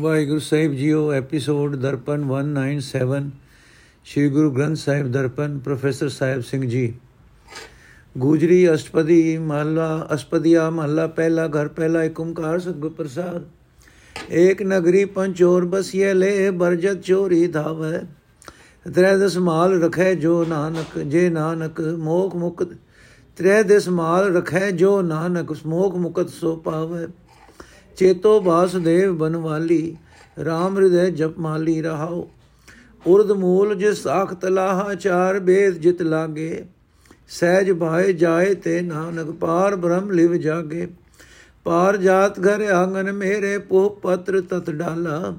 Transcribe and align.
ਵਾਹਿਗੁਰੂ 0.00 0.38
ਸਾਹਿਬ 0.38 0.72
ਜੀਓ, 0.72 1.12
episode 1.12 1.76
Darpan 1.76 2.24
197 2.24 3.30
Sri 4.04 4.28
Guru 4.28 4.50
Granth 4.50 4.76
Sahib 4.76 5.12
Darpan, 5.12 5.58
professor 5.58 6.08
Sahib 6.08 6.40
Singh 6.40 6.68
ji. 6.68 6.94
Gujri 8.18 8.74
ਅਸ਼ਟਪਦੀ 8.74 9.38
ਮਹਲਾ, 9.38 10.08
ਅਸ਼ਟਪਦੀਆ 10.14 10.70
ਮਹਲਾ, 10.70 11.06
ਪਹਿਲਾ 11.06 11.48
ਘਰ, 11.48 11.68
ਪਹਿਲਾ 11.68 12.04
ਏਕ 12.04 12.20
ਓੰਕਾਰ 12.20 12.58
ਸਤਿਗੁਰ 12.58 12.90
ਪ੍ਰਸਾਦ। 12.90 13.44
ਏਕ 14.32 14.62
ਨਗਰੀ 14.62 15.04
ਪੰਚੋਰ 15.04 15.64
ਬਸਿਏ 15.64 16.14
ਲੈ 16.14 16.50
ਬਰਜਤ 16.50 17.02
ਚੋਰੀ 17.02 17.46
ਧਾਵੈ। 17.46 18.02
ਤ੍ਰੈ 18.94 19.16
ਦਸ 19.16 19.36
ਮਾਲ 19.36 19.82
ਰਖੈ 19.82 20.14
ਜੋ 20.14 20.44
ਨਾਨਕ, 20.44 20.98
ਜੇ 20.98 21.30
ਨਾਨਕ 21.30 21.80
ਮੋਖ 21.80 22.36
ਮੁਕਤ। 22.36 22.68
ਤ੍ਰੈ 23.36 23.62
ਦਸ 23.62 23.88
ਮਾਲ 23.88 24.36
ਰਖੈ 24.36 24.70
ਜੋ 24.70 25.02
ਨਾਨਕ, 25.02 25.56
ਮੋਖ 25.66 25.94
ਮੁਕਤ 25.94 26.28
ਸੋ 26.28 26.56
ਪਾਵੈ। 26.56 27.06
ਚੇਤੋ 27.96 28.40
ਬਾਸਦੇਵ 28.40 29.16
ਬਨਵਾਲੀ 29.16 29.96
RAM 30.40 30.76
ਹਿਰਦੈ 30.76 31.10
ਜਪਮਾਲੀ 31.10 31.82
ਰਹਾਓ 31.82 32.28
ਉਰਦ 33.06 33.32
ਮੂਲ 33.32 33.74
ਜਿਸ 33.74 34.06
ਆਖ 34.06 34.34
ਤਲਾਹਾ 34.34 34.94
ਚਾਰ 34.94 35.38
ਬੇਦ 35.38 35.74
ਜਿਤ 35.74 36.02
ਲਾਗੇ। 36.02 36.64
ਸਹਿਜ 37.28 37.72
ਭਾਏ 37.72 38.12
ਜਾਏ 38.12 38.54
ਤੇ 38.54 38.80
ਨਾਨਕ, 38.80 39.30
ਪਾਰ 39.30 39.76
ਬ੍ਰਹਮ 39.76 40.10
ਲਿਵ 40.10 40.36
ਜਾਗੇ। 40.36 40.88
ਪਾਰ 41.64 41.96
ਜਾਤ 41.96 42.40
ਘਰ 42.40 42.70
ਆਂਗਨ 42.70 43.12
ਮੇਰੇ 43.12 43.58
ਪੋ 43.58 43.88
ਪਤਰ 43.88 44.40
ਤਤ 44.40 44.70
ਡਾਲਾ। 44.70 45.34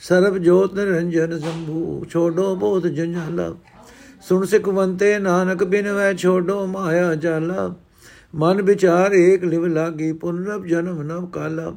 ਸਰਬ 0.00 0.38
ਜੋਤ 0.38 0.74
ਨਿਰੰਜਨ 0.74 1.38
ਸੰਭੂ, 1.38 2.04
ਛੋਡੋ 2.10 2.54
ਬੋਧ 2.56 2.86
ਜੰਜਾਲਾ। 2.86 3.54
ਸੁਣ 4.28 4.44
ਸਿਕਵੰਤੇ 4.44 5.18
ਨਾਨਕ, 5.18 5.64
ਬਿਨ 5.64 5.92
ਵੈ 5.92 6.14
ਛੋਡੋ 6.14 6.66
ਮਾਇਆ 6.66 7.14
ਜਾਲਾ। 7.14 7.74
ਮਨ 8.34 8.62
ਵਿਚਾਰ 8.62 9.12
ਏਕ 9.12 9.44
ਲਿਵ 9.44 9.66
ਲਾਗੀ, 9.66 10.12
ਪੁਨਰਬ 10.12 10.66
ਜਨਮ 10.66 11.02
ਨਵ 11.02 11.26
ਕਾਲਾ। 11.26 11.74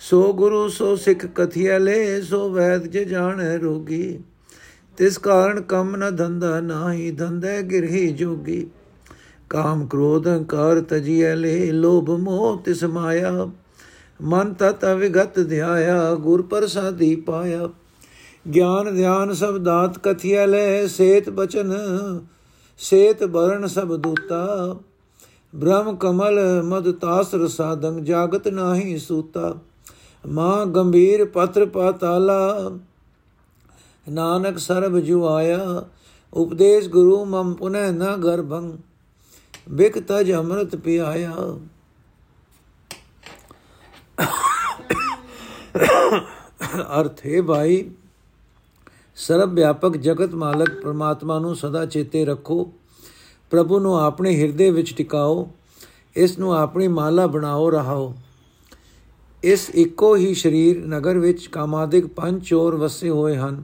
ਸੋ 0.00 0.32
ਗੁਰੂ, 0.32 0.68
ਸੋ 0.68 0.96
ਸਿੱਖ 0.96 1.26
ਕਥਿਆ 1.26 1.78
ਲੈ, 1.78 2.20
ਸੋ 2.20 2.50
ਵੈਦ 2.50 2.86
ਜੇ 2.86 3.04
ਜਾਣੈ 3.04 3.58
ਰੋਗੀ। 3.58 4.18
ਤਿਸ 4.96 5.18
ਕਾਰਨ 5.18 5.60
ਕੰਮ 5.60 5.96
ਨ 5.96 6.16
ਧੰਦਾ 6.16 6.60
ਨਾਹੀ, 6.60 7.10
ਧੰਦੇ 7.10 7.62
ਗਿਰਹੀ 7.62 8.12
ਜੋਗੀ। 8.12 8.66
ਕਾਮ 9.50 9.86
ਕ੍ਰੋਧ 9.86 10.28
ਹੰਕਾਰ 10.28 10.80
ਤਜੀਐ 10.80 11.34
ਲੈ, 11.34 11.72
ਲੋਭ 11.72 12.10
ਮੋਹ 12.10 12.62
ਤਿਸ 12.62 12.84
ਮਾਇਆ। 12.84 13.50
ਮਨ 14.22 14.54
ਤਤ 14.54 14.84
ਅਵਿਗਤ 14.84 15.40
ਧਿਆਇਆ, 15.40 16.14
ਗੁਰ 16.14 16.42
ਪ੍ਰਸਾਦੀ 16.42 17.16
ਪਾਇਆ। 17.16 17.68
ਗਿਆਨ 18.54 18.96
ਧਿਆਨ 18.96 19.32
ਸਭ 19.32 19.56
ਦਾਤ 19.56 19.98
ਕਥਿਆ 19.98 20.46
ਲੈ, 20.46 20.86
ਸੇਤ 20.86 21.30
ਬਚਨ, 21.30 21.74
ਸੇਤ 22.78 23.24
ਬਰਨ 23.24 23.66
ਸਭ 23.66 23.96
ਦੂਤਾ। 23.96 24.76
ਬ੍ਰਹਮ 25.54 25.96
ਕਮਲ 25.96 26.62
ਮਦ 26.62 26.92
ਤਾਸ 26.92 27.34
ਰਸਾਦੰ 27.34 28.04
ਜਾਗਤ 28.04 28.48
ਨਾਹੀ 28.48 28.98
ਸੂਤਾ। 28.98 29.58
ਮਾਂ 30.24 30.66
ਗੰਭੀਰ 30.66 31.24
ਪਤਰ 31.24 31.64
ਪਾਤਾਲਾ, 31.66 32.70
ਨਾਨਕ 34.06 34.58
ਸਰਬ 34.58 34.98
ਜੁ 34.98 35.26
ਆਇਆ 35.28 35.84
ਉਪਦੇਸ਼ 36.32 36.88
ਗੁਰੂ 36.88 37.24
ਮਮ 37.24 37.54
ਪੁਨੈ 37.54 37.90
ਨ 37.90 38.16
ਗਰਭੰ, 38.16 38.76
ਬਿਕ 39.70 39.98
ਤਜ 39.98 40.32
ਅੰਮ੍ਰਿਤ 40.32 40.76
ਪਿਆਇਆ। 40.76 41.34
ਅਰਥ 47.00 47.26
ਹੈ 47.26 47.40
ਭਾਈ 47.42 47.90
ਸਰਬ 49.16 49.54
ਵਿਆਪਕ 49.54 49.96
ਜਗਤ 49.96 50.34
ਮਾਲਕ 50.34 50.70
ਪ੍ਰਮਾਤਮਾ 50.82 51.38
ਨੂੰ 51.38 51.54
ਸਦਾ 51.56 51.84
ਚੇਤੇ 51.86 52.24
ਰੱਖੋ, 52.24 52.72
ਪ੍ਰਭੂ 53.52 53.78
ਨੂੰ 53.78 53.98
ਆਪਣੇ 53.98 54.34
ਹਿਰਦੇ 54.36 54.70
ਵਿੱਚ 54.70 54.94
ਟਿਕਾਓ, 54.94 55.48
ਇਸ 56.16 56.38
ਨੂੰ 56.38 56.56
ਆਪਣੀ 56.56 56.88
ਮਾਲਾ 56.88 57.26
ਬਣਾਓ, 57.26 57.70
ਰਹਾਓ। 57.70 58.14
ਇਸ 59.42 59.68
ਇੱਕੋ 59.70 60.14
ਹੀ 60.16 60.34
ਸਰੀਰ 60.34 60.78
ਨਗਰ 60.86 61.18
ਵਿੱਚ 61.18 61.46
ਕਾਮਾਦਿਕ 61.46 62.06
ਪੰਜ 62.06 62.42
ਚੋਰ 62.44 62.76
ਵਸੇ 62.76 63.08
ਹੋਏ 63.10 63.36
ਹਨ। 63.36 63.62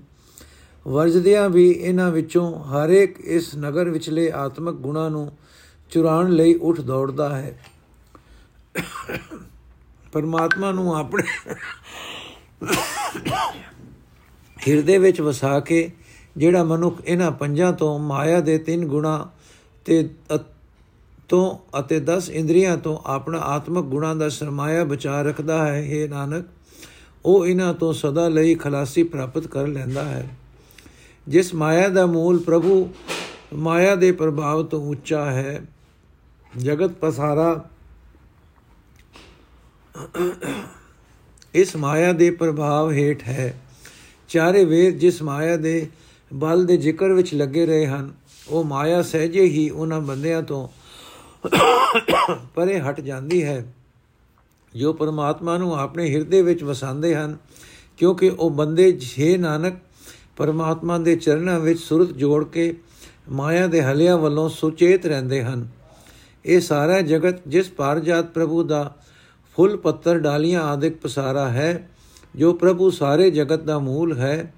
ਵਰਜਦਿਆਂ 0.86 1.48
ਵੀ 1.50 1.68
ਇਹਨਾਂ 1.70 2.10
ਵਿੱਚੋਂ 2.10 2.64
ਹਰ 2.64 2.90
ਇੱਕ 2.90 3.20
ਇਸ 3.20 3.54
ਨਗਰ 3.54 3.88
ਵਿਚਲੇ 3.90 4.30
ਆਤਮਿਕ 4.32 4.74
ਗੁਣਾਂ 4.74 5.10
ਨੂੰ 5.10 5.30
ਚੁਰਾਣ 5.90 6.30
ਲਈ 6.30 6.54
ਉੱਠ 6.54 6.80
ਦੌੜਦਾ 6.80 7.36
ਹੈ। 7.36 7.58
ਪਰਮਾਤਮਾ 10.12 10.72
ਨੂੰ 10.72 10.96
ਆਪਣੇ 10.96 11.22
ਹਿਰਦੇ 14.68 14.98
ਵਿੱਚ 14.98 15.20
ਵਸਾ 15.20 15.58
ਕੇ 15.60 15.90
ਜਿਹੜਾ 16.36 16.64
ਮਨੁੱਖ 16.64 17.00
ਇਹਨਾਂ 17.06 17.30
ਪੰਜਾਂ 17.30 17.72
ਤੋਂ 17.72 17.98
ਮਾਇਆ 17.98 18.40
ਦੇ 18.40 18.58
ਤਿੰਨ 18.58 18.86
ਗੁਣਾ 18.86 19.30
ਤੇ 19.84 20.08
ਤੋਂ 21.28 21.78
ਅਤੇ 21.78 22.00
10 22.00 22.28
ਇੰਦਰੀਆਂ 22.30 22.76
ਤੋਂ 22.76 22.98
ਆਪਣਾ 23.04 23.38
ਆਤਮਿਕ 23.38 23.84
ਗੁਣਾਂ 23.84 24.14
ਦਾ 24.16 24.28
ਸਰਮਾਇਆ 24.28 24.84
ਬਚਾ 24.84 25.22
ਰੱਖਦਾ 25.22 25.66
ਹੈ 25.66 25.80
हे 25.82 26.10
ਨਾਨਕ। 26.10 26.46
ਉਹ 27.24 27.46
ਇਹਨਾਂ 27.46 27.74
ਤੋਂ 27.74 27.92
ਸਦਾ 27.92 28.28
ਲਈ 28.28 28.54
ਖਲਾਸੀ 28.54 29.02
ਪ੍ਰਾਪਤ 29.02 29.46
ਕਰ 29.46 29.66
ਲੈਂਦਾ 29.66 30.04
ਹੈ। 30.04 30.28
ਜਿਸ 31.28 31.54
ਮਾਇਆ 31.54 31.88
ਦਾ 31.88 32.06
ਮੂਲ 32.06 32.38
ਪ੍ਰਭੂ 32.38 32.88
ਮਾਇਆ 33.54 33.94
ਦੇ 33.94 34.12
ਪ੍ਰਭਾਵ 34.12 34.62
ਤੋਂ 34.62 34.80
ਉੱਚਾ 34.86 35.24
ਹੈ, 35.24 35.62
ਜਗਤ 36.58 36.90
ਪਸਾਰਾ 36.90 37.64
ਇਸ 41.54 41.76
ਮਾਇਆ 41.76 42.12
ਦੇ 42.12 42.30
ਪ੍ਰਭਾਵ 42.30 42.92
ਹੇਠ 42.92 43.22
ਹੈ। 43.22 43.54
ਚਾਰੇ 44.28 44.64
ਵੇਦ 44.64 44.98
ਜਿਸ 44.98 45.22
ਮਾਇਆ 45.22 45.56
ਦੇ 45.56 45.86
ਬਲ 46.34 46.64
ਦੇ 46.64 46.76
ਜ਼ਿਕਰ 46.76 47.12
ਵਿੱਚ 47.12 47.34
ਲੱਗੇ 47.34 47.66
ਰਹੇ 47.66 47.86
ਹਨ, 47.86 48.12
ਉਹ 48.48 48.64
ਮਾਇਆ 48.64 49.02
ਸਹਜੇ 49.02 49.42
ਹੀ 49.42 49.68
ਉਹਨਾਂ 49.70 50.00
ਬੰਦਿਆਂ 50.00 50.42
ਤੋਂ 50.42 50.68
ਪਰੇ 52.54 52.80
ਹਟ 52.80 53.00
ਜਾਂਦੀ 53.00 53.42
ਹੈ। 53.44 53.64
ਜੋ 54.76 54.92
ਪਰਮਾਤਮਾ 54.92 55.56
ਨੂੰ 55.58 55.74
ਆਪਣੇ 55.78 56.14
ਹਿਰਦੇ 56.14 56.42
ਵਿੱਚ 56.42 56.62
ਵਸਾਉਂਦੇ 56.62 57.14
ਹਨ, 57.14 57.36
ਕਿਉਂਕਿ 57.98 58.28
ਉਹ 58.28 58.50
ਬੰਦੇ 58.50 58.98
ਛੇ 58.98 59.36
ਨਾਨਕ 59.36 59.74
ਪਰਮਾਤਮਾ 60.36 60.98
ਦੇ 60.98 61.16
ਚਰਨਾਂ 61.16 61.60
ਵਿੱਚ 61.60 61.80
ਸੁਰਤ 61.80 62.08
ਜੋੜ 62.08 62.44
ਕੇ 62.44 62.74
ਮਾਇਆ 63.28 63.66
ਦੇ 63.66 63.82
ਹਲਿਆਂ 63.82 64.18
ਵੱਲੋਂ 64.18 64.48
ਸੁਚੇਤ 64.48 65.06
ਰਹਿੰਦੇ 65.06 65.42
ਹਨ। 65.42 65.68
ਇਹ 66.44 66.60
ਸਾਰਾ 66.60 67.00
ਜਗਤ 67.00 67.48
ਜਿਸ 67.48 67.70
ਪਾਰਜਾਤ 67.70 68.24
ਪ੍ਰਭੂ 68.24 68.62
ਦਾ 68.62 68.96
ਫੁੱਲ 69.56 69.76
ਪੱਤਰ 69.76 70.18
ਡਾਲੀਆਂ 70.18 70.62
ਆਦਿਕ 70.62 70.96
ਪਸਾਰਾ 70.96 71.48
ਹੈ, 71.48 71.88
ਜੋ 72.36 72.52
ਪ੍ਰਭੂ 72.52 72.90
ਸਾਰੇ 72.90 73.30
ਜਗਤ 73.30 73.62
ਦਾ 73.62 73.78
ਮੂਲ 73.78 74.18
ਹੈ, 74.18 74.54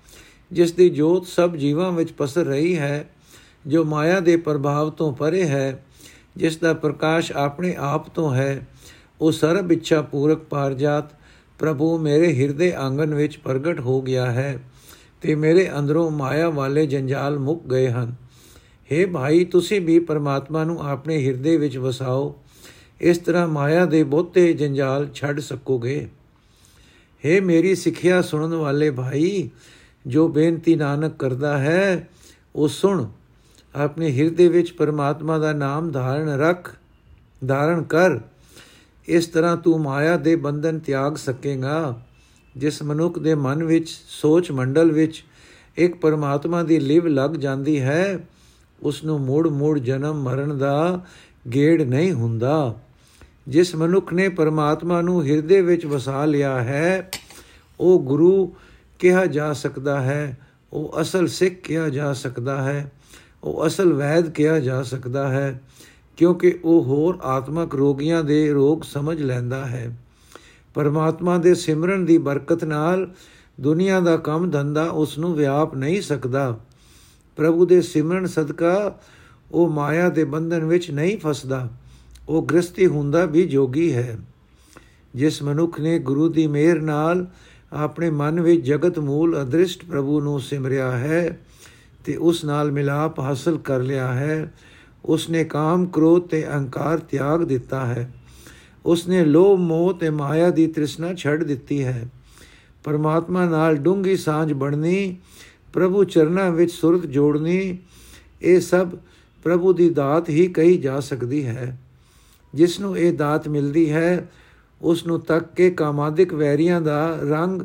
ਜਿਸ 0.53 0.72
ਦੀ 0.72 0.88
ਜੋਤ 0.91 1.26
ਸਭ 1.26 1.56
ਜੀਵਾਂ 1.56 1.92
ਵਿੱਚ 1.92 2.12
ਪਸਰ 2.12 2.44
ਰਹੀ 2.44 2.78
ਹੈ, 2.78 3.10
ਜੋ 3.66 3.84
ਮਾਇਆ 3.84 4.20
ਦੇ 4.20 4.36
ਪ੍ਰਭਾਵ 4.36 4.91
ਤੋਂ 4.91 5.12
ਪਰੇ 5.12 5.47
ਹੈ 5.47 5.84
ਜਿਸ 6.36 6.56
ਦਾ 6.56 6.72
ਪ੍ਰਕਾਸ਼ 6.74 7.32
ਆਪਣੇ 7.32 7.74
ਆਪ 7.78 8.08
ਤੋਂ 8.08 8.34
ਹੈ, 8.34 8.66
ਉਹ 9.20 9.32
ਸਰਬ 9.32 9.72
ਇੱਛਾ 9.72 10.02
ਪੂਰਕ 10.02 10.38
ਪਾਰਜਾਤ, 10.38 11.04
ਪ੍ਰਭੂ 11.58 11.98
ਮੇਰੇ 11.98 12.34
ਹਿਰਦੇ 12.34 12.72
ਆਂਗਨ 12.72 13.14
ਵਿੱਚ 13.14 13.36
ਪ੍ਰਗਟ 13.36 13.80
ਹੋ 13.80 14.02
ਗਿਆ 14.02 14.32
ਹੈ 14.32 14.58
ਤੇ 15.20 15.34
ਮੇਰੇ 15.34 15.70
ਅੰਦਰੋਂ 15.78 16.10
ਮਾਇਆ 16.10 16.48
ਵਾਲੇ 16.50 16.86
ਜੰਜਾਲ 16.86 17.38
ਮੁੱਕ 17.38 17.66
ਗਏ 17.66 17.88
ਹਨ। 17.88 18.14
हे 18.91 19.10
ਭਾਈ, 19.10 19.44
ਤੁਸੀਂ 19.44 19.80
ਵੀ 19.80 19.98
ਪਰਮਾਤਮਾ 19.98 20.64
ਨੂੰ 20.64 20.80
ਆਪਣੇ 20.80 21.26
ਹਿਰਦੇ 21.26 21.56
ਵਿੱਚ 21.56 21.78
ਵਸਾਓ, 21.78 22.42
ਇਸ 23.00 23.18
ਤਰ੍ਹਾਂ 23.18 23.48
ਮਾਇਆ 23.48 23.86
ਦੇ 23.86 24.03
ਬਹੁਤੇ 24.03 24.53
ਜੰਜਾਲ 24.53 25.08
ਛੱਡ 25.14 25.41
ਸਕੋਗੇ। 25.41 26.08
हे 27.24 27.44
ਮੇਰੀ 27.44 27.74
ਸਿੱਖਿਆ 27.74 28.22
ਸੁਣਨ 28.22 28.54
ਵਾਲੇ 28.54 28.91
ਭਾਈ, 28.91 29.50
ਜੋ 30.06 30.28
ਬੇਨਤੀ 30.28 30.76
ਨਾਨਕ 30.76 31.16
ਕਰਦਾ 31.18 31.58
ਹੈ, 31.58 32.08
ਉਹ 32.56 32.68
ਸੁਣ। 32.68 33.06
ਆਪਣੇ 33.76 34.12
ਹਿਰਦੇ 34.12 34.48
ਵਿੱਚ 34.48 34.72
ਪਰਮਾਤਮਾ 34.72 35.38
ਦਾ 35.38 35.53
ਨਾਮ 35.53 35.91
ਧਾਰਨ 35.91 36.28
ਰੱਖ, 36.28 36.75
ਧਾਰਨ 37.47 37.82
ਕਰ। 37.82 38.20
ਇਸ 39.09 39.26
ਤਰ੍ਹਾਂ 39.26 39.56
ਤੂੰ 39.56 39.81
ਮਾਇਆ 39.81 40.16
ਦੇ 40.16 40.37
ਬੰਧਨ 40.37 40.78
ਤਿਆਗ 40.78 41.16
ਸਕੇਗਾ। 41.16 42.00
ਜਿਸ 42.56 42.82
ਮਨੁੱਖ 42.82 43.19
ਦੇ 43.19 43.34
ਮਨ 43.34 43.65
ਵਿੱਚ, 43.65 43.88
ਸੋਚ 44.09 44.50
ਮੰਡਲ 44.50 44.92
ਵਿੱਚ 44.92 45.25
ਇੱਕ 45.76 45.97
ਪਰਮਾਤਮਾ 45.97 46.62
ਦੀ 46.62 46.78
ਲਿਵ 46.78 47.06
ਲੱਗ 47.06 47.31
ਜਾਂਦੀ 47.31 47.81
ਹੈ 47.81 48.19
ਉਸ 48.82 49.04
ਨੂੰ 49.04 49.20
ਮੂੜ 49.20 49.48
ਮੂੜ 49.48 49.78
ਜਨਮ 49.78 50.22
ਮਰਨ 50.22 50.59
ਦਾ 50.59 51.04
ਗੇੜ 51.54 51.82
ਨਹੀਂ 51.82 52.12
ਹੁੰਦਾ। 52.12 52.75
ਜਿਸ 53.48 53.75
ਮਨੁੱਖ 53.75 54.12
ਨੇ 54.12 54.28
ਪਰਮਾਤਮਾ 54.28 55.00
ਨੂੰ 55.00 55.25
ਹਿਰਦੇ 55.25 55.60
ਵਿੱਚ 55.60 55.86
ਵਸਾ 55.86 56.25
ਲਿਆ 56.25 56.62
ਹੈ, 56.62 57.10
ਉਹ 57.81 58.00
ਗੁਰੂ 58.00 58.56
ਕਿਹਾ 58.98 59.27
ਜਾ 59.27 59.53
ਸਕਦਾ 59.53 60.01
ਹੈ, 60.01 60.39
ਉਹ 60.72 61.01
ਅਸਲ 61.01 61.27
ਸਿੱਖ 61.27 61.54
ਕਿਹਾ 61.54 61.89
ਜਾ 61.89 62.12
ਸਕਦਾ 62.12 62.62
ਹੈ। 62.62 62.92
ਉਹ 63.47 63.66
ਅਸਲ 63.66 63.93
ਵੈਦ 63.93 64.31
ਕਿਹਾ 64.31 64.60
ਜਾ 64.60 64.83
ਸਕਦਾ 64.83 65.28
ਹੈ, 65.28 65.60
ਕਿਉਂਕਿ 66.16 66.59
ਉਹ 66.65 66.84
ਹੋਰ 66.84 67.19
ਆਤਮਕ 67.22 67.75
ਰੋਗੀਆਂ 67.75 68.25
ਦੇ 68.25 68.51
ਰੋਗ 68.51 68.81
ਸਮਝ 68.83 69.22
ਲੈਂਦਾ 69.22 69.66
ਹੈ। 69.66 69.98
ਪਰਮਾਤਮਾ 70.75 71.39
ਦੇ 71.39 71.54
ਸਿਮਰਨ 71.54 72.04
ਦੀ 72.04 72.19
ਬਰਕਤ 72.19 72.65
ਨਾਲ 72.65 73.15
ਦੁਨੀਆ 73.60 74.01
ਦਾ 74.01 74.16
ਕੰਮ 74.16 74.51
ਧੰਦਾ 74.51 74.84
ਉਸ 74.84 75.19
ਨੂੰ 75.19 75.34
ਵਿਆਪ 75.34 75.75
ਨਹੀਂ 75.75 76.03
ਸਕਦਾ। 76.03 76.59
ਪ੍ਰਭੂ 77.37 77.66
ਦੇ 77.66 77.83
ਸਿਮਰਨ 77.83 78.27
ਸਦਕਾ 78.27 78.98
ਉਹ 79.53 79.69
ਮਾਇਆ 79.69 80.09
ਦੇ 80.09 80.25
ਬੰਧਨ 80.25 80.65
ਵਿੱਚ 80.65 80.91
ਨਹੀਂ 80.91 81.19
ਫਸਦਾ। 81.19 81.69
ਉਹ 82.28 82.47
ਗ੍ਰਸਤੀ 82.47 82.87
ਹੁੰਦਾ 82.87 83.25
ਵੀ 83.25 83.47
ਜੋਗੀ 83.47 83.95
ਹੈ। 83.95 84.19
ਜਿਸ 85.15 85.42
ਮਨੁੱਖ 85.42 85.81
ਨੇ 85.81 85.99
ਗੁਰੂ 85.99 86.28
ਦੀ 86.28 86.47
ਮਿਹਰ 86.47 86.81
ਨਾਲ 86.81 87.27
ਆਪਣੇ 87.72 88.10
ਮਨ 88.10 88.41
ਵਿੱਚ 88.41 88.66
ਜਗਤ 88.66 88.99
ਮੂਲ 88.99 89.42
ਅਦ੍ਰਿਸ਼ਟ 89.42 89.84
ਪ੍ਰਭੂ 89.84 90.21
ਨੂੰ 90.21 90.41
ਸਿਮਰਿਆ 90.41 90.91
ਹੈ 90.92 91.41
ਤੇ 92.06 92.16
ਉਸ 92.16 92.44
ਨਾਲ 92.44 92.72
ਮਿਲਾਪ 92.72 93.20
ਹਾਸਲ 93.20 93.58
ਕਰ 93.58 93.80
ਲਿਆ 93.80 94.14
ਹੈ। 94.14 94.54
ਉਸ 95.04 95.30
ਨੇ 95.30 95.44
ਕਾਮ, 95.44 95.86
ਕ੍ਰੋਧ 95.86 96.22
ਤੇ 96.22 96.48
ਅਹੰਕਾਰ 96.48 96.98
ਤਿਆਗ 96.98 97.44
ਦਿੱਤਾ 97.44 97.86
ਹੈ। 97.86 98.14
ਉਸ 98.86 99.08
ਨੇ 99.08 99.24
ਲੋਭ, 99.24 99.58
ਮੋਹ 99.58 99.94
ਤੇ 99.94 100.10
ਮਾਇਆ 100.10 100.50
ਦੀ 100.50 100.66
ਤ੍ਰਿਸ਼ਨਾ 100.66 101.14
ਛੱਡ 101.14 101.44
ਦਿੱਤੀ 101.44 101.84
ਹੈ। 101.84 102.08
ਪਰਮਾਤਮਾ 102.84 103.44
ਨਾਲ 103.44 103.76
ਡੂੰਗੀ 103.76 104.16
ਸਾਂਝ 104.16 104.53
ਬਣਨੀ, 104.53 105.16
ਪ੍ਰਭੂ 105.72 106.04
ਚਰਨਾਂ 106.04 106.50
ਵਿੱਚ 106.50 106.72
ਸੁਰਤ 106.72 107.06
ਜੋੜਨੀ, 107.06 107.78
ਇਹ 108.42 108.60
ਸਭ 108.60 108.88
ਪ੍ਰਭੂ 109.44 109.72
ਦੀ 109.72 109.91
ਦਾਤ 109.91 110.28
ਹੀ 110.28 110.47
ਕਹੀ 110.47 110.78
ਜਾ 110.78 111.00
ਸਕਦੀ 111.00 111.47
ਹੈ। 111.47 111.80
ਜਿਸ 112.54 112.80
ਨੂੰ 112.80 112.98
ਇਹ 112.98 113.12
ਦਾਤ 113.12 113.48
ਮਿਲਦੀ 113.48 113.92
ਹੈ 113.92 114.30
ਉਸ 114.82 115.06
ਨੂੰ 115.06 115.20
ਤੱਕ 115.20 115.54
ਕੇ 115.56 115.70
ਕਾਮਾਦਿਕ 115.70 116.34
ਵੈਰੀਆਂ 116.34 116.80
ਦਾ 116.80 117.18
ਰੰਗ 117.22 117.62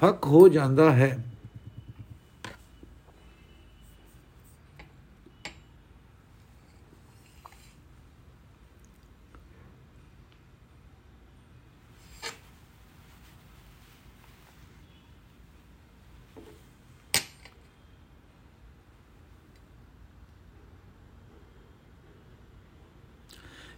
ਫੱਕ 0.00 0.24
ਹੋ 0.24 0.48
ਜਾਂਦਾ 0.48 0.92
ਹੈ। 0.92 1.31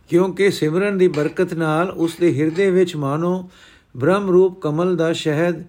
ਕਿਉਂਕਿ 0.08 0.50
ਸਿਮਰਨ 0.50 0.98
ਦੀ 0.98 1.08
ਬਰਕਤ 1.08 1.54
ਨਾਲ 1.54 1.90
ਉਸ 1.90 2.16
ਦੇ 2.20 2.34
ਹਿਰਦੇ 2.38 2.70
ਵਿੱਚ 2.70 2.96
ਮਾਨੋ 2.96 3.50
ਬ੍ਰਹਮ 3.96 4.30
ਰੂਪ 4.30 4.60
ਕਮਲ 4.60 4.96
ਦਾ 4.96 5.12
ਸ਼ਹਿਦ 5.12 5.62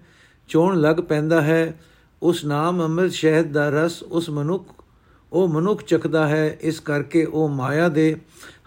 ਚੋਣ 0.48 0.80
ਲੱਗ 0.80 0.96
ਪੈਂਦਾ 0.96 1.40
ਹੈ। 1.40 1.80
ਉਸ 2.22 2.44
ਨਾਮ 2.44 2.82
ਅੰਮ੍ਰਿਤ 2.82 3.12
ਸ਼ਹਿਦ 3.12 3.52
ਦਾ 3.52 3.68
ਰਸ 3.68 4.02
ਉਸ 4.02 4.30
ਮਨੁੱਖ, 4.30 4.84
ਉਹ 5.32 5.48
ਮਨੁੱਖ 5.48 5.82
ਚੱਕਦਾ 5.82 6.28
ਹੈ। 6.28 6.58
ਇਸ 6.60 6.80
ਕਰਕੇ 6.80 7.24
ਉਹ 7.24 7.48
ਮਾਇਆ 7.48 7.88
ਦੇ 7.88 8.16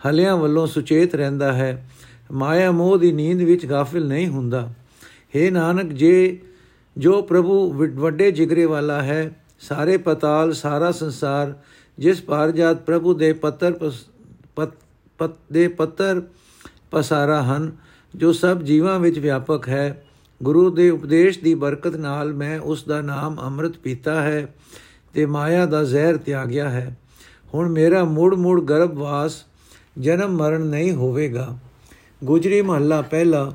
ਹਲਿਆਂ 0.08 0.38
ਵੱਲੋਂ 0.38 0.68
ਸੁਚੇਤ 0.68 1.16
ਰਹਿੰਦਾ 1.16 1.54
ਹੈ। 1.54 1.90
ਮਾਇਆ 2.32 2.72
ਮੋਹ 2.72 2.98
ਦੀ 2.98 3.12
ਨੀਂਦ 3.12 3.42
ਵਿੱਚ 3.42 3.66
ਗਾਫਿਲ 3.66 4.08
ਨਹੀਂ 4.08 4.28
ਹੁੰਦਾ। 4.28 4.70
हे 5.36 5.52
ਨਾਨਕ, 5.52 5.94
ਜੇ 5.94 6.40
ਜੋ 6.98 7.22
ਪ੍ਰਭੂ 7.22 7.72
ਵੱਡੇ 7.74 8.32
ਜਿਗਰੇ 8.32 8.66
ਵਾਲਾ 8.66 9.02
ਹੈ, 9.02 9.32
ਸਾਰੇ 9.60 9.98
ਪਤਾਲ, 9.98 10.54
ਸਾਰਾ 10.54 10.92
ਸੰਸਾਰ, 10.92 11.54
ਜਿਸ 12.00 12.22
ਪਾਰਜਾਤ 12.22 12.82
ਪ੍ਰਭੂ 12.82 13.14
ਦੇ 13.14 13.34
ਪੱਤਰ 13.34 13.92
ਪਤ 14.56 14.70
ਦੇ 15.52 15.68
ਪੱਤਰ 15.68 16.22
ਪਸਾਰਾ 16.92 17.44
ਹਨ, 17.44 17.72
ਜੋ 18.16 18.32
ਸਭ 18.32 18.62
ਜੀਵਾਂ 18.62 19.00
ਵਿੱਚ 19.00 19.20
ਵਿਆਪਕ 19.20 19.70
ਹੈ। 19.70 20.06
ਗੁਰੂ 20.44 20.70
ਦੇ 20.70 20.90
ਉਪਦੇਸ਼ 20.90 21.40
ਦੀ 21.40 21.54
ਬਰਕਤ 21.54 21.96
ਨਾਲ 21.96 22.34
ਮੈਂ 22.34 22.60
ਉਸ 22.60 22.84
ਦਾ 22.84 23.02
ਨਾਮ 23.02 23.40
ਅੰਮ੍ਰਿਤ 23.42 23.78
ਪੀਤਾ 23.78 24.22
ਹੈ 24.22 24.56
ਤੇ 25.14 25.26
ਮਾਇਆ 25.26 25.66
ਦਾ 25.66 25.84
ਜ਼ਹਿਰ 25.84 26.18
ਤਿਆਗਿਆ 26.18 26.70
ਹੈ। 26.70 26.98
ਹੁਣ 27.54 27.70
ਮੇਰਾ 27.70 28.04
ਮੂੜ 28.04 28.36
ਮੂੜ 28.36 28.62
ਗਰਭਵਾਸ 28.62 29.46
ਜਨਮ 30.00 30.32
ਮਰਨ 30.32 30.62
ਨਹੀਂ 30.62 30.94
ਹੋਵੇਗਾ। 30.94 31.58
ਗੁਜਰੀ 32.24 32.62
ਮਹੱਲਾ 32.62 33.02
ਪਹਿਲਾ, 33.02 33.54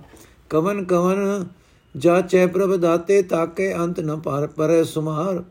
ਕਵਨ 0.51 0.85
ਕਵਨ 0.85 1.47
ਜਾਚੈ 1.97 2.47
ਪ੍ਰਭ 2.47 2.77
ਦਾਤੇ 2.77 3.23
ਤਾਕੇ 3.23 3.75
ਅੰਤ 3.75 4.01
ਨ 4.01 4.17
ਪਰ 4.17 4.47
ਪਰੇ 4.47 4.85
ਸੁਮਾਰ। 4.85 5.45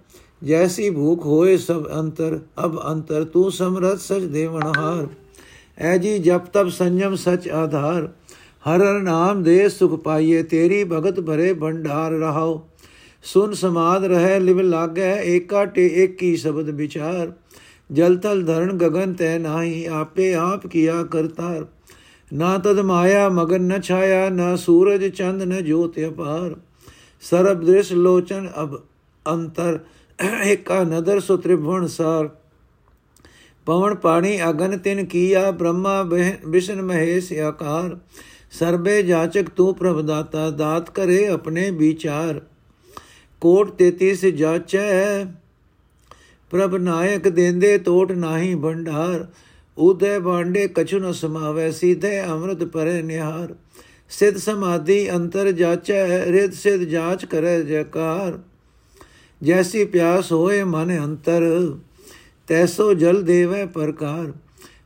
ਜੈਸੀ 0.44 0.90
ਭੂਖ 0.90 1.26
ਹੋਏ 1.26 1.58
ਸਭ 1.58 1.84
ਅੰਤਰ, 1.94 2.40
ਅਬ 2.66 2.88
ਅੰਤਰ 2.88 3.24
ਤੂੰ 3.24 3.52
ਸਮਰਥ 3.52 3.98
ਸਚ 3.98 4.22
ਦੇਵਨਹਾਰ 4.22 5.08
ਐ 5.78 5.98
ਜੀ 5.98 6.20
ਜਪ 6.20 6.46
ਤਪ 6.46 6.68
ਸੰਜਮ 6.68 7.16
ਸਚ 7.16 7.50
ਆਧਾਰ। 7.50 8.10
ਹਰ 8.64 8.82
ਹਰ 8.82 9.02
ਨਾਮ 9.02 9.44
ਦੇ 9.44 9.70
ਸੁਖ 9.70 10.04
ਪਾਈਏ, 10.04 10.44
ਤੇਰੀ 10.44 10.84
ਭਗਤ 10.84 11.20
ਭਰੇ 11.20 11.54
ਭੰਡਾਰ 11.54 12.12
ਰਹਾਓ। 12.12 12.70
ਸੁਨ 13.24 13.54
ਸਮਾਦ 13.54 14.06
ਰਹਿ, 14.06 14.40
ਲਿਵ 14.40 14.60
ਲਾਗੈ, 14.60 15.16
ਏਕਾ 15.24 15.66
ਟੇ 15.66 15.88
ਏਕੀ 15.96 16.36
ਸ਼ਬਦ 16.36 16.70
ਵਿਚਾਰ। 16.70 17.32
ਜਲ 17.92 18.18
ਤਲ 18.18 18.44
ਧਰਨ 18.44 18.78
ਗगन 18.78 19.16
ਤੈ 19.18 19.38
ਨਾਹੀ, 19.40 19.86
ਆਪੇ 19.86 20.34
ਆਪ 20.34 20.68
ਕੀਆ 20.68 21.04
ਕਰਤਾਰ 21.04 21.66
ਨਾ 22.34 22.58
ਤਦ 22.58 22.80
ਮਾਇਆ 22.80 23.30
ਮਗਨ 23.30 23.62
ਨ 23.62 23.82
ਛਾਇਆ, 23.82 24.30
ਨਾ 24.30 24.56
ਸੂਰਜ 24.56 25.06
ਚੰਦ 25.08 25.44
ਨ 25.44 25.64
ਜੋਤ 25.64 26.00
ਅਪਾਰ। 26.00 26.56
ਸਰਬ 27.22 27.64
ਦ੍ਰਿਸ਼ 27.64 27.94
ਲੋਚਨ 27.94 28.50
ਅਬ 28.62 28.82
ਅੰਤਰ, 29.26 29.80
ਏਕਾ 30.46 30.84
ਨਦਰ 30.84 31.20
ਸੋ 31.20 31.38
ਤ੍ਰਿਭੁਵਨ 31.38 31.88
ਸਾਰ। 31.88 32.30
ਪਵਨ 33.68 33.96
ਪਾਣੀ 33.96 34.38
ਅਗਨ 34.50 34.78
ਤਿਨ 34.78 35.06
ਕੀਆ 35.06 35.50
ਬ੍ਰਹਮਾ 35.52 36.02
ਵਿਸ਼ਨ 36.46 36.82
ਮਹੇਸ਼ 36.82 37.32
ਆਕਾਰ 37.40 37.98
ਸਰਬੇ 38.52 39.02
ਜਾਚਕ 39.04 39.50
ਤੂੰ 39.50 39.74
ਪ੍ਰਭ 39.76 40.02
ਦਾਤਾ 40.02 40.50
ਦਾਤ 40.50 40.90
ਕਰੇ 40.90 41.26
ਆਪਣੇ 41.28 41.70
ਵਿਚਾਰ 41.72 42.42
ਕੋਟ 43.42 43.72
33 43.82 44.30
ਜਾਚੈ 44.32 45.26
ਪ੍ਰਭ 46.52 46.76
ਨਾਇਕ 46.76 47.28
ਦੇਂਦੇ 47.28 47.78
ਟੋਟ 47.78 48.12
ਨਾਹੀ 48.12 48.54
ਭੰਡਾਰ 48.56 49.26
ਉਦੇ 49.78 50.18
ਬਾਂਡੇ 50.20 50.68
ਕਛੁ 50.68 51.00
ਨ 51.00 51.12
ਸਮਾਵੇ 51.12 51.72
ਸੀਧੇ 51.72 52.20
ਅੰਮ੍ਰਿਤ 52.24 52.64
ਪਰੇ 52.64 53.02
ਨਿਹਾਰ 53.02 53.54
ਸਿਧ 54.10 54.38
ਸਮਾਧੀ 54.38 55.10
ਅੰਤਰ 55.12 55.52
ਜਾਚੈ 55.52 56.06
ਰਿਤ 56.26 56.54
ਸਿਧ 56.54 56.84
ਜਾਚ 56.84 57.26
ਕਰੇ 57.26 57.62
ਜਕਾਰ 57.64 58.38
ਜੈਸੀ 59.42 59.84
ਪਿਆਸ 59.86 60.32
ਹੋਏ 60.32 60.64
ਮਨ 60.64 60.98
ਅੰਤਰ 61.04 61.44
ਤੈਸੋ 62.48 62.94
ਜਲ 62.94 63.22
ਦੇਵੈ 63.22 63.66
ਪ੍ਰਕਾਰ। 63.66 64.34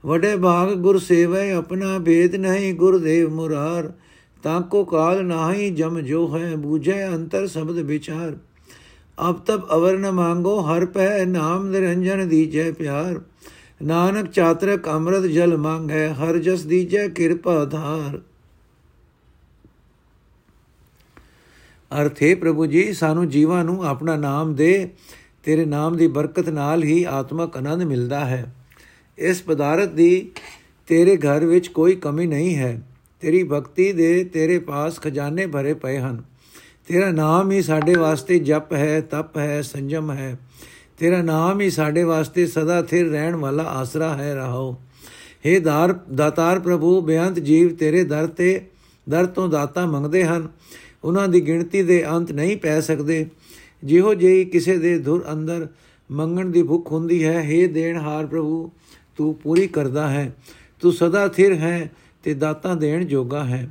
ਵਡੇ 0.06 0.36
ਭਾਗ 0.38 0.74
ਗੁਰ 0.74 1.00
ਸੇਵੈ, 1.00 1.54
ਆਪਣਾ 1.54 2.00
ਭੇਦ 2.00 2.36
ਨਹੀਂ 2.36 2.74
ਗੁਰਦੇਵ 2.74 3.30
ਮੁਰਾਰ। 3.30 3.94
ਤਾਕੋ 4.44 4.84
ਕਾਲ 4.84 5.26
ਨਾਹੀ 5.26 5.70
ਜਮ 5.70 6.02
ਜੋ 6.02 6.38
ਹੈ 6.38 6.56
ਬੂਝੈ 6.56 7.08
ਅੰਤਰ 7.08 7.48
ਸ਼ਬਦ 7.48 7.78
ਵਿਚਾਰ। 7.78 8.38
ਅਬ 9.30 9.40
ਤਬ 9.40 9.68
ਅਵਰ 9.76 9.98
ਨ 9.98 10.12
ਮੰਗੋ, 10.12 10.62
ਹਰ 10.62 10.86
ਪੈ 10.86 11.26
ਨਾਮ 11.26 11.68
ਨਿਰੰਜਨ 11.68 12.28
ਦੀਜੈ 12.28 12.72
ਪਿਆਰ। 12.72 13.22
ਨਾਨਕ 13.84 14.32
ਚਾਤਰਕ 14.32 14.88
ਅੰਮ੍ਰਿਤ 14.88 15.24
ਜਲ 15.24 15.58
ਮੰਗੈ, 15.58 16.14
ਹਰ 16.14 16.38
ਜਸ 16.38 16.64
ਦੀਜੈ 16.64 17.08
ਕਿਰਪਾ 17.08 17.66
ਧਾਰ। 17.66 18.22
ਅਰਥੇ 22.02 22.36
ਪ੍ਰਭੂ 22.36 22.66
ਜੀ, 22.66 22.94
ਸਾਨੂੰ 22.94 23.30
ਜੀਵਾਂ 23.30 23.64
ਨੂੰ 23.64 23.86
ਆਪਣਾ 23.86 24.16
ਨਾਮ 24.16 24.56
ਦੇ 24.56 24.90
ਤੇਰੇ 25.48 25.66
ਨਾਮ 25.66 25.98
ਦੀ 25.98 26.08
ਬਰਕਤ 26.08 26.50
ਨਾਲ 26.50 26.84
ਹੀ 26.84 27.04
ਆਤਮਕ 27.04 27.58
ਆਨੰਦ 27.58 27.84
ਮਿਲਦਾ 27.84 28.26
ਹੈ। 28.26 28.56
ਇਸ 29.18 29.42
ਪਦਾਰਥ 29.42 29.90
ਦੀ 29.90 30.32
ਤੇਰੇ 30.88 31.18
ਘਰ 31.18 31.46
ਵਿੱਚ 31.46 31.68
ਕੋਈ 31.68 31.96
ਕਮੀ 31.96 32.26
ਨਹੀਂ 32.26 32.56
ਹੈ। 32.56 32.82
ਤੇਰੀ 33.22 33.44
ਭਗਤੀ 33.44 33.92
ਦੇ 33.92 34.24
ਤੇਰੇ 34.24 34.60
ਪਾਸ 34.60 35.00
ਖਜ਼ਾਨੇ 35.00 35.48
ਭਰੇ 35.48 35.74
ਪਏ 35.74 35.98
ਹਨ। 35.98 36.24
ਤੇਰਾ 36.88 37.12
ਨਾਮ 37.12 37.52
ਹੀ 37.52 37.62
ਸਾਡੇ 37.62 37.96
ਵਾਸਤੇ 37.96 38.40
ਜਪ 38.40 38.74
ਹੈ, 38.74 39.02
ਤਪ 39.02 39.38
ਹੈ, 39.38 39.62
ਸੰਜਮ 39.62 40.12
ਹੈ। 40.12 40.40
ਤੇਰਾ 41.00 41.22
ਨਾਮ 41.22 41.62
ਹੀ 41.62 41.70
ਸਾਡੇ 41.70 42.04
ਵਾਸਤੇ 42.04 42.48
ਸਦਾ 42.48 42.82
ਥਿਰ 42.82 43.10
ਰਹਿਣ 43.10 43.36
ਵਾਲਾ 43.36 43.64
ਆਸਰਾ 43.64 44.16
ਹੈ, 44.16 44.36
ਰਹਾਓ। 44.36 44.76
हे 45.48 45.62
ਦਾਰ, 45.62 45.94
ਦਾਤਾਰ 45.94 46.60
ਪ੍ਰਭੂ, 46.60 47.02
ਬੇਅੰਤ 47.02 47.40
ਜੀਵ 47.40 47.76
ਤੇਰੇ 47.76 48.04
ਦਰ 48.04 48.28
ਤੇ, 48.28 48.62
ਦਰ 49.10 49.26
ਤੋਂ 49.26 49.50
ਦਾਤਾ 49.50 49.86
ਮੰਗਦੇ 49.86 50.24
ਹਨ। 50.24 50.48
ਉਹਨਾਂ 51.04 51.28
ਦੀ 51.28 51.48
ਗਿਣਤੀ 51.48 51.84
ਦੇ 51.84 52.10
ਅੰਤ 52.10 52.32
ਨਹੀਂ 52.32 52.58
ਪੈ 52.58 52.82
ਸਕਦੇ। 52.82 53.28
ਜਿਹੋ 53.83 54.15
ਜਿਹੀ 54.15 54.45
ਕਿਸੇ 54.45 54.77
ਦੇ 54.79 54.99
ਧੁਰ 54.99 55.25
ਅੰਦਰ 55.33 55.67
ਮੰਗਣ 56.11 56.51
ਦੀ 56.51 56.63
ਭੁੱਖ 56.63 56.93
ਹੁੰਦੀ 56.93 57.25
ਹੈ 57.25 57.43
हे 57.43 57.67
ਦੇਣ 57.73 57.97
ਹਾਰ 57.97 58.27
ਪ੍ਰਭੂ 58.27 58.71
ਤੂੰ 59.17 59.35
ਪੂਰੀ 59.35 59.67
ਕਰਦਾ 59.69 60.09
ਹੈ 60.09 60.33
ਤੂੰ 60.83 60.93
ਸਦਾ 60.93 61.27
ਥਿਰ 61.29 61.55
ਹੈ 61.55 61.91
ਤੇ 62.25 62.35
ਦਾਤਾ 62.35 62.75
ਦੇਣ 62.75 63.05
ਜੋਗਾ 63.05 63.45
ਹੈ 63.45 63.69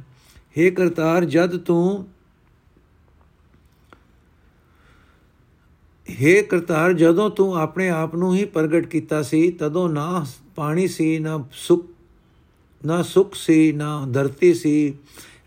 हे 0.58 0.72
ਕਰਤਾਰ 0.74 1.26
ਜਦ 1.26 1.58
ਤੂੰ 1.58 2.06
हे 6.08 6.42
ਕਰਤਾਰ 6.44 6.94
ਜਦੋਂ 6.94 7.30
ਤੂੰ 7.30 7.56
ਆਪਣੇ 7.58 7.90
ਆਪ 7.90 8.16
ਨੂੰ 8.16 8.34
ਹੀ 8.36 8.46
ਪ੍ਰਗਟ 8.46 8.86
ਕੀਤਾ 8.86 9.22
ਸੀ 9.22 9.50
ਤਦੋਂ 9.52 9.88
ਨਾ 9.90 10.26
ਪਾਣੀ 10.56 10.88
ਸੀ 10.88 11.18
ਨਾ 11.20 11.44
ਸੁਖ 11.58 11.86
ਨਾ 12.82 13.02
ਸੁਖ 13.04 13.36
ਸੀ 13.36 13.72
ਨਾ 13.72 14.06
ਧਰਤੀ 14.06 14.54
ਸੀ 14.54 14.94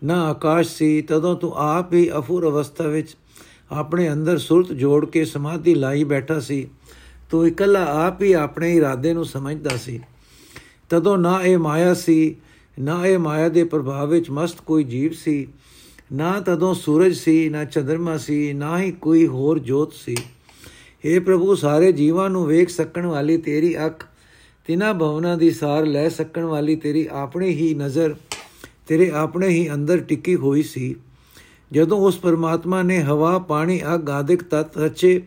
ਨਾ 0.03 0.21
ਆਕਾਸ਼ 0.23 0.69
ਸੀ 0.69 1.01
ਤਦੋਂ 1.01 1.35
ਤੂੰ 1.35 1.51
ਆਪ 1.57 1.93
ਹੀ 1.93 2.09
ਅਫੁਰ 2.17 2.47
ਅਵਸਥਾ 2.47 2.87
ਵਿੱਚ 2.87 3.15
ਆਪਣੇ 3.72 4.12
ਅੰਦਰ 4.12 4.38
ਸੁਰਤ 4.38 4.72
ਜੋੜ 4.72 5.06
ਕੇ 5.06 5.24
ਸਮਾਧੀ 5.24 5.74
ਲਾਈ 5.74 6.04
ਬੈਠਾ 6.04 6.40
ਸੀ। 6.40 6.68
ਤੂੰ 7.30 7.46
ਇਕੱਲਾ 7.46 8.06
ਆਪ 8.06 8.22
ਹੀ 8.22 8.32
ਆਪਣੇ 8.32 8.76
ਇਰਾਦੇ 8.76 9.12
ਨੂੰ 9.12 9.24
ਸਮਝਦਾ 9.24 9.76
ਸੀ। 9.76 10.00
ਤਦੋਂ 10.88 11.18
ਨਾ 11.18 11.42
ਇਹ 11.42 11.58
ਮਾਇਆ 11.58 11.94
ਸੀ, 11.94 12.36
ਨਾ 12.80 13.06
ਇਹ 13.06 13.18
ਮਾਇਆ 13.18 13.48
ਦੇ 13.48 13.64
ਪ੍ਰਭਾਵ 13.64 14.08
ਵਿੱਚ 14.08 14.30
ਮਸਤ 14.30 14.60
ਕੋਈ 14.60 14.84
ਜੀਵ 14.84 15.12
ਸੀ। 15.12 15.46
ਨਾ 16.12 16.40
ਤਦੋਂ 16.40 16.74
ਸੂਰਜ 16.74 17.16
ਸੀ, 17.16 17.48
ਨਾ 17.48 17.64
ਚੰਦਰਮਾ 17.64 18.16
ਸੀ, 18.16 18.52
ਨਾ 18.52 18.80
ਹੀ 18.80 18.92
ਕੋਈ 18.92 19.26
ਹੋਰ 19.26 19.58
ਜੋਤ 19.58 19.92
ਸੀ। 19.92 20.16
हे 21.04 21.22
ਪ੍ਰਭੂ, 21.22 21.54
ਸਾਰੇ 21.54 21.92
ਜੀਵਾਂ 21.92 22.30
ਨੂੰ 22.30 22.46
ਵੇਖ 22.46 22.68
ਸਕਣ 22.68 23.06
ਵਾਲੀ 23.06 23.36
ਤੇਰੀ 23.36 23.86
ਅੱਖ, 23.86 24.06
ਤਿਨਾ 24.66 24.92
ਭਵਨਾ 24.92 25.36
ਦੀ 25.36 25.50
ਸਾਰ 25.50 25.86
ਲੈ 25.86 26.08
ਸਕਣ 26.08 26.44
ਵਾਲੀ 26.44 26.76
ਤੇਰੀ 26.76 27.08
ਆਪਣੀ 27.10 27.48
ਹੀ 27.48 27.74
ਨਜ਼ਰ, 27.74 28.14
ਤੇਰੇ 28.86 29.10
ਆਪਣੇ 29.10 29.48
ਹੀ 29.48 29.70
ਅੰਦਰ 29.74 29.98
ਟਿੱਕੀ 29.98 30.34
ਹੋਈ 30.34 30.62
ਸੀ। 30.62 30.96
ਜਦੋਂ 31.72 31.98
ਉਸ 31.98 32.18
ਪਰਮਾਤਮਾ 32.18 32.82
ਨੇ 32.82 33.02
ਹਵਾ, 33.02 33.38
ਪਾਣੀ, 33.38 33.80
ਅਗ 33.94 34.10
ਆਦਿਕ 34.10 34.42
ਤਤ 34.42 34.78
ਰਚੇ, 34.78 35.22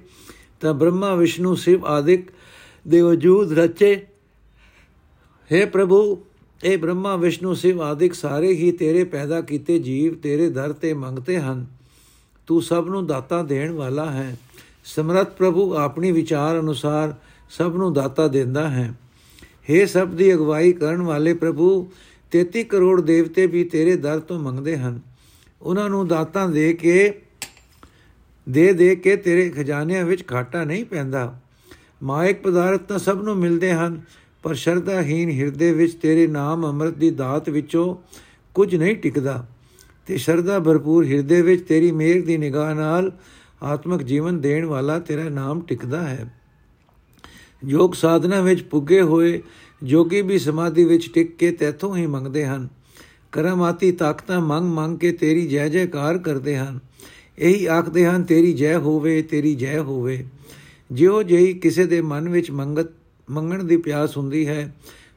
ਤਾਂ 0.62 0.73
ਬ੍ਰਹਮਾ, 0.73 1.15
ਵਿਸ਼ਨੂੰ, 1.15 1.57
ਸ਼ਿਵ 1.57 1.85
ਆਦਿਕ 1.85 2.27
ਦੇ 2.88 3.01
ਵਜੂਦ 3.01 3.59
ਰਚੇ। 3.59 4.05
हे 5.53 5.69
ਪ੍ਰਭੂ 5.69 6.25
ਇਹ 6.63 6.77
ਬ੍ਰਹਮਾ, 6.77 7.15
ਵਿਸ਼ਨੂੰ, 7.15 7.55
ਸ਼ਿਵ 7.55 7.81
ਆਦਿਕ 7.81 8.13
ਸਾਰੇ 8.13 8.47
ਹੀ 8.47 8.71
ਤੇਰੇ 8.71 9.03
ਪੈਦਾ 9.03 9.41
ਕੀਤੇ 9.41 9.79
ਜੀਵ, 9.79 10.15
ਤੇਰੇ 10.15 10.50
ਦਰ 10.50 10.73
ਤੇ 10.73 10.93
ਮੰਗਤੇ 10.93 11.39
ਹਨ। 11.39 11.65
ਤੂੰ 12.47 12.62
ਸਭ 12.62 12.85
ਨੂੰ 12.89 13.07
ਦਾਤਾ 13.07 13.43
ਦੇਣ 13.43 13.71
ਵਾਲਾ 13.71 14.12
ਹੈ। 14.12 14.38
ਸਮਰਤ 14.85 15.38
ਪ੍ਰਭੂ, 15.38 15.75
ਆਪਣੀ 15.75 16.12
ਵਿਚਾਰ 16.12 16.59
ਅਨੁਸਾਰ 16.59 17.15
ਸਭ 17.50 17.73
ਨੂੰ 17.75 17.93
ਦਾਤਾ 17.93 18.27
ਦਿੰਦਾ 18.27 18.69
ਹੈ। 18.69 18.93
हे 19.43 19.88
ਸਭ 19.88 20.07
ਦੀ 20.07 20.33
ਅਗਵਾਈ 20.33 20.73
ਕਰਨ 20.73 21.01
ਵਾਲੇ 21.01 21.33
ਪ੍ਰਭੂ 21.33 21.91
33 22.31 22.63
ਕਰੋੜ 22.63 23.01
ਦੇਵਤੇ 23.01 23.45
ਵੀ 23.47 23.63
ਤੇਰੇ 23.63 23.95
ਦਰ 23.95 24.19
ਤੋਂ 24.19 24.39
ਮੰਗਦੇ 24.39 24.77
ਹਨ। 24.77 25.12
ਉਹਨਾਂ 25.63 25.89
ਨੂੰ 25.89 26.08
ਦਾਤਾਂ 26.08 26.50
ਦੇ 26.50 26.74
ਕੇ, 26.74 27.13
ਦੇ 28.50 28.74
ਦੇ 28.74 28.96
ਕੇ 28.96 29.15
ਤੇਰੇ 29.15 29.50
ਖਜ਼ਾਨਿਆਂ 29.50 30.05
ਵਿੱਚ 30.05 30.24
ਘਾਟਾ 30.34 30.63
ਨਹੀਂ 30.63 30.86
ਪੈਂਦਾ। 30.86 31.39
ਮਾਇਕ 32.03 32.41
ਪਦਾਰਥ 32.41 32.82
ਤਾਂ 32.82 33.00
ਸਭ 33.00 33.22
ਨੂੰ 33.22 33.38
ਮਿਲਦੇ 33.38 33.74
ਹਨ, 33.74 34.01
ਪਰ 34.43 34.53
ਸ਼ਰਧਾਹੀਨ 34.53 35.29
ਹਿਰਦੇ 35.29 35.72
ਵਿੱਚ 35.72 35.93
ਤੇਰੇ 35.93 36.27
ਨਾਮ 36.27 36.65
ਅੰਮ੍ਰਿਤ 36.65 36.93
ਦੀ 36.93 37.10
ਦਾਤ 37.10 37.50
ਵਿੱਚੋਂ 37.50 37.96
ਕੁਝ 38.53 38.75
ਨਹੀਂ 38.75 38.96
ਟਿਕਦਾ। 38.96 39.46
ਤੇ 40.05 40.17
ਸ਼ਰਧਾ 40.17 40.60
ਭਰਪੂਰ 40.60 41.05
ਹਿਰਦੇ 41.05 41.41
ਵਿੱਚ 41.41 41.67
ਤੇਰੀ 41.67 41.91
ਮਿਹਰ 41.91 42.25
ਦੀ 42.25 42.38
ਨਿਗਾਹ 42.38 42.75
ਨਾਲ 42.75 43.12
ਆਤਮਿਕ 43.63 44.03
ਜੀਵਨ 44.03 44.41
ਦੇਣ 44.41 44.65
ਵਾਲਾ 44.65 45.00
ਤੇਰਾ 45.00 45.29
ਨਾਮ 45.29 45.62
ਟਿਕਦਾ 45.62 46.08
ਹੈ। 46.08 46.34
ਯੋਗ 47.65 47.93
ਸਾਧਨਾ 47.93 48.41
ਵਿੱਚ 48.41 48.63
ਪੁੱਗੇ 48.63 49.01
ਹੋਏ 49.01 49.41
ਜੋਗੀ 49.84 50.22
ਵੀ 50.22 50.39
ਸਮਾਧੀ 50.39 50.84
ਵਿੱਚ 50.84 51.13
ਟਿਕ 51.13 51.38
ਕੇ 51.38 51.51
ਤੇਥੋਂ 51.51 51.96
ਹੀ 51.96 52.08
ਮੰਗਦੇ 52.08 52.46
ਹਨ। 52.46 52.67
ਕਰਮਾਤੀ 53.33 53.91
ਤਾਕਤਾਂ 53.91 54.41
ਮੰਗ 54.41 54.65
ਮੰਗ 54.65 54.97
ਕੇ 54.97 55.11
ਤੇਰੀ 55.11 55.47
ਜੈ 55.47 55.69
ਜੈਕਾਰ 55.69 56.17
ਕਰਦੇ 56.17 56.57
ਹਨ। 56.57 56.79
ਇਹੀ 57.37 57.65
ਆਖਦੇ 57.65 58.05
ਹਨ, 58.05 58.23
ਤੇਰੀ 58.23 58.53
ਜੈ 58.53 58.77
ਹੋਵੇ, 58.77 59.21
ਤੇਰੀ 59.21 59.55
ਜੈ 59.55 59.79
ਹੋਵੇ। 59.79 60.25
ਜਿਉ 60.91 61.23
ਜਿਹੀ 61.23 61.53
ਕਿਸੇ 61.53 61.85
ਦੇ 61.85 62.01
ਮਨ 62.01 62.29
ਵਿੱਚ 62.29 62.51
ਮੰਗਤ, 62.51 62.87
ਮੰਗਣ 63.29 63.63
ਦੀ 63.63 63.77
ਪਿਆਸ 63.77 64.17
ਹੁੰਦੀ 64.17 64.47
ਹੈ, 64.47 64.75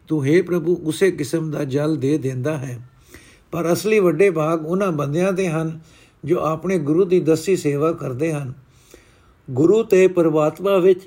ਤੂੰ 0.08 0.24
हे 0.24 0.44
ਪ੍ਰਭੂ, 0.44 0.76
ਉਸੇ 0.76 1.10
ਕਿਸਮ 1.10 1.50
ਦਾ 1.50 1.64
ਜਲ 1.64 1.96
ਦੇ 1.96 2.18
ਦਿੰਦਾ 2.18 2.58
ਹੈ। 2.58 2.88
ਪਰ 3.50 3.72
ਅਸਲੀ 3.72 3.98
ਵੱਡੇ 3.98 4.30
ਭਾਗ 4.30 4.66
ਉਹਨਾਂ 4.66 4.92
ਬੰਦਿਆਂ 4.92 5.32
ਦੇ 5.32 5.48
ਹਨ, 5.48 5.80
ਜੋ 6.24 6.38
ਆਪਣੇ 6.38 6.78
ਗੁਰੂ 6.78 7.04
ਦੀ 7.04 7.20
ਦਸੀ 7.20 7.56
ਸੇਵਾ 7.56 7.92
ਕਰਦੇ 7.92 8.32
ਹਨ। 8.32 8.52
ਗੁਰੂ 9.50 9.82
ਤੇ 9.82 10.08
ਪਰਮਾਤਮਾ 10.08 10.78
ਵਿੱਚ 10.78 11.00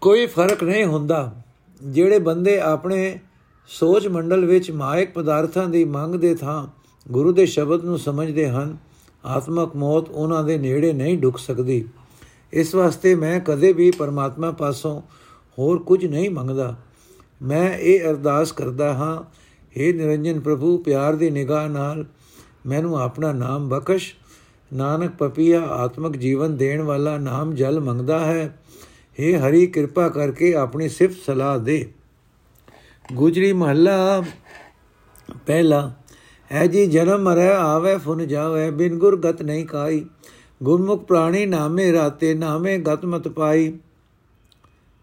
ਕੋਈ 0.00 0.26
ਫ਼ਰਕ 0.26 0.64
ਨਹੀਂ 0.64 0.84
ਹੁੰਦਾ। 0.84 1.42
ਜਿਹੜੇ 1.82 2.18
ਬੰਦੇ 2.18 2.60
ਆਪਣੇ 2.60 3.18
ਸੋਚ 3.72 4.08
ਮੰਡਲ 4.08 4.44
ਵਿੱਚ 4.44 4.70
ਮਾਇਕ 4.70 5.10
ਪਦਾਰਥਾਂ 5.10 5.68
ਦੀ 5.68 5.84
ਮੰਗ 5.84 6.14
ਦੇ 6.14 6.34
ਥਾਂ 6.34 6.68
ਗੁਰੂ 7.12 7.32
ਦੇ 7.32 7.46
ਸ਼ਬਦ 7.46 7.84
ਨੂੰ 7.84 7.98
ਸਮਝਦੇ 7.98 8.48
ਹਨ। 8.48 8.76
ਆਤਮਕ 9.24 9.76
ਮੌਤ 9.76 10.10
ਉਹਨਾਂ 10.10 10.44
ਦੇ 10.44 10.58
ਨੇੜੇ 10.58 10.92
ਨਹੀਂ 10.92 11.18
ਡੁੱਕ 11.18 11.38
ਸਕਦੀ। 11.38 11.84
ਇਸ 12.52 12.74
ਵਾਸਤੇ 12.74 13.14
ਮੈਂ 13.14 13.40
ਕਦੇ 13.40 13.72
ਵੀ 13.72 13.90
ਪਰਮਾਤਮਾ 13.90 14.50
ਪਾਸੋਂ 14.50 15.00
ਹੋਰ 15.58 15.78
ਕੁਝ 15.78 16.06
ਨਹੀਂ 16.06 16.30
ਮੰਗਦਾ। 16.30 16.76
ਮੈਂ 17.42 17.78
ਇਹ 17.78 18.08
ਅਰਦਾਸ 18.08 18.52
ਕਰਦਾ 18.52 18.94
ਹਾਂ 18.94 19.22
हे 19.62 19.96
ਨਿਰੰਜਨ 19.96 20.40
ਪ੍ਰਭੂ, 20.40 20.78
ਪਿਆਰ 20.78 21.16
ਦੀ 21.16 21.30
ਨਿਗਾਹ 21.30 21.68
ਨਾਲ 21.68 22.06
ਮੈਨੂੰ 22.66 23.00
ਆਪਣਾ 23.00 23.32
ਨਾਮ 23.32 23.68
ਬਖਸ਼। 23.68 24.14
ਨਾਨਕ 24.72 25.10
ਪਪੀਆ 25.10 25.60
ਆਤਮਿਕ 25.60 26.16
ਜੀਵਨ 26.16 26.56
ਦੇਣ 26.56 26.82
ਵਾਲਾ 26.82 27.18
ਨਾਮ 27.18 27.54
ਜਲ 27.54 27.80
ਮੰਗਦਾ 27.80 28.18
ਹੈ। 28.18 28.62
हे 29.20 29.38
ਹਰੀ, 29.38 29.66
ਕਿਰਪਾ 29.66 30.08
ਕਰਕੇ 30.08 30.54
ਆਪਣੀ 30.54 30.88
ਸਿਫਤ 30.88 31.16
ਸਲਾਹ 31.26 31.58
ਦੇ। 31.58 31.92
ਗੁਜਰੀ 33.12 33.52
ਮਹੱਲਾ, 33.52 34.22
ਪਹਿਲਾ, 35.46 35.92
ਹੈ 36.52 36.66
ਜੀ, 36.66 36.86
ਜਨਮ 36.86 37.22
ਮਰੈ 37.22 37.56
ਆਵੇ 37.56 37.98
ਫੁਨ 37.98 38.28
ਜਾਵੇ, 38.28 38.70
ਬਿਨ 38.70 38.98
ਗੁਰ 38.98 39.16
ਗਤ 39.16 39.42
ਨਹੀਂ 39.42 39.66
ਕਾਈ। 39.66 40.06
ਗੁਰਮੁਖ 40.62 41.04
ਪ੍ਰਾਣੀ 41.04 41.46
ਨਾਮੇ 41.46 41.92
ਰਾਤੇ, 41.92 42.34
ਨਾਮੇ 42.34 42.78
ਗਤ 42.78 43.04
ਮਤ 43.04 43.28
ਪਾਈ। 43.28 43.78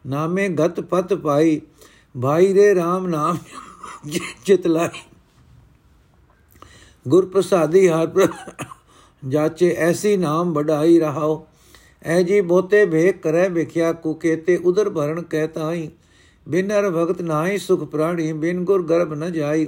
ਨਾਮੇ 0.07 0.49
ਗਤ 0.49 0.79
ਪਤ 0.79 1.13
ਪਾਈ। 1.13 1.61
ਭਾਈ 2.21 2.53
ਰੇ 2.53 2.73
RAM 2.73 3.07
ਨਾਮ 3.07 3.37
ਜਿਤ 4.45 4.67
ਲਾਈ। 4.67 5.01
ਗੁਰ 7.07 7.25
ਪ੍ਰਸਾਦੀ 7.25 7.87
ਹਰ 7.87 8.27
ਜਾਚੇ, 9.27 9.75
ਐਸੀ 9.77 10.17
ਨਾਮ 10.17 10.53
ਵਡਾਈ 10.53 10.99
ਰਹਾਓ। 10.99 11.47
ਐ 12.03 12.21
ਜੀ 12.21 12.41
ਬੋਤੇ 12.41 12.85
ਭੇਖ 12.85 13.19
ਕਰੈ 13.19 13.49
ਵਿਖਿਆ 13.49 13.93
ਕੁਕੇਤੇ 13.93 14.57
ਉਦਰ 14.57 14.89
ਭਰਨ 14.89 15.21
ਕਹਿਤਾਈ 16.47 16.61
ਬਿਨਰ 16.61 16.89
ਭਗਤ 16.89 17.21
ਨਾਹੀ 17.21 17.57
ਸੁਖ 17.57 17.83
ਪ੍ਰਾਣੀ, 17.83 18.33
ਬਿਨ 18.33 18.63
ਗੁਰ 18.63 18.83
ਗਰਭ 18.83 19.13
ਨ 19.13 19.31
ਜਾਈ। 19.31 19.67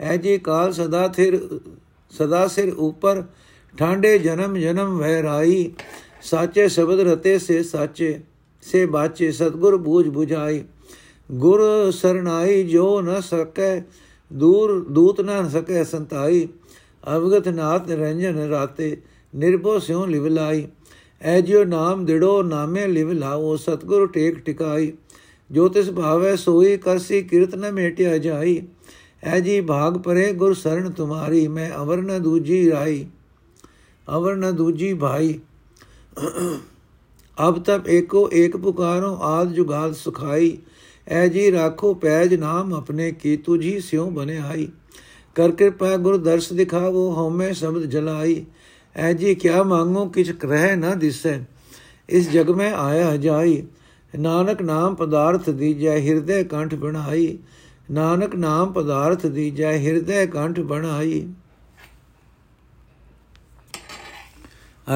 ਐ 0.00 0.16
ਜੀ 0.16 0.38
ਕਾਲ 0.38 0.72
ਸਦਾ 0.72 1.08
ਥਿਰ, 1.08 1.38
ਸਦਾ 2.10 2.46
ਸਿਰ 2.46 2.72
ਉਪਰ, 2.74 3.22
ਠਾਂਡੇ 3.78 4.18
ਜਨਮ 4.18 4.56
ਜਨਮ 4.56 4.98
ਵਹਿ 4.98 5.22
ਰਾਈ 5.22 5.72
ਸਾਚੇ 6.22 6.68
ਸ਼ਬਦ 6.68 7.00
ਰਤੇ 7.00 7.38
ਸੇ 7.38 7.62
ਸਾਚੇ, 7.62 8.20
ਸੇ 8.62 8.86
ਬਾਚੇ 8.86 9.32
ਸਤਗੁਰ 9.32 9.76
ਬੂਝ 9.76 10.06
부ਝਾਈ 10.08 10.64
ਗੁਰ 11.32 11.90
ਸਰਣਾਈ 11.90 12.62
ਜੋ 12.62 13.00
ਨ 13.00 13.20
ਸਕੈ, 13.20 13.80
ਦੂਰ 14.32 14.84
ਦੂਤ 14.90 15.20
ਨ 15.20 15.48
ਸਕੈ 15.48 15.84
ਸੰਤਾਈ। 15.84 16.48
ਅਵਗਤ 17.16 17.48
ਨਾਥ 17.48 17.88
ਨਿਰੰਜਨ 17.88 18.38
ਰਾਤੇ, 18.38 18.96
ਨਿਰਭਉ 19.34 19.78
ਸਿਉ 19.78 20.06
ਲਿਵ 20.06 20.26
ਲਾਈ। 20.26 20.66
ਐ 21.22 21.40
ਜਿਉ 21.40 21.64
ਨਾਮ 21.64 22.04
ਦਿੜੋ 22.04 22.42
ਨਾਮੇ 22.42 22.86
ਲਿਵ 22.86 23.12
ਲਾਓ, 23.12 23.56
ਸਤਗੁਰ 23.56 24.06
ਟੇਕ 24.06 24.38
ਟਿਕਾਈ। 24.38 24.92
ਜੋ 25.50 25.68
ਤਿਸ 25.68 25.90
ਭਾਵੈ 25.90 26.34
ਸੋਈ 26.36 26.76
ਕਰਸੀ 26.76 27.22
ਕੀਰਤ 27.22 27.54
ਨ 27.54 27.70
ਮੇਟਿਆ 27.72 28.16
ਜਾਈ। 28.18 28.60
ਐ 29.24 29.40
ਜੀ 29.40 29.60
ਭਾਗ 29.60 29.96
ਪਰੇ 29.98 30.32
ਗੁਰ 30.32 30.54
ਸਰਣ 30.54 30.90
ਤੁਮਾਰੀ, 30.90 31.46
ਮੈਂ 31.48 31.70
ਅਵਰ 31.74 32.02
ਨ 32.02 32.22
ਦੂਜੀ 32.22 32.70
ਰਾਈ, 32.70 33.04
ਅਵਰ 34.08 34.36
ਨ 34.36 34.50
ਦੂਜੀ 34.52 34.92
ਭਾਈ। 34.94 35.38
ਅਬ 37.38 37.62
ਤਬ 37.64 37.88
ਏਕੋ 37.88 38.28
ਏਕ 38.32 38.56
ਪੁਕਾਰੋ, 38.56 39.14
ਆਦ 39.22 39.52
ਜੁਗਾਲ 39.52 39.94
ਸੁਖਾਈ। 39.94 40.56
ਐ 41.06 41.26
ਜੀ 41.28 41.50
ਰਾਖੋ 41.52 41.92
ਪੈਜ 41.94 42.34
ਨਾਮ 42.34 42.74
ਆਪਣੇ 42.74 43.10
ਕੀ 43.12 43.36
ਤੁਝੀ 43.36 43.78
ਸਿਉ 43.80 44.08
ਬਨੇ 44.10 44.38
ਆਈ 44.38 44.68
ਕਰ 45.36 45.50
ਕਿਰਪਾ 45.50 45.96
ਗੁਰ 45.96 46.16
ਦਰਸ 46.16 46.52
ਦਿਖਾਵੋ, 46.52 47.10
ਹਉਮੈ 47.12 47.52
ਸ਼ਬਦ 47.52 47.84
ਜਲਾਈ। 47.84 48.44
ਐ 48.96 49.12
ਜੀ 49.12 49.34
ਕਿਆ 49.34 49.62
ਮੰਗੋ, 49.62 50.06
ਕਿਛ 50.06 50.30
ਰਹਿ 50.44 50.76
ਨਾ 50.76 50.94
ਦਿਸੈ, 50.94 51.38
ਇਸ 52.08 52.30
ਜਗ 52.30 52.50
ਮੈਂ 52.50 52.72
ਆਇਆ 52.74 53.16
ਜਾਈ। 53.16 53.62
ਨਾਨਕ 54.18 54.62
ਨਾਮ 54.62 54.94
ਪਦਾਰਥ 54.94 55.50
ਦੀਜੈ 55.50 55.96
ਹਿਰਦੇ 55.96 56.44
ਕੰਠ 56.44 56.74
ਬਣਾਈ। 56.74 57.38
ਨਾਨਕ 57.90 58.34
ਨਾਮ 58.34 58.72
ਪਦਾਰਥ 58.72 59.26
ਦੀਜੈ 59.26 59.72
ਹਿਰਦੇ 59.72 60.26
ਕੰਠ 60.26 60.60
ਬਣਾਈ। 60.60 61.28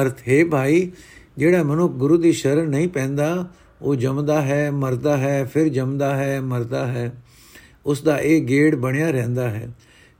ਅਰਥ, 0.01 0.19
ਹੈ 0.29 0.45
ਭਾਈ, 0.45 0.91
ਜਿਹੜਾ 1.37 1.63
ਮਨੁੱਖ 1.63 1.93
ਗੁਰੂ 1.93 2.17
ਦੀ 2.17 2.31
ਸ਼ਰਨ 2.31 2.69
ਨਹੀਂ 2.69 2.87
ਪੈਂਦਾ, 2.87 3.47
ਉਹ 3.81 3.95
ਜੰਮਦਾ 3.95 4.41
ਹੈ, 4.41 4.71
ਮਰਦਾ 4.71 5.17
ਹੈ, 5.17 5.45
ਫਿਰ 5.45 5.67
ਜੰਮਦਾ 5.67 6.15
ਹੈ, 6.15 6.41
ਮਰਦਾ 6.41 6.87
ਹੈ। 6.87 7.23
ਉਸ 7.85 8.01
ਦਾ 8.01 8.17
ਇਹ 8.17 8.41
ਗੇੜ 8.41 8.75
ਬਣਿਆ 8.75 9.11
ਰਹਿੰਦਾ 9.11 9.49
ਹੈ। 9.49 9.69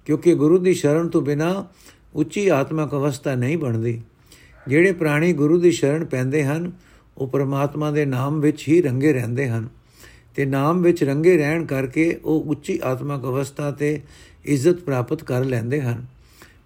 ਕਿਉਂਕਿ 0.06 0.36
ਗੁਰੂ 0.36 0.58
ਦੀ 0.58 0.74
ਸ਼ਰਨ 0.74 1.10
ਤੋਂ 1.10 1.22
ਬਿਨਾ 1.22 1.68
ਉੱਚੀ 2.14 2.48
ਆਤਮਿਕ 2.48 2.92
ਅਵਸਥਾ 2.92 3.36
ਨਹੀਂ 3.36 3.58
ਬਣਦੀ। 3.58 4.02
ਜਿਹੜੇ 4.68 4.92
ਪ੍ਰਾਣੀ 4.92 5.34
ਗੁਰੂ 5.34 5.60
ਦੀ 5.60 5.72
ਸ਼ਰਨ 5.72 6.06
ਪੈਂਦੇ 6.06 6.46
ਹਨ 6.46 6.72
ਉਹ 7.20 7.28
ਪਰਮਾਤਮਾ 7.28 7.92
ਦੇ 7.92 8.06
ਨਾਮ 8.06 8.40
ਵਿੱਚ 8.40 8.68
ਹੀ 8.68 8.82
ਰੰਗੇ 8.82 9.14
ਰਹਿੰਦੇ 9.14 9.50
ਹਨ 9.50 9.68
ਤੇ 10.36 10.46
ਨਾਮ 10.46 10.82
ਵਿੱਚ 10.82 11.04
ਰੰਗੇ 11.04 11.38
ਰਹਿਣ 11.38 11.66
ਕਰਕੇ 11.66 12.20
ਉਹ 12.26 12.42
ਉੱਚੀ 12.42 12.80
ਆਤਮਿਕ 12.84 13.22
ਅਵਸਥਾ 13.22 13.72
ਤੇ 13.72 14.02
ਇੱਜ਼ਤ 14.46 14.80
ਪ੍ਰਾਪਤ 14.80 15.24
ਕਰ 15.24 15.46
ਲੈਂਦੇ 15.46 15.82
ਹਨ। 15.82 16.06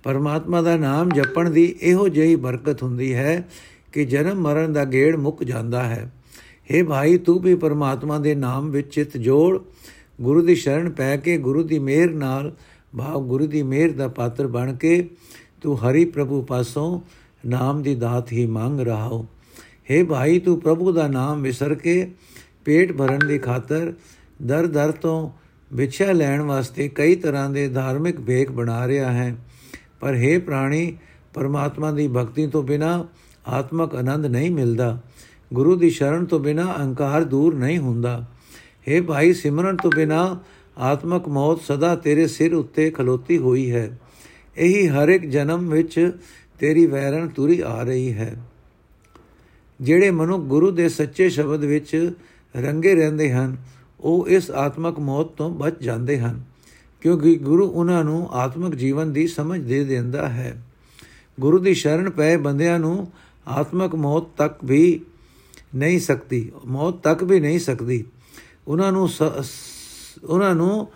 ਪਰਮਾਤਮਾ 0.03 0.61
ਦਾ 0.61 0.77
ਨਾਮ 0.77 1.09
ਜਪਣ 1.09 1.49
ਦੀ 1.49 1.75
ਇਹੋ 1.81 2.07
ਜਿਹੀ 2.07 2.35
ਬਰਕਤ 2.35 2.83
ਹੁੰਦੀ 2.83 3.13
ਹੈ 3.13 3.47
ਕਿ 3.91 4.05
ਜਨਮ 4.05 4.41
ਮਰਨ 4.41 4.73
ਦਾ 4.73 4.85
ਗੇੜ 4.85 5.15
ਮੁੱਕ 5.15 5.43
ਜਾਂਦਾ 5.43 5.83
ਹੈ। 5.83 6.11
हे 6.71 6.85
ਭਾਈ, 6.87 7.17
ਤੂੰ 7.17 7.39
ਵੀ 7.39 7.55
ਪਰਮਾਤਮਾ 7.55 8.19
ਦੇ 8.19 8.35
ਨਾਮ 8.35 8.69
ਵਿੱਚ 8.69 8.95
ਚਿਤ 8.95 9.17
ਜੋੜ, 9.17 9.59
ਗੁਰੂ 10.21 10.41
ਦੀ 10.41 10.55
ਸ਼ਰਨ 10.55 10.89
ਪੈ 10.89 11.17
ਕੇ 11.17 11.37
ਗੁਰੂ 11.37 11.63
ਦੀ 11.63 11.79
ਮਿਹਰ 11.79 12.09
ਨਾਲ 12.09 12.55
ਭਾਵ 12.97 13.21
ਗੁਰੂ 13.21 13.47
ਦੀ 13.47 13.63
ਮਿਹਰ 13.63 13.91
ਦਾ 13.91 14.07
ਪਾਤਰ 14.07 14.47
ਬਣ 14.47 14.75
ਕੇ 14.75 15.09
ਤੂੰ 15.61 15.77
ਹਰੀ 15.77 16.05
ਪ੍ਰਭੂ 16.05 16.41
ਪਾਸੋਂ 16.41 17.01
ਨਾਮ 17.45 17.81
ਦੀ 17.81 17.95
ਦਾਤ 17.95 18.31
ਹੀ 18.31 18.45
ਮੰਗ 18.45 18.79
ਰਹਾ 18.79 19.07
ਹੋ। 19.07 19.25
हे 19.88 20.04
ਭਾਈ 20.06 20.38
ਤੂੰ 20.38 20.58
ਪ੍ਰਭੂ 20.60 20.92
ਦਾ 20.92 21.06
ਨਾਮ 21.08 21.42
ਵਿਸਰ 21.42 21.74
ਕੇ 21.74 22.10
ਪੇਟ 22.64 22.92
ਭਰਨ 22.92 23.26
ਦੀ 23.26 23.38
ਖਾਤਰ 23.38 23.92
ਦਰ 24.42 24.66
ਦਰ 24.68 24.92
ਤੋਂ 24.92 25.30
ਵਿਛਿਆ 25.70 26.12
ਲੈਣ 26.12 26.42
ਵਾਸਤੇ 26.42 26.88
ਕਈ 26.88 27.14
ਤਰ੍ਹਾਂ 27.16 27.48
ਦੇ 27.50 27.68
ਧਾਰਮਿਕ 27.68 28.20
ਭੇਖ 28.20 28.50
ਬਣਾ 28.50 28.86
ਰਿਹਾ 28.86 29.12
ਹੈ 29.12 29.34
ਪਰ 30.00 30.16
हे 30.16 30.38
ਪ੍ਰਾਣੀ 30.40 30.96
ਪਰਮਾਤਮਾ 31.34 31.90
ਦੀ 31.92 32.06
ਭਗਤੀ 32.08 32.46
ਤੋਂ 32.46 32.62
ਬਿਨਾ 32.62 33.04
ਆਤਮਕ 33.48 33.94
ਆਨੰਦ 33.94 34.26
ਨਹੀਂ 34.26 34.50
ਮਿਲਦਾ 34.50 34.98
ਗੁਰੂ 35.50 35.74
ਦੀ 35.76 35.90
ਸ਼ਰਨ 35.90 36.24
ਤੋਂ 36.24 36.38
ਬਿਨਾ 36.40 36.64
ਅਹੰਕਾਰ 36.66 37.24
ਦੂਰ 37.24 37.54
ਨਹੀਂ 37.54 37.78
ਹੁੰਦਾ 37.78 38.18
हे 38.88 39.02
ਭਾਈ 39.04 39.32
ਸਿਮਰਨ 39.34 39.76
ਤੋਂ 39.76 39.90
ਬਿਨਾ 39.90 40.24
ਆਤਮਕ 40.82 41.28
ਮੌਤ 41.28 41.60
ਸਦਾ 41.62 41.94
ਤੇਰੇ 41.96 42.26
ਸਿਰ 42.26 42.54
ਉੱਤੇ 42.54 42.90
ਖਲੋਤੀ 42.90 43.38
ਹੋਈ 43.38 43.70
ਹੈ 43.70 43.88
ਇਹੀ 44.56 44.86
ਹਰ 44.88 45.08
ਇੱਕ 45.08 45.24
ਜਨਮ 45.26 45.68
ਵਿੱਚ 45.68 46.12
ਤੇਰੀ 46.60 46.86
ਵੈਰਣ 46.86 47.28
ਤੁਰੀ 47.28 47.60
ਆ 47.60 47.82
ਰਹੀ 47.82 48.12
ਹੈ 48.12 48.34
ਜਿਹੜੇ 49.83 50.09
ਮਨੁ 50.11 50.37
ਗੁਰੂ 50.39 50.71
ਦੇ 50.71 50.87
ਸੱਚੇ 50.89 51.29
ਸ਼ਬਦ 51.29 51.63
ਵਿੱਚ 51.65 52.11
ਰੰਗੇ 52.55 52.93
ਰਹਿੰਦੇ 52.95 53.31
ਹਨ, 53.31 53.55
ਉਹ 53.99 54.27
ਇਸ 54.27 54.49
ਆਤਮਕ 54.51 54.99
ਮੌਤ 54.99 55.27
ਤੋਂ 55.27 55.49
ਬਚ 55.49 55.83
ਜਾਂਦੇ 55.83 56.19
ਹਨ, 56.19 56.43
ਕਿਉਂਕਿ 57.01 57.35
ਗੁਰੂ 57.35 57.67
ਉਹਨਾਂ 57.67 58.03
ਨੂੰ 58.03 58.27
ਆਤਮਿਕ 58.31 58.75
ਜੀਵਨ 58.75 59.13
ਦੀ 59.13 59.27
ਸਮਝ 59.27 59.59
ਦੇ 59.61 59.83
ਦਿੰਦਾ 59.83 60.27
ਹੈ। 60.29 60.55
ਗੁਰੂ 61.37 61.59
ਦੀ 61.59 61.73
ਸ਼ਰਨ 61.73 62.09
ਪਏ 62.09 62.35
ਬੰਦਿਆਂ 62.37 62.79
ਨੂੰ 62.79 63.07
ਆਤਮਿਕ 63.47 63.95
ਮੌਤ 63.95 64.27
ਤੱਕ 64.37 64.63
ਵੀ 64.63 64.99
ਨਹੀਂ 65.75 65.99
ਸਕਦੀ, 65.99 66.51
ਮੌਤ 66.65 67.01
ਤੱਕ 67.03 67.23
ਵੀ 67.23 67.39
ਨਹੀਂ 67.39 67.59
ਸਕਦੀ। 67.59 68.03
ਉਹਨਾਂ 68.67 68.91
ਨੂੰ 68.91 69.09
ਉਹਨਾਂ 70.23 70.53
ਨੂੰ 70.55 70.87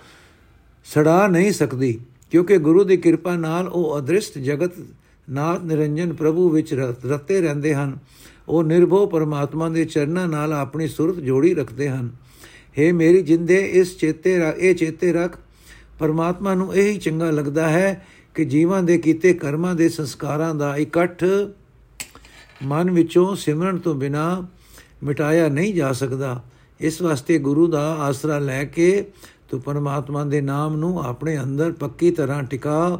ਸੜਾ 0.86 1.28
ਨਹੀਂ 1.28 1.52
ਸਕਦੀ, 1.52 2.00
ਕਿਉਂਕਿ 2.32 2.58
ਗੁਰੂ 2.58 2.84
ਦੀ 2.84 2.98
ਕਿਰਪਾ 2.98 3.36
ਨਾਲ 3.36 3.68
ਉਹ 3.68 3.98
ਅਦ੍ਰਿਸ਼ਟ 3.98 4.38
ਜਗਤ 4.40 4.74
ਨਾਥ 5.28 5.64
ਨਿਰੰਜਨ 5.64 6.14
ਪ੍ਰਭੂ 6.14 6.50
ਵਿੱਚ 6.50 6.74
ਰਤੇ 7.06 7.40
ਰਹਿੰਦੇ 7.42 7.74
ਹਨ। 7.76 7.98
ਉਹ 8.50 8.64
ਨਿਰਭਉ 8.64 9.06
ਪਰਮਾਤਮਾ 9.06 9.70
ਦੇ 9.70 9.86
ਚਰਨਾਂ 9.86 10.28
ਨਾਲ 10.28 10.54
ਆਪਣੀ 10.54 10.88
ਸੁਰਤ 10.88 11.16
ਜੋੜੀ 11.16 11.54
ਰੱਖਦੇ 11.54 11.90
ਹਨ। 11.90 12.10
हे 12.80 12.96
ਮੇਰੀ 12.96 13.22
ਜਿੰਦੇ, 13.22 13.56
ਇਸ 13.56 13.98
ਚੇਤੇ 13.98 14.42
ਇਹ 14.58 14.76
ਚੇਤੇ 14.76 15.14
ਰੱਖ। 15.14 15.38
ਪਰਮਾਤਮਾ 16.00 16.54
ਨੂੰ 16.54 16.76
ਇਹ 16.76 16.92
ਹੀ 16.92 16.98
ਚੰਗਾ 16.98 17.32
ਲੱਗਦਾ 17.32 17.70
ਹੈ 17.70 18.08
ਕਿ 18.36 18.46
ਜੀਵਾਂ 18.46 18.84
ਦੇ 18.84 18.98
ਕੀਤੇ 18.98 19.34
ਕਰਮਾਂ 19.34 19.76
ਦੇ 19.76 19.90
ਸੰਸਕਾਰਾਂ 19.90 20.56
ਦਾ 20.56 20.78
ਇਕੱਠ 20.78 21.24
ਮਨ 22.64 22.92
ਵਿੱਚੋਂ 22.92 23.36
ਸਿਮਰਨ 23.36 23.78
ਤੋਂ 23.78 23.96
ਬਿਨਾ 23.96 24.48
ਮਿਟਾਇਆ 25.04 25.50
ਨਹੀਂ 25.50 25.74
ਜਾ 25.74 25.92
ਸਕਦਾ। 25.92 26.44
ਇਸ 26.80 27.02
ਵਾਸਤੇ 27.02 27.38
ਗੁਰੂ 27.38 27.68
ਦਾ 27.68 27.94
ਆਸਰਾ 27.94 28.40
ਲੈ 28.40 28.64
ਕੇ 28.64 29.06
ਤੂੰ 29.50 29.62
ਪਰਮਾਤਮਾ 29.62 30.24
ਦੇ 30.24 30.42
ਨਾਮ 30.42 30.78
ਨੂੰ 30.78 31.04
ਆਪਣੇ 31.04 31.38
ਅੰਦਰ 31.38 31.72
ਪੱਕੀ 31.72 32.12
ਤਰ੍ਹਾਂ 32.12 32.44
ਟਿਕਾ। 32.44 33.00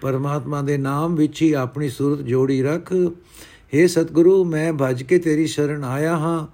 ਪਰਮਾਤਮਾ 0.00 0.62
ਦੇ 0.62 0.78
ਨਾਮ 0.78 1.14
ਵਿੱਚ 1.14 1.42
ਹੀ 1.42 1.52
ਆਪਣੀ 1.52 1.88
ਸੂਰਤ 1.88 2.20
ਜੋੜੀ 2.20 2.62
ਰੱਖ। 2.62 2.92
हे 3.74 3.88
ਸਤਿਗੁਰੂ, 3.88 4.44
ਮੈਂ 4.44 4.72
ਭਜ 4.72 5.02
ਕੇ 5.02 5.18
ਤੇਰੀ 5.18 5.46
ਸ਼ਰਨ 5.46 5.84
ਆਇਆ 5.84 6.16
ਹਾਂ। 6.16 6.46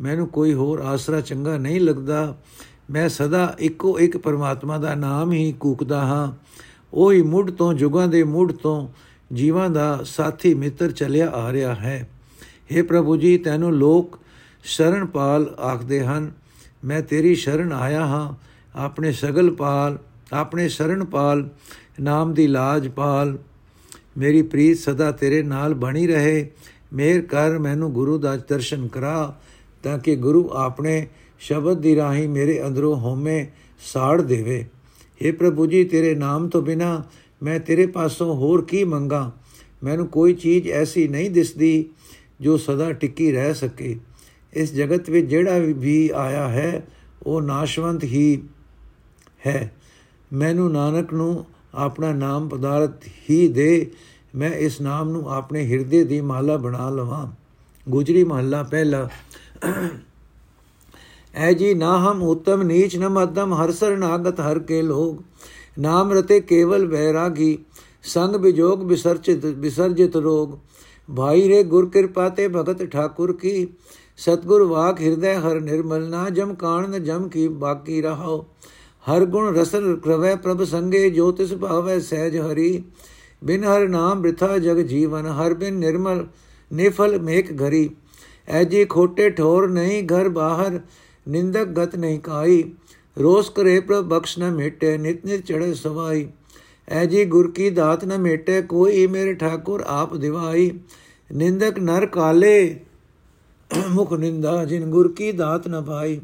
ਮੈਨੂੰ 0.00 0.28
ਕੋਈ 0.28 0.54
ਹੋਰ 0.54 0.78
ਆਸਰਾ 0.78 1.20
ਚੰਗਾ 1.20 1.58
ਨਹੀਂ 1.58 1.80
ਲੱਗਦਾ। 1.80 2.38
ਮੈਂ 2.90 3.08
ਸਦਾ 3.08 3.56
ਇੱਕੋ 3.58 4.00
ਇੱਕ 4.00 4.16
ਪਰਮਾਤਮਾ 4.16 4.78
ਦਾ 4.78 4.94
ਨਾਮ 4.94 5.32
ਹੀ 5.32 5.52
ਕੂਕਦਾ 5.52 6.00
ਹਾਂ। 6.00 6.32
ਉਹ 6.92 7.12
ਹੀ 7.12 7.22
ਮੁੱਢ 7.22 7.50
ਤੋਂ, 7.50 7.74
ਜੁਗਾਂ 7.74 8.08
ਦੇ 8.08 8.22
ਮੁੱਢ 8.22 8.52
ਤੋਂ 8.52 8.88
ਜੀਵਾਂ 9.34 9.70
ਦਾ 9.70 10.00
ਸਾਥੀ 10.04 10.54
ਮਿੱਤਰ 10.54 10.92
ਚੱਲਿਆ 10.92 11.30
ਆ 11.30 11.52
ਰਿਹਾ 11.52 11.74
ਹੈ। 11.74 12.10
हे 12.76 12.86
ਪ੍ਰਭੂ 12.86 13.16
ਜੀ, 13.16 13.38
ਤੈਨੂੰ 13.38 13.72
ਲੋਕ 13.72 14.18
ਸ਼ਰਨ 14.64 15.06
ਪਾਲ 15.06 15.54
ਆਖਦੇ 15.60 16.04
ਹਨ। 16.04 16.32
ਮੈਂ 16.84 17.02
ਤੇਰੀ 17.02 17.34
ਸ਼ਰਨ 17.34 17.72
ਆਇਆ 17.72 18.06
ਹਾਂ। 18.06 18.34
ਆਪਣੇ 18.78 19.12
ਸਗਲ 19.12 19.50
ਪਾਲ, 19.50 19.98
ਆਪਣੇ 20.32 20.68
ਸ਼ਰਨ 20.68 21.04
ਪਾਲ, 21.04 21.48
ਨਾਮ 22.00 22.34
ਦੀ 22.34 22.46
ਲਾਜ 22.46 22.88
ਪਾਲ 22.88 23.38
ਮੇਰੀ 24.18 24.42
ਪ੍ਰੀਤ 24.42 24.78
ਸਦਾ 24.78 25.12
ਤੇਰੇ 25.12 25.42
ਨਾਲ 25.42 25.74
ਬਣੀ 25.74 26.06
ਰਹੇ। 26.06 26.50
ਮੇਰ 26.92 27.22
ਕਰ 27.22 27.58
ਮੈਨੂੰ 27.58 27.92
ਗੁਰੂ 27.92 28.18
ਦਾ 28.18 28.36
ਦਰਸ਼ਨ 28.36 28.88
ਕਰਾ, 28.88 29.40
ਤਾਂ 29.82 29.98
ਕਿ 29.98 30.16
ਗੁਰੂ 30.16 30.50
ਆਪਣੇ 30.52 31.06
ਸ਼ਬਦ 31.40 31.80
ਦੀ 31.80 31.96
ਰਾਹੀਂ 31.96 32.28
ਮੇਰੇ 32.28 32.66
ਅੰਦਰੋਂ 32.66 32.96
ਹਉਮੈ 32.96 33.46
ਸਾੜ 33.92 34.22
ਦੇਵੇ। 34.22 34.66
हे 35.26 35.36
ਪ੍ਰਭੂ 35.36 35.66
ਜੀ, 35.66 35.84
ਤੇਰੇ 35.84 36.14
ਨਾਮ 36.14 36.48
ਤੋਂ 36.48 36.62
ਬਿਨਾ 36.62 37.04
ਮੈਂ 37.42 37.60
ਤੇਰੇ 37.60 37.86
ਪਾਸੋਂ 37.86 38.34
ਹੋਰ 38.34 38.64
ਕੀ 38.64 38.84
ਮੰਗਾ? 38.84 39.32
ਮੈਨੂੰ 39.84 40.06
ਕੋਈ 40.06 40.32
ਚੀਜ਼ 40.32 40.68
ਐਸੀ 40.68 41.08
ਨਹੀਂ 41.08 41.30
ਦਿਸਦੀ 41.30 41.84
ਜੋ 42.40 42.56
ਸਦਾ 42.56 42.92
ਟਿੱਕੀ 42.92 43.32
ਰਹਿ 43.32 43.54
ਸਕੇ। 43.54 43.96
ਇਸ 44.52 44.72
ਜਗਤ 44.72 45.10
ਵਿੱਚ 45.10 45.26
ਜਿਹੜਾ 45.26 45.58
ਵੀ 45.58 46.10
ਆਇਆ 46.14 46.48
ਹੈ, 46.48 46.86
ਉਹ 47.22 47.42
ਨਾਸ਼ਵੰਤ 47.42 48.04
ਹੀ 48.04 48.42
ਹੈ। 49.46 49.72
ਮੈਨੂੰ 50.32 50.72
ਨਾਨਕ 50.72 51.14
ਨੂੰ 51.14 51.44
ਆਪਣਾ 51.74 52.12
ਨਾਮ 52.12 52.48
ਪਦਾਰਥ 52.48 53.04
ਹੀ 53.30 53.48
ਦੇ। 53.48 53.90
ਮੈਂ 54.34 54.50
ਇਸ 54.50 54.80
ਨਾਮ 54.80 55.08
ਨੂੰ 55.08 55.30
ਆਪਣੇ 55.30 55.66
ਹਿਰਦੇ 55.66 56.04
ਦੀ 56.04 56.20
ਮਾਲਾ 56.20 56.56
ਬਣਾ 56.56 56.90
ਲਵਾਂ। 56.90 57.26
ਗੁਜਰੀ 57.88 58.24
ਮਹੱਲਾ 58.24 58.62
ਪਹਿਲਾ। 58.62 59.08
ਐ 61.34 61.52
ਜੀ, 61.52 61.74
ਨਾ 61.74 61.98
ਹਮ 61.98 62.22
ਉਤਮ 62.22 62.62
ਨੀਚ, 62.62 62.96
ਨ 62.96 63.08
ਮੱਧਮ, 63.08 63.54
ਹਰ 63.54 63.72
ਸਰਨਾਗਤ 63.72 64.40
ਹਰ 64.40 64.58
ਕੇ 64.58 64.82
ਲੋਗ। 64.82 65.16
ਨਾਮ 65.78 66.12
ਰਤੇ 66.12 66.40
ਕੇਵਲ 66.40 66.86
ਵੈਰਾਗੀ, 66.86 67.58
ਸੰਗ 68.02 68.36
ਵਿਜੋਗ 68.36 68.82
ਵਿਸਰਚਿਤ 68.82 69.44
ਵਿਸਰਜਿਤ 69.44 70.16
ਰੋਗ। 70.16 70.58
ਭਾਈ 71.16 71.48
ਰੇ 71.48 71.62
ਗੁਰ 71.62 71.88
ਕਿਰਪਾ 71.88 72.28
ਤੇ 72.28 72.48
ਭਗਤ 72.48 72.84
ਠਾਕੁਰ 72.84 73.32
ਕੀ। 73.32 73.68
ਸਤਗੁਰ 74.16 74.62
ਵਾਕ 74.62 75.00
ਹਿਰਦੈ 75.00 75.38
ਹਰ 75.38 75.60
ਨਿਰਮਲ, 75.60 76.08
ਨਾ 76.08 76.30
ਜਮ 76.30 76.54
ਕਾਣ, 76.54 76.90
ਨ 76.90 77.04
ਜਮ 77.04 77.28
ਕੀ 77.28 77.48
ਬਾਕੀ 77.48 78.02
ਰਹਾਓ 78.02 78.46
ਹਰ 79.10 79.24
ਗੁਣ 79.24 79.56
ਰਸਨ 79.56 80.00
ਰਵੈ 80.06 80.34
ਪ੍ਰਭ 80.36 80.64
ਸੰਗੇ, 80.64 81.10
ਜੋ 81.10 81.32
ਤਿਸ 81.32 81.54
ਭਾਵੈ 81.54 81.98
ਸਹਿਜ 81.98 82.36
ਹਰੀ। 82.36 82.84
ਬਿਨ 83.44 83.64
ਹਰ 83.64 83.88
ਨਾਮ 83.88 84.22
ਬ੍ਰਿਥਾ 84.22 84.58
ਜਗ 84.58 84.76
ਜੀਵਨ, 84.76 85.26
ਹਰ 85.26 85.54
ਬਿਨ 85.54 85.74
ਨਿਰਮਲ 85.74 86.26
ਨਿਫਲ 86.72 87.18
ਮੇਕ 87.20 87.52
ਘਰੀ। 87.52 87.90
ਐਜੀ 88.48 88.84
ਖੋਟੇ 88.84 89.30
ਠੋਰ 89.30 89.68
ਨਹੀਂ 89.68 90.02
ਘਰ 90.04 90.28
ਬਾਹਰ, 90.28 90.80
ਨਿੰਦਕ 91.28 91.64
ਗਤ 91.64 91.96
ਨਹੀਂ 91.96 92.20
ਕਾਈ। 92.20 92.72
ਰੋਸ 93.18 93.50
ਕਰੇ 93.50 93.80
ਪ੍ਰਭ 93.80 94.04
ਬਖਸ਼ 94.04 94.38
ਨ 94.38 94.50
ਮੇਟੇ, 94.50 94.98
ਨਿਤ 94.98 95.24
ਨਿਤ 95.24 95.46
ਚੜੇ 95.46 95.74
ਸਵਾਈ। 95.74 96.28
ਐਜੀ 96.88 97.24
ਗੁਰ 97.24 97.50
ਕੀ 97.50 97.70
ਦਾਤ 97.70 98.04
ਨ 98.04 98.18
ਮੇਟੇ, 98.18 98.62
ਕੋਈ 98.62 99.06
ਮੇਰੇ 99.06 99.34
ਠਾਕੁਰ 99.34 99.84
ਆਪ 99.86 100.16
ਦਿਵਾਈ। 100.16 100.70
ਨਿੰਦਕ 101.34 101.78
ਨਰ 101.78 102.06
ਕਾਲੇ, 102.06 102.80
ਮੁਖ 103.90 104.12
ਨਿੰਦਾ 104.12 104.64
ਜਿਨ 104.64 104.84
ਗੁਰ 104.84 105.12
ਕੀ 105.12 105.32
ਦਾਤ 105.32 105.68
ਨ 105.68 105.82
ਪਾਈ। 105.82 106.20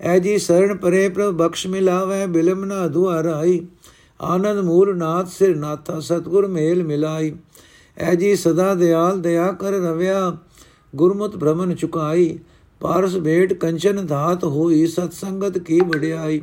ਐ 0.00 0.18
ਜੀ 0.18 0.38
ਸਰਣ 0.38 0.76
ਪਰੇ 0.76 1.08
ਪ੍ਰਭ 1.08 1.34
ਬਖਸ਼ 1.34 1.66
ਮਿਲਾਵੇ, 1.66 2.26
ਬਿਲਮ 2.26 2.64
ਨਾ 2.64 2.86
ਦੁਆਰਾਈ 2.86 3.66
ਆਨੰਦ 4.20 4.60
ਮੂਲ 4.60 4.96
ਨਾਥ 4.96 5.28
ਸਿਰ 5.28 5.56
ਨਾਥਾ, 5.56 6.00
ਸਤਗੁਰ 6.00 6.46
ਮੇਲ 6.46 6.82
ਮਿਲਾਈ। 6.84 7.34
ਐ 7.96 8.14
ਜੀ 8.14 8.36
ਸਦਾ 8.36 8.74
ਦਿਆਲ 8.74 9.20
ਦਇਆ 9.20 9.52
ਕਰ 9.52 9.72
ਰਵਿਆ, 9.72 10.36
ਗੁਰਮਤ 10.96 11.36
ਭ੍ਰਮਨ 11.36 11.74
ਚੁਕਾਈ। 11.74 12.38
ਪਾਰਸ 12.80 13.16
ਭੇਟ 13.16 13.52
ਕੰਚਨ 13.52 14.06
ਧਾਤ 14.06 14.44
ਹੋਈ 14.44 14.86
ਸਤ 14.86 15.12
ਸੰਗਤ 15.12 15.58
ਕੀ 15.58 15.80
ਵਡਿਆਈ। 15.80 16.40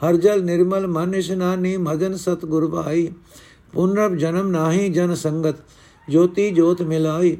ਹਰ 0.00 0.16
ਜਲ 0.16 0.44
ਨਿਰਮਲ 0.44 0.86
ਮਨ 0.86 1.14
ਇਸ਼ਨਾਨੀ 1.14 1.76
ਮਦਨ 1.76 2.16
ਸਤਗੁਰ 2.16 2.68
ਭਾਈ। 2.68 3.08
ਪੁਨਰਬ 3.72 4.16
ਜਨਮ 4.16 4.48
ਨਾਹੀ 4.48 4.88
ਜਨ 4.88 5.14
ਸੰਗਤ, 5.14 5.54
ਜੋਤੀ 6.08 6.50
ਜੋਤ 6.50 6.82
ਮਿਲਾਈ। 6.82 7.36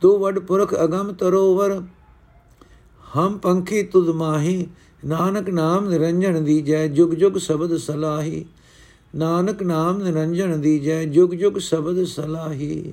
ਤੂੰ 0.00 0.18
ਵਡ 0.20 0.38
ਪੁਰਖ 0.38 0.74
ਅਗਮ 0.84 1.12
ਤਰੋਵਰ 1.12 1.80
ਹਮ 3.16 3.38
ਪੰਖੀ 3.38 3.82
ਤੁਧ 3.82 4.08
ਮਾਹੀ, 4.08 4.66
ਨਾਨਕ 5.04 5.50
ਨਾਮ 5.50 5.88
ਨਿਰੰਜਨ 5.88 6.44
ਦੀਜੈ, 6.44 6.86
ਜੁਗ 6.86 7.10
ਜੁਗ 7.10 7.38
ਸ਼ਬਦ 7.38 7.76
ਸਲਾਹੀ। 7.76 8.44
ਨਾਨਕ 9.14 9.62
ਨਾਮ 9.62 10.02
ਨਿਰੰਜਨ 10.02 10.60
ਦੀਜੈ, 10.60 11.04
ਜੁਗ 11.04 11.30
ਜੁਗ 11.30 11.58
ਸ਼ਬਦ 11.58 12.04
ਸਲਾਹੀ। 12.04 12.92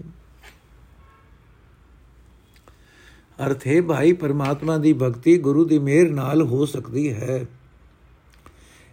ਅਰਥ 3.45 3.67
ਹੈ 3.67 3.81
ਭਾਈ, 3.81 4.13
ਪਰਮਾਤਮਾ 4.13 4.77
ਦੀ 4.77 4.93
ਭਗਤੀ 4.93 5.37
ਗੁਰੂ 5.37 5.65
ਦੀ 5.65 5.79
ਮਿਹਰ 5.79 6.09
ਨਾਲ 6.09 6.41
ਹੋ 6.41 6.65
ਸਕਦੀ 6.65 7.13
ਹੈ। 7.13 7.45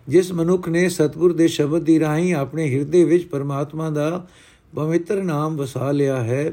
ਜਿਸ 0.08 0.32
ਮਨੁੱਖ 0.32 0.68
ਨੇ 0.68 0.88
ਸਤਿਗੁਰ 0.88 1.32
ਦੇ 1.32 1.48
ਸ਼ਬਦ 1.48 1.82
ਦੀ 1.82 2.00
ਰਾਹੀਂ 2.00 2.34
ਆਪਣੇ 2.34 2.74
ਹਿਰਦੇ 2.74 3.04
ਵਿੱਚ 3.04 3.26
ਪਰਮਾਤਮਾ 3.26 3.90
ਦਾ 3.90 4.26
ਪਵਿੱਤਰ 4.74 5.22
ਨਾਮ 5.22 5.56
ਵਸਾ 5.56 5.90
ਲਿਆ 5.90 6.24
ਹੈ, 6.24 6.52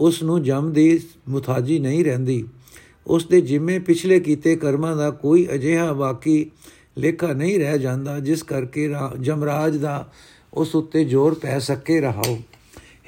ਉਸ 0.00 0.22
ਨੂੰ 0.22 0.42
ਜਮ 0.42 0.72
ਦੀ 0.72 1.00
ਮੁਤਾਜੀ 1.28 1.78
ਨਹੀਂ 1.78 2.04
ਰਹਿੰਦੀ। 2.04 2.44
ਉਸ 3.06 3.26
ਦੇ 3.26 3.40
ਜਿੰਮੇ 3.40 3.78
ਪਿਛਲੇ 3.78 4.20
ਕੀਤੇ 4.20 4.56
ਕਰਮਾਂ 4.56 4.96
ਦਾ 4.96 5.10
ਕੋਈ 5.10 5.48
ਅਜਿਹਾ 5.54 5.92
ਬਾਕੀ 5.92 6.50
ਲੇਖਾ 6.98 7.32
ਨਹੀਂ 7.32 7.58
ਰਹਿ 7.58 7.78
ਜਾਂਦਾ, 7.78 8.20
ਜਿਸ 8.20 8.42
ਕਰਕੇ 8.42 8.90
ਜਮਰਾਜ 9.20 9.76
ਦਾ 9.76 10.08
ਉਸ 10.54 10.74
ਉੱਤੇ 10.74 11.04
ਜ਼ੋਰ 11.04 11.34
ਪੈ 11.34 11.58
ਸਕੇ 11.58 12.00
ਰਹਾਓ। 12.00 12.38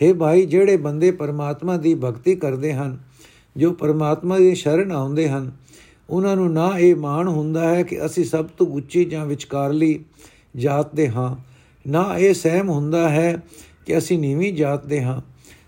हे 0.02 0.14
ਭਾਈ, 0.14 0.46
ਜਿਹੜੇ 0.46 0.76
ਬੰਦੇ 0.76 1.10
ਪਰਮਾਤਮਾ 1.10 1.76
ਦੀ 1.76 1.94
ਭਗਤੀ 1.94 2.34
ਕਰਦੇ 2.36 2.72
ਹਨ, 2.72 2.98
ਜੋ 3.56 3.72
ਪਰਮਾਤਮਾ 3.72 4.38
ਦੀ 4.38 4.54
ਸ਼ਰਨ 4.54 4.92
ਆਉਂਦੇ 4.92 5.28
ਹਨ, 5.28 5.52
ਉਹਨਾਂ 6.10 6.36
ਨੂੰ 6.36 6.52
ਨਾ 6.52 6.78
ਇਹ 6.78 6.96
ਮਾਣ 6.96 7.28
ਹੁੰਦਾ 7.28 7.74
ਹੈ 7.74 7.82
ਕਿ 7.82 8.06
ਅਸੀਂ 8.06 8.24
ਸਭ 8.24 8.46
ਤੋਂ 8.46 8.66
ਉੱਚੀ 8.66 9.04
ਜਾਂ 9.04 9.26
ਵਿਚਕਾਰਲੀ 9.26 10.04
ਜਾਤ 10.56 10.94
ਦੇ 10.94 11.08
ਹਾਂ। 11.08 11.36
ਨਾ 11.90 12.18
ਇਹ 12.18 12.34
ਸਹਿਮ 12.34 12.68
ਹੁੰਦਾ 12.68 13.08
ਹੈ 13.08 13.42
ਕਿ 13.86 13.98
ਅਸੀਂ 13.98 14.18
ਨੀਵੀਂ 14.18 14.52
ਜਾਤ 14.52 14.86
ਦੇ 14.86 15.02
ਹਾਂ। 15.02 15.20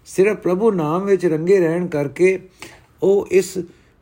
ਸਿਰਫ 0.07 0.37
ਪ੍ਰਭੂ 0.37 0.71
ਨਾਮ 0.71 1.05
ਵਿੱਚ 1.05 1.27
ਰੰਗੇ 1.27 1.59
ਰਹਿਣ 1.61 1.87
ਕਰਕੇ 1.87 2.39
ਉਹ 3.03 3.29
ਇਸ 3.31 3.59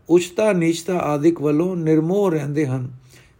ਉਚਤਾ 0.08 0.52
ਨੀਚਤਾ 0.52 0.98
ਆਦਿਕ 0.98 1.40
ਵੱਲੋਂ 1.40 1.76
ਨਿਰਮੋਹ 1.76 2.30
ਰਹਿੰਦੇ 2.30 2.66
ਹਨ। 2.66 2.88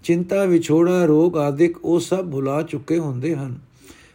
ਚਿੰਤਾ, 0.05 0.45
ਵਿਛੋੜਾ, 0.45 1.05
ਰੋਗ 1.05 1.37
ਆਦਿਕ 1.37 1.85
ਉਹ 1.85 2.01
ਸਭ 2.01 2.31
ਭੁਲਾ 2.31 2.63
ਚੁੱਕੇ 2.63 2.99
ਹੁੰਦੇ 2.99 3.37
ਹਨ। 3.37 3.59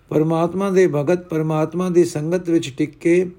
ਪਰਮਾਤਮਾ 0.10 0.70
ਦੇ 0.70 0.88
ਭਗਤ 0.88 1.28
ਪਰਮਾਤਮਾ 1.28 1.90
ਦੀ 1.90 2.06
ਸੰਗਤ 2.06 2.50
ਵਿੱਚ 2.50 2.74
ਟਿਕ 2.78 2.98
ਕੇ 2.98 3.32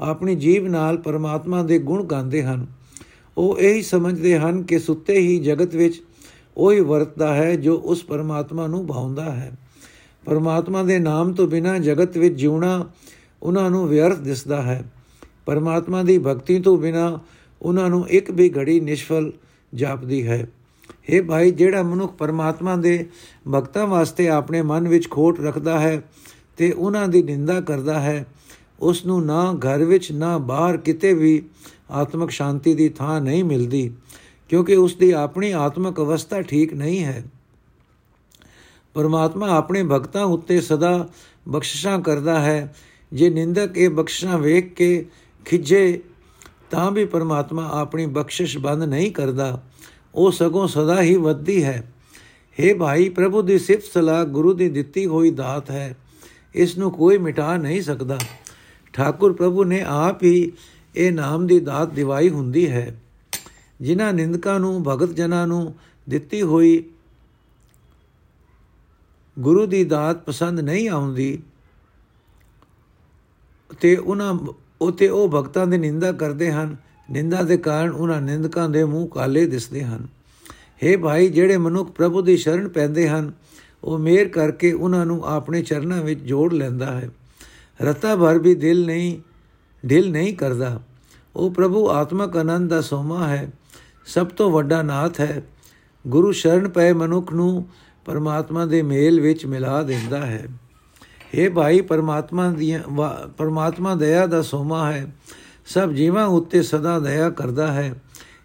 ਆਪਣੀ 0.00 0.34
ਜੀਵ 0.34 0.68
ਨਾਲ 0.68 0.96
ਪਰਮਾਤਮਾ 0.96 1.62
ਦੇ 1.62 1.78
ਗੁਣ 1.78 2.04
ਗਾਉਂਦੇ 2.04 2.42
ਹਨ। 2.42 2.66
ਉਹ 3.36 3.58
ਇਹੀ 3.58 3.82
ਸਮਝਦੇ 3.82 4.38
ਹਨ 4.38 4.62
ਕਿ 4.62 4.78
ਸੁੱਤੇ 4.78 5.18
ਹੀ 5.18 5.38
ਜਗਤ 5.38 5.74
ਵਿੱਚ 5.74 6.02
ਉਹੀ 6.56 6.80
ਵਰਤਦਾ 6.80 7.34
ਹੈ 7.34 7.56
ਜੋ 7.56 7.74
ਉਸ 7.76 8.04
ਪਰਮਾਤਮਾ 8.04 8.66
ਨੂੰ 8.66 8.86
ਭਾਉਂਦਾ 8.86 9.32
ਹੈ। 9.32 9.52
ਪਰਮਾਤਮਾ 10.24 10.82
ਦੇ 10.82 10.98
ਨਾਮ 10.98 11.32
ਤੋਂ 11.32 11.48
ਬਿਨਾ 11.48 11.78
ਜਗਤ 11.78 12.18
ਵਿੱਚ 12.18 12.34
ਜਿਉਣਾ 12.34 12.90
ਉਹਨਾਂ 13.42 13.70
ਨੂੰ 13.70 13.88
ਵਿਅਰਥ 13.88 14.18
ਦਿਸਦਾ 14.18 14.62
ਹੈ। 14.62 14.92
ਪਰਮਾਤਮਾ 15.46 16.02
ਦੀ 16.02 16.18
ਭਗਤੀ 16.18 16.58
ਤੋਂ 16.58 16.78
ਬਿਨਾ 16.78 17.20
ਉਹਨਾਂ 17.62 17.88
ਨੂੰ 17.90 18.08
ਇੱਕ 18.08 18.30
ਵੀ 18.30 18.52
ਘੜੀ 18.58 18.80
ਨਿਸ਼ਫਲ 18.80 19.32
ਜਾਪਦੀ 19.74 20.26
ਹੈ। 20.26 20.46
ਇਹ 21.08 21.22
ਭਾਈ, 21.22 21.50
ਜਿਹੜਾ 21.50 21.82
ਮਨੁੱਖ 21.82 22.12
ਪਰਮਾਤਮਾ 22.12 22.76
ਦੇ 22.76 23.06
ਭਗਤਾਂ 23.52 23.86
ਵਾਸਤੇ 23.86 24.28
ਆਪਣੇ 24.28 24.62
ਮਨ 24.62 24.88
ਵਿੱਚ 24.88 25.10
ਖੋਟ 25.10 25.40
ਰੱਖਦਾ 25.40 25.78
ਹੈ 25.80 26.02
ਤੇ 26.56 26.70
ਉਹਨਾਂ 26.72 27.08
ਦੀ 27.08 27.22
ਨਿੰਦਾ 27.22 27.60
ਕਰਦਾ 27.60 28.00
ਹੈ, 28.00 28.24
ਉਸ 28.80 29.04
ਨੂੰ 29.06 29.24
ਨਾ 29.26 29.52
ਘਰ 29.54 29.84
ਵਿੱਚ 29.84 30.10
ਨਾ 30.12 30.36
ਬਾਹਰ 30.38 30.76
ਕਿਤੇ 30.76 31.12
ਵੀ 31.14 31.42
ਆਤਮਿਕ 31.90 32.30
ਸ਼ਾਂਤੀ 32.30 32.74
ਦੀ 32.74 32.88
ਥਾਂ 32.88 33.20
ਨਹੀਂ 33.20 33.44
ਮਿਲਦੀ, 33.44 33.90
ਕਿਉਂਕਿ 34.48 34.76
ਉਸ 34.76 34.94
ਦੀ 34.96 35.10
ਆਪਣੀ 35.10 35.50
ਆਤਮਿਕ 35.50 36.00
ਅਵਸਥਾ 36.00 36.40
ਠੀਕ 36.42 36.74
ਨਹੀਂ 36.74 37.04
ਹੈ। 37.04 37.24
ਪਰਮਾਤਮਾ 38.94 39.48
ਆਪਣੇ 39.48 39.82
ਭਗਤਾਂ 39.82 40.24
ਉੱਤੇ 40.24 40.60
ਸਦਾ 40.60 41.08
ਬਖਸ਼ਿਸ਼ਾਂ 41.48 41.98
ਕਰਦਾ 42.00 42.40
ਹੈ। 42.40 42.74
ਜੇ 43.12 43.30
ਨਿੰਦਕ 43.30 43.78
ਇਹ 43.78 43.90
ਬਖਸ਼ਿਸ਼ਾਂ 43.90 44.38
ਵੇਖ 44.38 44.72
ਕੇ 44.74 45.06
ਖਿਜੇ 45.44 46.00
ਤਾਂ 46.74 46.90
ਵੀ 46.90 47.04
ਪਰਮਾਤਮਾ 47.04 47.68
ਆਪਣੀ 47.72 48.06
ਬਖਸ਼ਿਸ਼ 48.06 48.56
ਬੰਦ 48.58 48.82
ਨਹੀਂ 48.82 49.10
ਕਰਦਾ, 49.12 49.62
ਉਹ 50.14 50.30
ਸਗੋਂ 50.32 50.66
ਸਦਾ 50.68 51.00
ਹੀ 51.02 51.16
ਵੱਧਦੀ 51.16 51.62
ਹੈ। 51.64 51.82
हे 52.58 52.76
ਭਾਈ, 52.78 53.08
ਪ੍ਰਭੂ 53.08 53.42
ਦੀ 53.42 53.58
ਸਿਫਤ 53.58 53.84
ਸਲਾਹ 53.84 54.24
ਗੁਰੂ 54.26 54.52
ਦੀ 54.54 54.68
ਦਿੱਤੀ 54.68 55.06
ਹੋਈ 55.06 55.30
ਦਾਤ 55.30 55.70
ਹੈ, 55.70 55.94
ਇਸ 56.54 56.76
ਨੂੰ 56.78 56.90
ਕੋਈ 56.90 57.18
ਮਿਟਾ 57.18 57.56
ਨਹੀਂ 57.56 57.80
ਸਕਦਾ। 57.82 58.18
ਠਾਕੁਰ 58.92 59.32
ਪ੍ਰਭੂ 59.32 59.64
ਨੇ 59.64 59.82
ਆਪ 59.82 60.22
ਹੀ 60.22 60.52
ਇਹ 60.96 61.12
ਨਾਮ 61.12 61.46
ਦੀ 61.46 61.60
ਦਾਤ 61.60 61.92
ਦਿਵਾਈ 61.92 62.28
ਹੁੰਦੀ 62.30 62.68
ਹੈ। 62.70 63.00
ਜਿਨ੍ਹਾਂ 63.80 64.12
ਨਿੰਦਕਾਂ 64.12 64.58
ਨੂੰ, 64.60 64.82
ਭਗਤ 64.82 65.14
ਜਨਾਂ 65.14 65.46
ਨੂੰ 65.46 65.74
ਦਿੱਤੀ 66.08 66.42
ਹੋਈ 66.42 66.84
ਗੁਰੂ 69.36 69.66
ਦੀ 69.66 69.84
ਦਾਤ 69.84 70.24
ਪਸੰਦ 70.24 70.60
ਨਹੀਂ 70.60 70.88
ਆਉਂਦੀ, 70.88 71.38
ਤੇ 73.80 73.96
ਉਹਨਾਂ 73.96 74.34
ਉਤੇ 74.84 75.08
ਉਹ 75.08 75.28
ਭਗਤਾਂ 75.28 75.66
ਦੀ 75.66 75.78
ਨਿੰਦਾ 75.78 76.12
ਕਰਦੇ 76.12 76.52
ਹਨ। 76.52 76.76
ਨਿੰਦਾ 77.10 77.42
ਦੇ 77.42 77.56
ਕਾਰਨ 77.56 77.90
ਉਹਨਾਂ 77.90 78.22
ਨਿੰਦਕਾਂ 78.22 78.68
ਦੇ 78.68 78.84
ਮੂੰਹ 78.84 79.08
ਕਾਲੇ 79.08 79.46
ਦਿਸਦੇ 79.46 79.84
ਹਨ। 79.84 80.06
हे 80.84 81.00
ਭਾਈ, 81.00 81.28
ਜਿਹੜੇ 81.28 81.56
ਮਨੁੱਖ 81.56 81.90
ਪ੍ਰਭੂ 81.90 82.22
ਦੀ 82.22 82.36
ਸ਼ਰਨ 82.36 82.68
ਪੈਂਦੇ 82.68 83.08
ਹਨ, 83.08 83.32
ਉਹ 83.84 83.98
ਮੇਰ 83.98 84.28
ਕਰਕੇ 84.28 84.72
ਉਹਨਾਂ 84.72 85.06
ਨੂੰ 85.06 85.26
ਆਪਣੇ 85.26 85.62
ਚਰਨਾਂ 85.62 86.02
ਵਿੱਚ 86.02 86.20
ਜੋੜ 86.20 86.54
ਲੈਂਦਾ 86.54 86.86
ਹੈ। 86.86 87.10
ਰਤਾ 87.82 88.16
ਭਰ 88.16 88.38
ਵੀ 88.38 88.54
ਦਿਲ 88.54 88.86
ਨਹੀਂ 88.86 89.18
ਦਿਲ 89.86 90.10
ਨਹੀਂ 90.10 90.36
ਕਰਦਾ। 90.36 90.82
ਉਹ 91.36 91.50
ਪ੍ਰਭੂ 91.50 91.88
ਆਤਮਕ 91.88 92.36
ਆਨੰਦ 92.36 92.70
ਦਾ 92.70 92.80
ਸੋਮਾ 92.80 93.28
ਹੈ। 93.28 93.52
ਸਭ 94.06 94.26
ਤੋਂ 94.26 94.50
ਵੱਡਾ 94.50 94.82
ਨਾਥ 94.82 95.20
ਹੈ। 95.20 95.42
ਗੁਰੂ 96.06 96.32
ਸ਼ਰਨ 96.32 96.68
ਪਏ 96.68 96.92
ਮਨੁੱਖ 96.92 97.32
ਨੂੰ 97.32 97.66
ਪਰਮਾਤਮਾ 98.04 98.66
ਦੇ 98.66 98.82
ਮੇਲ 98.82 99.20
ਵਿੱਚ 99.20 99.46
ਮਿਲਾ 99.46 99.82
ਦਿੰਦਾ 99.82 100.26
ਹੈ। 100.26 100.46
हे 101.34 101.52
ਭਾਈ, 101.52 101.80
ਪਰਮਾਤਮਾ 101.80 102.50
ਦੀ 102.50 102.78
ਪਰਮਾਤਮਾ 103.38 103.94
ਦਇਆ 103.94 104.26
ਦਾ 104.26 104.42
ਸੋਮਾ 104.42 104.92
ਹੈ। 104.92 105.14
ਸਭ 105.66 105.92
ਜੀਵਾਂ 105.92 106.26
ਉੱਤੇ 106.26 106.62
ਸਦਾ 106.62 106.98
ਦਇਆ 106.98 107.30
ਕਰਦਾ 107.30 107.72
ਹੈ। 107.72 108.02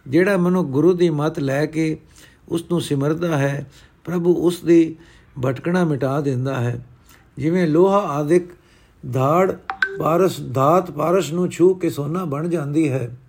ਜਿਹੜਾ 0.07 0.37
ਮਨੁ 0.37 0.63
ਗੁਰੂ 0.63 0.93
ਦੀ 0.93 1.09
ਮਤ 1.09 1.39
ਲੈ 1.39 1.65
ਕੇ 1.65 1.99
ਉਸ 2.49 2.65
ਨੂੰ 2.71 2.81
ਸਿਮਰਦਾ 2.81 3.37
ਹੈ, 3.37 3.71
ਪ੍ਰਭੂ 4.05 4.33
ਉਸ 4.33 4.61
ਦੀ 4.61 4.95
ਭਟਕਣਾ 5.45 5.83
ਮਿਟਾ 5.83 6.21
ਦਿੰਦਾ 6.21 6.59
ਹੈ। 6.59 6.85
ਜਿਵੇਂ 7.37 7.67
ਲੋਹਾ 7.67 7.97
ਆਦਿਕ 7.97 8.49
ਧਾੜ, 9.13 9.51
ਪਾਰਸ, 9.99 10.41
ਧਾਤ 10.53 10.91
ਪਾਰਸ 10.91 11.31
ਨੂੰ 11.31 11.49
ਛੂ 11.49 11.73
ਕੇ 11.73 11.89
ਸੋਨਾ 11.89 12.25
ਬਣ 12.25 12.47
ਜਾਂਦੀ 12.47 12.89
ਹੈ। 12.89 13.19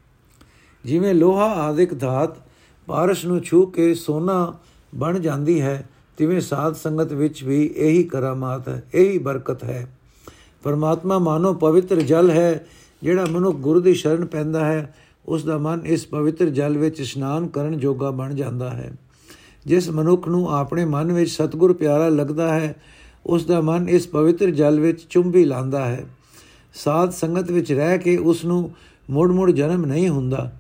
ਜਿਵੇਂ 0.84 1.14
ਲੋਹਾ 1.14 1.44
ਆਦਿਕ 1.44 1.98
ਧਾਤ 1.98 2.30
ਪਾਰਸ 2.86 3.24
ਨੂੰ 3.24 3.40
ਛੂ 3.40 3.66
ਕੇ 3.66 3.94
ਸੋਨਾ 3.94 4.58
ਬਣ 4.94 5.18
ਜਾਂਦੀ 5.18 5.60
ਹੈ 5.60 5.89
ਤਿਵੇਂ 6.16 6.40
ਸਾਧ 6.40 6.74
ਸੰਗਤ 6.74 7.12
ਵਿੱਚ 7.12 7.44
ਵੀ 7.44 7.74
ਇਹੀ 7.76 8.02
ਕਰਾਮਾਤ 8.02 8.68
ਹੈ 8.68 8.82
ਇਹੀ 8.94 9.18
ਬਰਕਤ 9.18 9.64
ਹੈ। 9.64 9.96
ਪਰਮਾਤਮਾ 10.62 11.18
ਮਾਨੋ 11.18 11.54
ਪਵਿੱਤਰ 11.54 12.00
ਜਲ 12.00 12.30
ਹੈ, 12.30 12.66
ਜਿਹੜਾ 13.02 13.26
ਮਨੁੱਖ 13.30 13.56
ਗੁਰੂ 13.56 13.80
ਦੀ 13.80 13.94
ਸ਼ਰਨ 13.94 14.24
ਪੈਂਦਾ 14.24 14.64
ਹੈ 14.64 14.94
ਉਸ 15.26 15.44
ਦਾ 15.44 15.58
ਮਨ 15.58 15.86
ਇਸ 15.86 16.06
ਪਵਿੱਤਰ 16.06 16.46
ਜਲ 16.46 16.78
ਵਿੱਚ 16.78 17.00
ਇਸ਼ਨਾਨ 17.00 17.46
ਕਰਨ 17.46 17.78
ਜੋਗਾ 17.78 18.10
ਬਣ 18.10 18.34
ਜਾਂਦਾ 18.34 18.70
ਹੈ। 18.70 18.92
ਜਿਸ 19.66 19.90
ਮਨੁੱਖ 19.90 20.28
ਨੂੰ 20.28 20.50
ਆਪਣੇ 20.50 20.84
ਮਨ 20.84 21.12
ਵਿੱਚ 21.12 21.30
ਸਤਿਗੁਰ 21.30 21.72
ਪਿਆਰਾ 21.72 22.08
ਲੱਗਦਾ 22.08 22.54
ਹੈ 22.54 22.76
ਉਸ 23.26 23.44
ਦਾ 23.44 23.60
ਮਨ 23.60 23.88
ਇਸ 23.88 24.06
ਪਵਿੱਤਰ 24.06 24.50
ਜਲ 24.50 24.80
ਵਿੱਚ 24.80 25.06
ਚੁੰਬੀ 25.10 25.44
ਲਾਂਦਾ 25.44 25.84
ਹੈ। 25.84 26.06
ਸਾਧ 26.74 27.10
ਸੰਗਤ 27.10 27.50
ਵਿੱਚ 27.50 27.72
ਰਹਿ 27.72 27.98
ਕੇ 27.98 28.16
ਉਸ 28.16 28.44
ਨੂੰ 28.44 28.70
ਮੁੜ-ਮੁੜ 29.10 29.50
ਜਨਮ 29.50 29.86
ਨਹੀਂ 29.86 30.08
ਹੁੰਦਾ, 30.08 30.52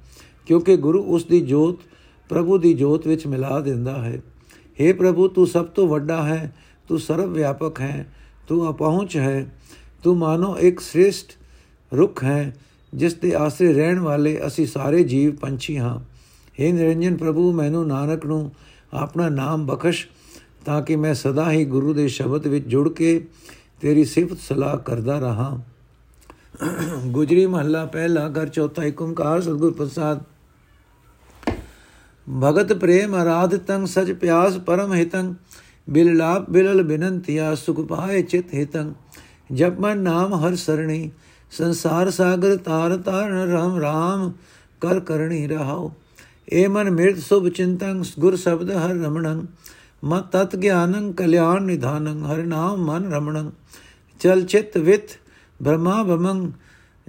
ਕਿਉਂਕਿ 0.46 0.76
ਗੁਰੂ 0.76 1.02
ਉਸ 1.02 1.24
ਦੀ 1.24 1.40
ਜੋਤ, 1.40 1.78
ਪ੍ਰਭੂ 2.28 2.58
ਦੀ 2.58 2.74
ਜੋਤ 2.74 3.06
ਵਿੱਚ 3.06 3.26
ਮਿਲਾ 3.26 3.60
ਦਿੰਦਾ 3.60 4.02
ਹੈ। 4.02 4.22
हे 4.80 4.96
ਪ੍ਰਭੂ, 4.96 5.28
ਤੂੰ 5.28 5.46
ਸਭ 5.46 5.64
ਤੋਂ 5.64 5.88
ਵੱਡਾ 5.88 6.22
ਹੈ, 6.22 6.52
ਤੂੰ 6.88 6.98
ਸਰਵ 6.98 7.32
ਵਿਆਪਕ 7.32 7.80
ਹੈ, 7.80 8.06
ਤੂੰ 8.48 8.70
ਅਪਹੁੰਚ 8.70 9.16
ਹੈ, 9.16 9.52
ਤੂੰ 10.02 10.16
ਮਾਨੋ 10.18 10.56
ਇੱਕ 10.58 10.80
ਸ੍ਰੇਸ਼ਟ 10.80 11.32
ਰੁੱਖ 11.94 12.24
ਹੈ, 12.24 12.56
ਜਿਸ 12.94 13.14
ਦੇ 13.14 13.34
ਆਸਰੇ 13.34 13.72
ਰਹਿਣ 13.72 13.98
ਵਾਲੇ 13.98 14.40
ਅਸੀਂ 14.46 14.66
ਸਾਰੇ 14.66 15.04
ਜੀਵ 15.04 15.36
ਪੰਛੀ 15.36 15.78
ਹਾਂ। 15.78 15.98
हे 16.60 16.74
ਨਿਰੰਜਨ 16.74 17.16
ਪ੍ਰਭੂ, 17.16 17.52
ਮੈਨੂੰ 17.52 17.86
ਨਾਨਕ 17.86 18.26
ਨੂੰ 18.26 18.50
ਆਪਣਾ 18.94 19.28
ਨਾਮ 19.28 19.66
ਬਖਸ਼, 19.66 20.06
ਤਾਂ 20.64 20.82
ਕਿ 20.82 20.96
ਮੈਂ 20.96 21.14
ਸਦਾ 21.14 21.50
ਹੀ 21.52 21.64
ਗੁਰੂ 21.64 21.94
ਦੇ 21.94 22.08
ਸ਼ਬਦ 22.08 22.46
ਵਿੱਚ 22.46 22.66
ਜੁੜ 22.66 22.88
ਕੇ 22.88 23.26
ਤੇਰੀ 23.80 24.04
ਸਿਫਤ 24.04 24.38
ਸਲਾਹ 24.38 24.76
ਕਰਦਾ 24.76 25.18
ਰਹਾ। 25.18 25.60
ਗੁਜਰੀ 27.06 27.46
ਮਹੱਲਾ 27.46 27.84
ਪਹਿਲਾ 27.86 28.28
ਘਰ 28.28 28.48
ਚੌਥਾ 28.48 28.84
ਏਕ 28.84 29.02
ਓੰਕਾਰ 29.02 29.40
ਸਤਿਗੁਰ 29.40 29.72
ਪ੍ਰਸਾਦ 29.72 30.22
ਭਗਤ 32.30 32.72
ਪ੍ਰੇਮ 32.72 33.14
ਆਰਾਧ 33.14 33.56
ਤੰਗ 33.56 33.86
ਸਚ 33.86 34.10
ਪਿਆਸ 34.12 34.56
ਪਰਮ 34.56 34.92
ਹਿਤੰ, 34.92 35.34
ਬਿਲ 35.90 36.16
ਲਾਪ 36.16 36.50
ਬਿਲਲ 36.50 36.82
ਬਿਨੰਤਿਆ 36.82 37.54
ਸੁਖ 37.54 37.80
ਪਾਏ 37.80 38.22
ਚਿਤ 38.22 38.54
ਹਿਤੰ। 38.54 38.92
ਜਪ 39.52 39.80
ਮਨ 39.80 39.98
ਨਾਮ 39.98 40.34
ਹਰ 40.34 40.54
ਸਰਣੀ, 40.56 41.10
ਸੰਸਾਰ 41.52 42.10
ਸਾਗਰ 42.10 42.56
ਤਾਰ 42.56 42.96
ਤਾਰਨ 42.96 43.50
ਰਾਮ 43.50 43.80
ਰਾਮ 43.80 44.32
ਕਰ 44.82 45.00
ਕਰਣੀ 45.00 45.46
ਰਹਾਓ 45.46 45.90
ਏ 46.52 46.66
ਮਨ 46.66 46.90
ਮਿਰਤ 46.90 47.18
ਸੁਭ 47.18 47.48
ਚਿੰਤੰ, 47.48 48.02
ਗੁਰ 48.18 48.36
ਸ਼ਬਦ 48.36 48.70
ਹਰ 48.70 48.94
ਰਮਣੰ 48.96 49.46
ਮਤ 50.04 50.30
ਤਤ 50.32 50.56
ਗਿਆਨੰ, 50.56 51.12
ਕਲਿਆਣ 51.12 51.62
ਨਿਧਾਨੰ, 51.62 52.24
ਹਰ 52.24 52.42
ਨਾਮ 52.44 52.84
ਮਨ 52.84 53.10
ਰਮਣੰ। 53.12 53.50
ਚਲ 54.20 54.42
ਚਿਤ 54.42 54.78
ਵਿਤ 54.78 55.18
ਬ੍ਰਹਮਾ 55.60 56.02
ਬਮੰ 56.02 56.50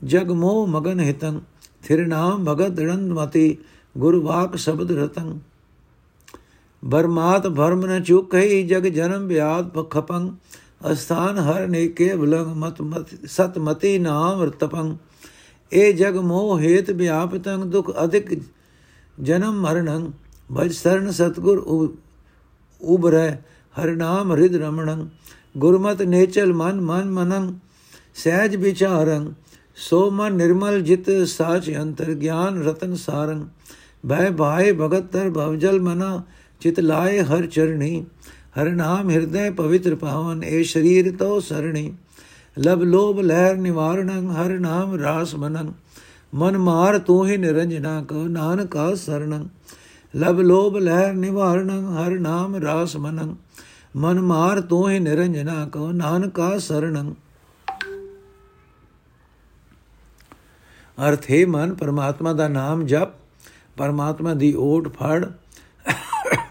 ਜਗ 0.04 0.32
ਮੋਹ 0.32 0.68
ਮਗਨ 0.68 1.00
ਹਿਤੰ। 1.00 1.40
ਥਿਰ 1.84 2.06
ਨਾਮ 2.08 2.44
ਭਗਤ 2.46 2.80
ਰੰਦ 2.80 3.12
ਮਤੀ 3.12 3.58
ਗੁਰ 3.98 4.16
ਵਾਕ 4.16 4.56
ਸ਼ਬਦ 4.56 4.92
ਰਤੰ 4.92 5.40
ਬਰਮਾਤ 6.86 7.48
ਭਰਮ 7.48 7.86
ਨ 7.86 8.04
ਚੁਕਈ 8.04 8.64
ਜਗ 8.64 8.84
ਜਨਮ 8.88 9.28
ਬਿਆਦ 9.28 9.70
ਪਖਪੰ 9.70 10.30
ਅਸਥਾਨ 10.92 11.40
ਹਰ 11.40 11.68
ਨੇਕੇ 11.68 12.16
ਬਲੰਗ 12.16 12.48
ਮਤ 12.48 12.82
ਮਤ 12.82 13.08
ਸਤ 13.26 13.58
ਮਤੀ 13.58 13.98
ਨਾਮ 14.00 14.42
ਰਤਪੰ 14.42 14.96
ਏ 15.74 15.92
ਜਗ 15.94 16.16
ਮੋਹ 16.18 16.60
ਹੇਤ 16.60 16.92
ਵਿਆਪਤੰ 16.92 17.70
ਦੁਖ 17.70 17.92
ਅਧਿਕ 18.04 18.42
ਜਨਮ 19.22 19.60
ਮਰਣੰ 19.62 20.12
ਭਜ 20.58 20.72
ਸਰਨ 20.72 21.12
ਸਤਗੁਰ 21.12 21.58
ਉਬਰੈ 22.82 23.36
ਹਰ 23.76 23.96
ਨਾਮ 23.96 24.32
ਹਿਦ 24.36 24.56
ਰਮਣੰ। 24.56 25.08
ਗੁਰਮਤ 25.58 26.02
ਨੇਚਲ 26.02 26.54
ਮਨ 26.54 26.82
ਮਨ 26.82 27.10
ਮਨੰ 27.10 27.54
ਸਹਿਜ 28.16 28.56
ਵਿਚਾਰੰ। 28.56 29.34
ਸੋ 29.76 30.10
ਮਨ 30.12 30.34
ਨਿਰਮਲ 30.34 30.82
ਜਿਤ 30.82 31.10
ਸਾਚ 31.28 31.72
ਅੰਤਰ 31.78 32.14
ਗਿਆਨ 32.14 32.64
ਰਤਨ 32.64 32.96
ਸਾਰੰ। 32.96 33.48
ਭੈ 34.10 34.32
ਭਾਏ 34.32 34.72
ਭਗਤ 34.72 35.04
ਤਰ 35.04 35.30
ਭਵਜਲ 35.30 35.82
ਮਨਾ, 35.82 36.24
ਚਿਤ 36.60 36.80
ਲਾਏ 36.80 37.22
ਹਰ 37.22 37.46
ਚਰਣੀ। 37.46 38.06
ਹਰ 38.62 38.70
ਨਾਮ 38.70 39.10
ਹਿਰਦੈ 39.10 39.52
ਪਵਿੱਤਰ 39.52 39.96
ਪਾਵਨ, 39.96 40.44
ਏ 40.44 40.64
ਸ਼ਰੀਰ 40.64 41.18
ਤੋ 41.18 41.40
ਸਰਣੀ। 41.40 41.94
ਲਬ 42.60 42.84
ਲੋਭ 42.84 43.20
ਲਹਿਰ 43.20 43.56
ਨਿਵਾਰਣੰ, 43.56 44.32
ਹਰ 44.32 44.60
ਨਾਮ 44.60 44.96
ਰਾਸ 44.96 45.36
ਮਨੰ। 45.36 45.74
ਮਨ 46.36 46.58
ਮਾਰ 46.58 46.98
ਤੂੰ 47.00 47.28
ਹੀ 47.28 47.38
ਨਿਰੰਜਨਾ 47.38 48.04
ਕੋ 48.04 48.16
ਨਾਨਕਾ 48.16 48.96
ਸਰਣੰ। 48.96 49.48
ਲਬ 50.16 50.40
ਲੋਭ 50.40 50.78
ਲਹਿਰ 50.78 51.14
ਨਿਵਾਰਣੰ, 51.14 51.98
ਹਰ 51.98 52.20
ਨਾਮ 52.20 52.56
ਰਾਸ 52.56 52.98
ਮਨੰ। 52.98 53.36
ਮਨ 53.96 54.22
ਮਾਰ 54.22 54.62
ਤੂੰ 54.62 54.90
ਹੀ 54.90 55.00
ਨਿਰੰਜਨਾ 55.00 55.66
ਕੋ 55.66 55.92
ਨਾਨਕਾ 55.92 56.58
ਸਰਣੰ। 56.58 57.14
ਅਰਥ 61.10 61.32
ਹੈ 61.32 61.46
ਮਨ 61.48 61.74
ਪਰਮਾਤਮਾ 61.74 62.34
ਦਾ 62.34 62.48
ਨਾਮ 62.48 62.86
ਜਪ। 62.86 63.21
ਪਰਮਾਤਮਾ 63.82 64.34
ਦੀ 64.34 64.56
ਓਟ 64.56 64.88
ਫੜ, 64.88 65.32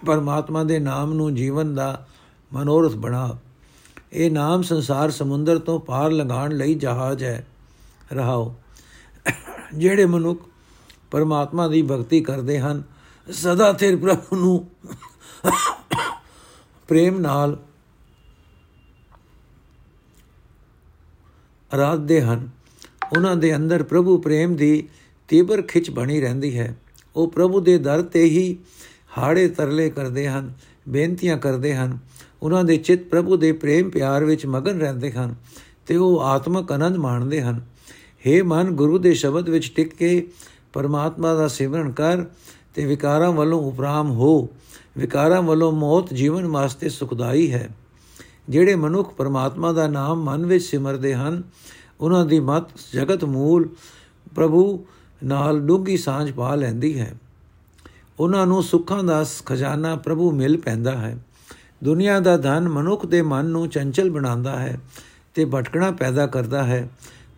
ਪਰਮਾਤਮਾ 0.07 0.65
ਦੇ 0.65 0.79
ਨਾਮ 0.79 1.13
ਨੂੰ 1.13 1.35
ਜੀਵਨ 1.35 1.75
ਦਾ 1.75 2.07
ਮਨੋਰਥ 2.53 2.93
ਬਣਾ। 2.93 3.39
ਇਹ 4.13 4.31
ਨਾਮ 4.31 4.63
ਸੰਸਾਰ 4.63 5.11
ਸਮੁੰਦਰ 5.11 5.59
ਤੋਂ 5.59 5.81
ਪਾਰ 5.81 6.11
ਲੰਘਾਣ 6.11 6.53
ਲਈ 6.53 6.75
ਜਹਾਜ਼ 6.75 7.25
ਹੈ। 7.25 7.47
ਰਹਾਓ। 8.13 8.55
ਜਿਹੜੇ 9.75 10.07
ਮਨੁੱਖ 10.07 10.41
ਪਰਮਾਤਮਾ 11.11 11.69
ਦੀ 11.69 11.83
ਭਗਤੀ 11.83 12.21
ਕਰਦੇ 12.21 12.61
ਹਨ, 12.61 12.83
ਸਦਾ 13.33 13.73
ਥਿਰ 13.73 13.97
ਪ੍ਰਭੂ 13.97 14.37
ਨੂੰ 14.37 14.71
ਪ੍ਰੇਮ 16.89 17.21
ਨਾਲ 17.21 17.59
ਅਰਾਧਦੇ 21.75 22.23
ਹਨ। 22.23 22.51
ਉਹਨਾਂ 23.17 23.37
ਦੇ 23.37 23.57
ਅੰਦਰ 23.57 23.83
ਪ੍ਰਭੂ 23.83 24.19
ਪ੍ਰੇਮ 24.19 24.57
ਦੀ 24.57 24.89
ਤੀਬਰ 25.29 25.63
ਖਿੱਚ 25.63 25.91
ਬਣੀ 25.91 26.21
ਰਹਿੰਦੀ 26.21 26.59
ਹੈ। 26.59 26.77
ਉਹ 27.17 27.31
ਪ੍ਰਭੂ 27.31 27.61
ਦੇ 27.61 27.79
ਦਰ 27.79 28.03
ਤੇ 28.03 28.25
ਹੀ 28.25 28.59
ਹਾੜੇ 29.19 29.49
ਤਰਲੇ 29.49 29.91
ਕਰਦੇ 29.91 30.29
ਹਨ, 30.29 30.53
ਬੇਨਤੀਆਂ 30.89 31.39
ਕਰਦੇ 31.39 31.75
ਹਨ। 31.75 31.99
ਉਹਨਾਂ 32.43 32.65
ਦੇ 32.65 32.77
ਚਿੱਤ 32.77 33.03
ਪ੍ਰਭੂ 33.03 33.37
ਦੇ 33.37 33.53
ਪ੍ਰੇਮ 33.53 33.91
ਪਿਆਰ 33.91 34.25
ਵਿੱਚ 34.25 34.47
ਮਗਨ 34.47 34.81
ਰਹਿੰਦੇ 34.81 35.13
ਹਨ 35.13 35.35
ਤੇ 35.87 35.97
ਉਹ 35.97 36.21
ਆਤਮਕ 36.21 36.73
ਆਨੰਦ 36.73 36.97
ਮਾਣਦੇ 36.97 37.43
ਹਨ। 37.43 37.63
हे 38.27 38.45
ਮਨ, 38.45 38.71
ਗੁਰੂ 38.71 38.99
ਦੇ 38.99 39.15
ਸ਼ਬਦ 39.15 39.49
ਵਿੱਚ 39.49 39.73
ਟਿਕ 39.77 39.95
ਕੇ 39.95 40.31
ਪਰਮਾਤਮਾ 40.73 41.35
ਦਾ 41.35 41.49
ਸਿਮਰਨ 41.49 41.93
ਕਰ 41.93 42.25
ਤੇ 42.75 42.85
ਵਿਕਾਰਾਂ 42.85 43.33
ਵੱਲੋਂ 43.33 43.63
ਉਪਰਾਮ 43.63 44.11
ਹੋ। 44.11 44.49
ਵਿਕਾਰਾਂ 44.99 45.43
ਵੱਲੋਂ 45.43 45.73
ਮੌਤ 45.73 46.15
ਜੀਵਨ 46.15 46.47
ਵਾਸਤੇ 46.47 46.89
ਸੁਖਦਾਈ 46.89 47.53
ਹੈ। 47.53 47.77
ਜਿਹੜੇ 48.49 48.75
ਮਨੁੱਖ 48.75 49.15
ਪਰਮਾਤਮਾ 49.15 49.73
ਦਾ 49.73 49.89
ਨਾਮ 49.89 50.25
ਮਨ 50.25 50.47
ਵਿੱਚ 50.47 50.65
ਸਿਮਰਦੇ 50.65 51.15
ਹਨ, 51.15 51.43
ਉਹਨਾਂ 52.01 52.27
ਦੀ 52.27 52.41
ਮਤ 52.41 52.63
ਜਗਤ 52.95 53.25
ਮੂਲ 53.25 53.69
ਪ੍ਰਭੂ 54.35 54.87
ਨਾਲ 55.25 55.61
ਡੂੰਗੀ 55.61 55.97
ਸਾਂਝ 55.97 56.33
ਪਾ 56.33 56.55
ਲੈਂਦੀ 56.55 57.01
ਹੈ। 57.01 57.15
ਉਹਨਾਂ 58.21 58.47
ਨੂੰ 58.47 58.63
ਸੁੱਖਾਂ 58.63 59.05
ਦਾ 59.05 59.27
ਖਜ਼ਾਨਾ 59.47 59.97
ਪ੍ਰਭੂ 59.97 60.31
ਮਿਲ 60.31 60.57
ਪੈਂਦਾ 60.57 60.99
ਹੈ। 60.99 61.19
ਦੁਨੀਆ 61.85 62.21
ਦਾ 62.21 62.37
ਧਨ 62.37 62.69
ਮਨੁੱਖ 62.69 63.07
ਦੇ 63.07 63.23
ਮਨ 63.23 63.45
ਨੂੰ 63.45 63.69
ਚੰਚਲ 63.69 64.11
ਬਣਾਉਂਦਾ 64.11 64.59
ਹੈ 64.59 64.81
ਤੇ 65.35 65.45
ਭਟਕਣਾ 65.45 65.91
ਪੈਦਾ 65.91 66.27
ਕਰਦਾ 66.27 66.65
ਹੈ। 66.65 66.91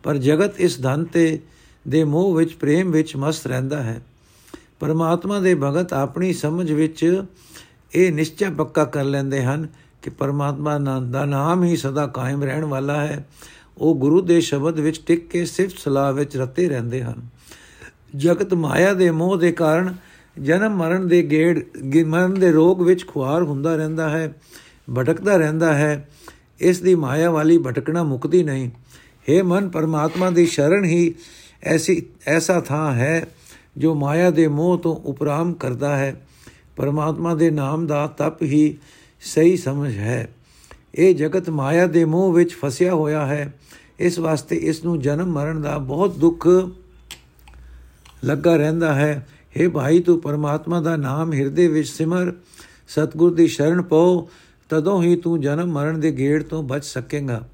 ਪਰ 0.03 0.17
ਜਗਤ 0.17 0.61
ਇਸ 0.61 0.83
ਧਨ 0.83 1.05
ਤੇ, 1.05 1.41
ਦੇ 1.89 2.05
ਮੋਹ 2.05 2.35
ਵਿੱਚ, 2.35 2.55
ਪ੍ਰੇਮ 2.55 2.91
ਵਿੱਚ 2.91 3.17
ਮਸਤ 3.17 3.47
ਰਹਿੰਦਾ 3.47 3.83
ਹੈ। 3.83 4.03
ਪਰਮਾਤਮਾ 4.81 5.39
ਦੇ 5.39 5.55
ਭਗਤ 5.55 5.93
ਆਪਣੀ 5.93 6.33
ਸਮਝ 6.33 6.73
ਵਿੱਚ 6.73 7.23
ਇਹ 7.95 8.13
ਨਿਸ਼ਚੈ 8.13 8.51
ਪੱਕਾ 8.51 8.85
ਕਰ 8.85 9.05
ਲੈਂਦੇ 9.05 9.45
ਹਨ 9.45 9.69
ਕਿ 10.03 10.11
ਪਰਮਾਤਮਾ 10.11 10.79
ਦਾ 11.11 11.25
ਨਾਮ 11.25 11.65
ਹੀ 11.65 11.77
ਸਦਾ 11.77 12.07
ਕਾਇਮ 12.07 12.45
ਰਹਿਣ 12.45 12.65
ਵਾਲਾ 12.65 13.01
ਹੈ। 13.01 13.29
ਉਹ 13.79 13.95
ਗੁਰੂ 13.95 14.21
ਦੇ 14.21 14.41
ਸ਼ਬਦ 14.41 14.79
ਵਿੱਚ 14.79 15.01
ਟਿਕ 15.07 15.29
ਕੇ 15.29 15.45
ਸਿਫਤ 15.45 15.79
ਸਲਾਹ 15.79 16.13
ਵਿੱਚ 16.13 16.37
ਰਤੇ 16.37 16.69
ਰਹਿੰਦੇ 16.69 17.03
ਹਨ। 17.03 17.32
ਜਗਤ 18.17 18.55
ਮਾਇਆ 18.55 18.95
ਦੇ 18.95 19.11
ਮੋਹ 19.11 19.37
ਦੇ 19.37 19.53
ਕਾਰਨ 19.53 19.95
ਜਨਮ 20.41 20.77
ਮਰਨ 20.77 21.09
ਦੇ 21.09 21.23
ਗੇੜ 21.23 21.65
ਮਰਨ 22.07 22.35
ਦੇ 22.35 22.53
ਰੋਗ 22.53 22.83
ਵਿੱਚ 22.83 23.07
ਖੁਆਰ 23.07 23.43
ਹੁੰਦਾ 23.43 23.77
ਰਹਿੰਦਾ 23.77 24.11
ਹੈ, 24.11 24.35
ਭਟਕਦਾ 24.95 25.37
ਰਹਿੰਦਾ 25.37 25.75
ਹੈ। 25.75 26.09
ਇਸ 26.61 26.81
ਦੀ 26.81 26.95
ਮਾਇਆ 26.95 27.31
ਵਾਲੀ 27.31 27.59
ਭਟਕਣਾ 27.59 28.03
ਮੁਕਦੀ 28.03 28.43
ਨਹੀਂ। 28.43 28.71
हे 29.29 29.45
ਮਨ, 29.45 29.69
ਪਰਮਾਤਮਾ 29.69 30.31
ਦੀ 30.31 30.47
ਸ਼ਰਨ 30.47 30.85
ਹੀ 30.85 31.15
ਐਸੀ, 31.63 32.07
ਐਸਾ 32.27 32.61
ਥਾਂ 32.61 32.93
ਹੈ 32.93 33.27
ਜੋ 33.77 33.95
ਮਾਇਆ 33.95 34.31
ਦੇ 34.31 34.49
ਮੋਹ 34.49 34.79
ਤੋਂ 34.79 34.97
ਉਪਰਾਮ 34.97 35.53
ਕਰਦਾ 35.55 35.97
ਹੈ। 35.97 36.27
ਪਰਮਾਤਮਾ 36.77 37.35
ਦੇ 37.35 37.51
ਨਾਮ 37.51 37.87
ਦਾ 37.87 38.07
ਤਪ 38.07 38.43
ਹੀ 38.43 38.79
ਸਹੀ 39.21 39.57
ਸਮਝ 39.57 39.97
ਹੈ। 39.97 40.35
ਇਹ 40.95 41.15
ਜਗਤ 41.15 41.51
ਮਾਇਆ 41.51 41.87
ਦੇ 41.87 42.05
ਮੋਹ 42.05 42.33
ਵਿੱਚ 42.33 42.53
ਫਸਿਆ 42.53 42.95
ਹੋਇਆ 42.95 43.27
ਹੈ। 43.27 43.55
ਇਸ 43.99 44.19
ਵਾਸਤੇ 44.19 44.57
ਇਸ 44.57 44.85
ਨੂੰ 44.85 45.01
ਜਨਮ 45.01 45.33
ਮਰਨ 45.33 45.63
ਦਾ 45.63 45.79
ਬਹੁਤ 45.79 46.17
ਦੁੱਖ 46.17 46.49
ਲੱਗਾ 48.25 48.57
ਰਹਿੰਦਾ 48.57 48.95
ਹੈ। 48.95 49.29
हे 49.57 49.71
ਭਾਈ, 49.71 50.01
ਤੂੰ 50.01 50.21
ਪਰਮਾਤਮਾ 50.21 50.81
ਦਾ 50.81 50.97
ਨਾਮ 50.97 51.33
ਹਿਰਦੇ 51.33 51.69
ਵਿੱਚ 51.69 51.89
ਸਿਮਰ। 51.89 52.33
ਸਤਗੁਰ 52.89 53.35
ਦੀ 53.35 53.47
ਸ਼ਰਨ 53.47 53.83
ਪਾਓ, 53.83 54.29
ਤਦੋਂ 54.69 55.03
ਹੀ 55.03 55.17
ਤੂੰ 55.17 55.41
ਜਨਮ 55.41 55.73
ਮਰਨ 55.73 56.01
ਦੇ 56.01 56.13
ਗੇੜ 56.13 56.43
ਤੋਂ 56.43 56.63
ਬਚ 56.63 56.85
ਸਕੇਗਾ। 56.85 57.49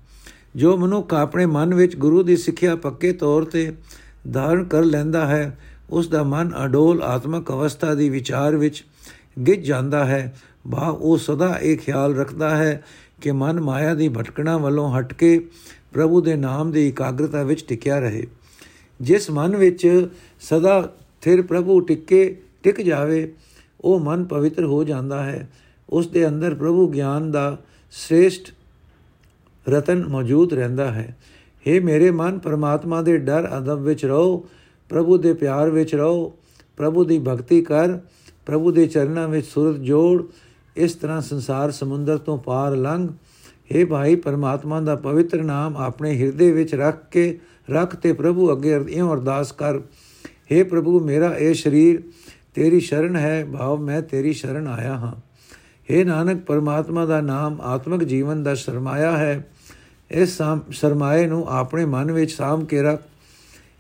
ਜੋ 0.57 0.77
ਮਨੁੱਖ 0.77 1.15
ਆਪਣੇ 1.15 1.47
ਮਨ 1.47 1.75
ਵਿੱਚ 1.75 1.97
ਗੁਰੂ 1.97 2.23
ਦੀ 2.23 2.37
ਸਿੱਖਿਆ 2.37 2.77
ਪੱਕੇ 2.77 3.13
ਤੌਰ 3.13 3.45
ਤੇ 3.45 3.73
ਧਾਰਨ 4.33 4.65
ਕਰ 4.65 4.85
ਲੈਂਦਾ 4.85 5.27
ਹੈ, 5.27 5.59
ਉਸ 5.91 6.09
ਦਾ 6.09 6.23
ਮਨ 6.23 6.53
ਅਡੋਲ 6.65 7.03
ਆਤਮਕ 7.03 7.51
ਅਵਸਥਾ 7.51 7.95
ਦੀ 7.95 8.09
ਵਿਚਾਰ 8.09 8.57
ਵਿੱਚ 8.57 8.85
ਗਿੱਜ 9.47 9.67
ਜਾਂਦਾ 9.67 10.05
ਹੈ। 10.05 10.37
ਬਾ 10.67 10.89
ਉਹ 10.89 11.19
ਸਦਾ 11.19 11.59
ਇਹ 11.63 11.79
ਖਿਆਲ 11.79 12.15
ਰੱਖਦਾ 12.15 12.57
ਹੈ 12.57 12.85
ਕਿ 13.21 13.33
ਮਨ 13.33 13.61
ਮਾਇਆ 13.61 13.95
ਦੀ 13.95 14.09
ਭਟਕਣਾ 14.09 14.57
ਵੱਲੋਂ 14.57 14.99
ਹਟ 14.99 15.15
ਕੇ 15.15 15.49
ਪ੍ਰਭੂ 15.93 16.21
ਦੇ 16.21 16.37
ਨਾਮ 16.37 16.71
ਦੀ 16.71 16.89
ਇਕਾਗਰਤਾ 16.89 17.43
ਵਿੱਚ 17.43 17.65
ਟਿਕਿਆ 17.69 17.99
ਰਹੇ। 17.99 18.27
ਜਿਸ 19.01 19.31
ਮਨ 19.31 19.57
ਵਿੱਚ 19.57 20.09
ਸਦਾ 20.41 20.93
ਥਿਰ 21.21 21.43
ਪ੍ਰਭੂ 21.43 21.81
ਟਿੱਕੇ 21.81 22.43
ਟਿਕ 22.63 22.81
ਜਾਵੇ, 22.81 23.33
ਉਹ 23.81 24.01
ਮਨ 24.01 24.25
ਪਵਿੱਤਰ 24.25 24.65
ਹੋ 24.65 24.85
ਜਾਂਦਾ 24.85 25.23
ਹੈ। 25.23 25.49
ਉਸ 25.89 26.07
ਦੇ 26.07 26.29
ਅੰਦਰ 26.29 26.55
ਪ੍ਰਭੂ 26.55 26.89
ਗਿਆਨ 26.89 27.31
ਦਾ 27.31 27.57
ਸ੍ਰੇਸ਼ਟ 27.91 28.53
ਰਤਨ 29.69 30.05
ਮੌਜੂਦ 30.07 30.53
ਰਹਿੰਦਾ 30.53 30.93
ਹੈ। 30.93 31.17
हे 31.67 31.85
ਮੇਰੇ 31.85 32.11
ਮਨ, 32.11 32.39
ਪਰਮਾਤਮਾ 32.39 33.03
ਦੇ 33.03 33.19
ਡਰ 33.19 33.59
ਅਦਬ 33.59 33.83
ਵਿੱਚ 33.83 34.05
ਰਹੋ, 34.05 34.47
ਪ੍ਰਭੂ 34.89 35.19
ਦੇ 35.19 35.33
ਪਿਆਰ 35.33 35.71
ਵਿੱਚ 35.71 35.95
ਰਹੋ, 35.95 36.33
ਪ੍ਰਭੂ 36.77 37.05
ਦੀ 37.05 37.19
ਭਗਤੀ 37.19 37.63
ਕਰ, 37.63 37.99
ਪ੍ਰਭੂ 38.47 38.73
ਦੇ 38.73 38.87
ਚਰਨਾਂ 38.87 39.29
ਵਿੱਚ 39.29 39.47
ਸੁਰਤ 39.47 39.77
ਜੋੜ, 39.77 40.23
ਇਸ 40.77 40.95
ਤਰ੍ਹਾਂ 40.95 41.21
ਸੰਸਾਰ 41.21 41.71
ਸਮੁੰਦਰ 41.71 42.19
ਤੋਂ 42.19 42.39
ਪਾਰ 42.39 42.77
ਲੰਘ। 42.77 43.09
हे 43.73 43.87
ਭਾਈ, 43.87 44.17
ਪਰਮਾਤਮਾ 44.17 44.81
ਦਾ 44.81 44.97
ਪਵਿੱਤਰ 44.97 45.43
ਨਾਮ 45.43 45.77
ਆਪਣੇ 45.77 46.19
ਹਿਰਦੇ 46.19 46.53
ਵਿੱਚ 46.53 46.75
ਰੱਖ 46.75 47.11
ਕੇ 47.11 47.39
ਰੱਖ 47.71 47.97
ਤੇ 47.97 48.13
ਪ੍ਰਭੂ 48.13 48.53
ਅੱਗੇ 48.53 48.85
ਇਉਂ 48.89 49.13
ਅਰਦਾਸ 49.13 49.53
ਕਰ 49.53 49.79
हे 50.53 50.65
ਪ੍ਰਭੂ, 50.67 51.01
ਮੇਰਾ 51.01 51.35
ਇਹ 51.37 51.55
ਸਰੀਰ 51.55 52.03
ਤੇਰੀ 52.55 52.81
ਸ਼ਰਨ 52.81 53.17
ਹੈ, 53.17 53.45
ਭਾਵ 53.45 53.81
ਮੈਂ 53.81 54.03
ਤੇਰੀ 54.03 54.33
ਸ਼ਰਨ 54.33 54.67
ਆਇਆ 54.67 54.95
ਹਾਂ। 54.95 55.15
हे 55.91 56.07
ਨਾਨਕ, 56.07 56.45
ਪਰਮਾਤਮਾ 56.45 57.05
ਦਾ 57.07 57.21
ਨਾਮ 57.21 57.61
ਆਤਮਿਕ 57.61 58.05
ਜੀਵਨ 58.05 58.43
ਦਾ 58.43 58.55
ਸਰਮਾਇਆ 58.55 59.17
ਹੈ। 59.17 59.49
ਇਸ 60.11 60.39
ਸਰਮਾਏ 60.73 61.27
ਨੂੰ 61.27 61.47
ਆਪਣੇ 61.49 61.85
ਮਨ 61.85 62.13
ਵਿੱਚ 62.13 62.33
ਸਾਮ 62.33 62.65
ਕੇ 62.65 62.83
ਰੱਖ। 62.83 63.03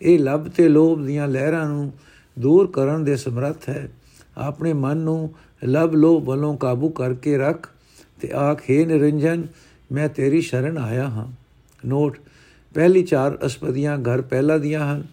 ਇਹ 0.03 0.19
ਲਬ 0.19 0.49
ਤੇ 0.49 0.69
ਲੋਭ 0.69 1.05
ਦੀਆਂ 1.05 1.29
ਲਹਿਰਾਂ 1.29 1.69
ਨੂੰ 1.69 1.93
ਦੂਰ 2.39 2.67
ਕਰਨ 2.67 3.05
ਦੇ 3.05 3.17
ਸਮਰੱਥ 3.17 3.69
ਹੈ। 3.69 3.89
ਆਪਣੇ 4.37 4.73
ਮਨ 4.73 4.97
ਨੂੰ 4.97 5.35
ਲਬ 5.65 5.95
ਲੋਭ 5.95 6.25
ਵੱਲੋਂ 6.25 6.57
ਕਾਬੂ 6.57 6.89
ਕਰਕੇ 6.89 7.39
ਰੱਖ 7.39 7.69
ਤੇ 8.21 8.31
ਆਖੇ 8.33 8.85
ਨਿਰੰਜਨ, 8.87 9.47
ਮੈਂ 9.93 10.09
ਤੇਰੀ 10.09 10.41
ਸ਼ਰਨ 10.41 10.79
ਆਇਆ 10.79 11.09
ਹਾਂ। 11.09 11.27
ਨੋਟ 11.87 12.19
ਪਹਿਲੀ 12.75 13.03
ਚਾਰ 13.03 13.39
ਅਸਪਦੀਆਂ 13.47 13.99
ਘਰ 13.99 14.23
ਪਹਿਲਾ 14.23 14.59
ਦੀਆਂ 14.59 14.95
ਹਨ। 14.95 15.05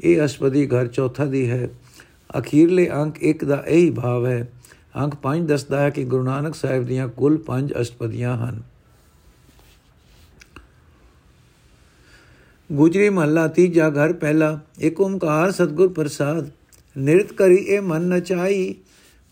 ਇਹ 0.00 0.24
ਅਸਪਦੀ 0.24 0.66
ਘਰ 0.66 0.86
ਚੌਥਾ 0.86 1.24
ਦੀ 1.24 1.50
ਹੈ। 1.50 1.70
ਅਖੀਰਲੇ 2.38 2.90
ਅੰਕ 2.90 3.16
1 3.22 3.44
ਦਾ 3.44 3.64
ਇਹੀ 3.66 3.90
ਭਾਵ 3.90 4.26
ਹੈ। 4.26 4.52
ਅੰਕ 4.96 5.14
5 5.22 5.46
ਦੱਸਦਾ 5.46 5.80
ਹੈ 5.80 5.90
ਕਿ 5.90 6.04
ਗੁਰੂ 6.04 6.22
ਨਾਨਕ 6.22 6.54
ਸਾਹਿਬ 6.54 6.84
ਦੀਆਂ 6.84 7.08
ਕੁੱਲ 7.08 7.38
5 7.38 7.72
ਅਸਪਦੀਆਂ 7.80 8.36
ਹਨ। 8.36 8.62
ਗੁਜਰੀ 12.72 13.08
ਮਹੱਲਾ 13.08 13.48
ਤੀਜਾ 13.48 13.90
ਘਰ 13.90 14.12
ਪਹਿਲਾ। 14.12 14.60
ਏਕ 14.80 15.00
ਓੰਕਾਰ 15.00 15.52
ਸਤਗੁਰ 15.52 15.88
ਪ੍ਰਸਾਦ। 15.88 16.50
ਨਿਰਤ 16.98 17.32
ਕਰੀ 17.32 17.56
ਇਹ 17.56 17.80
ਮਨ 17.80 18.02
ਨਚਾਈ 18.02 18.74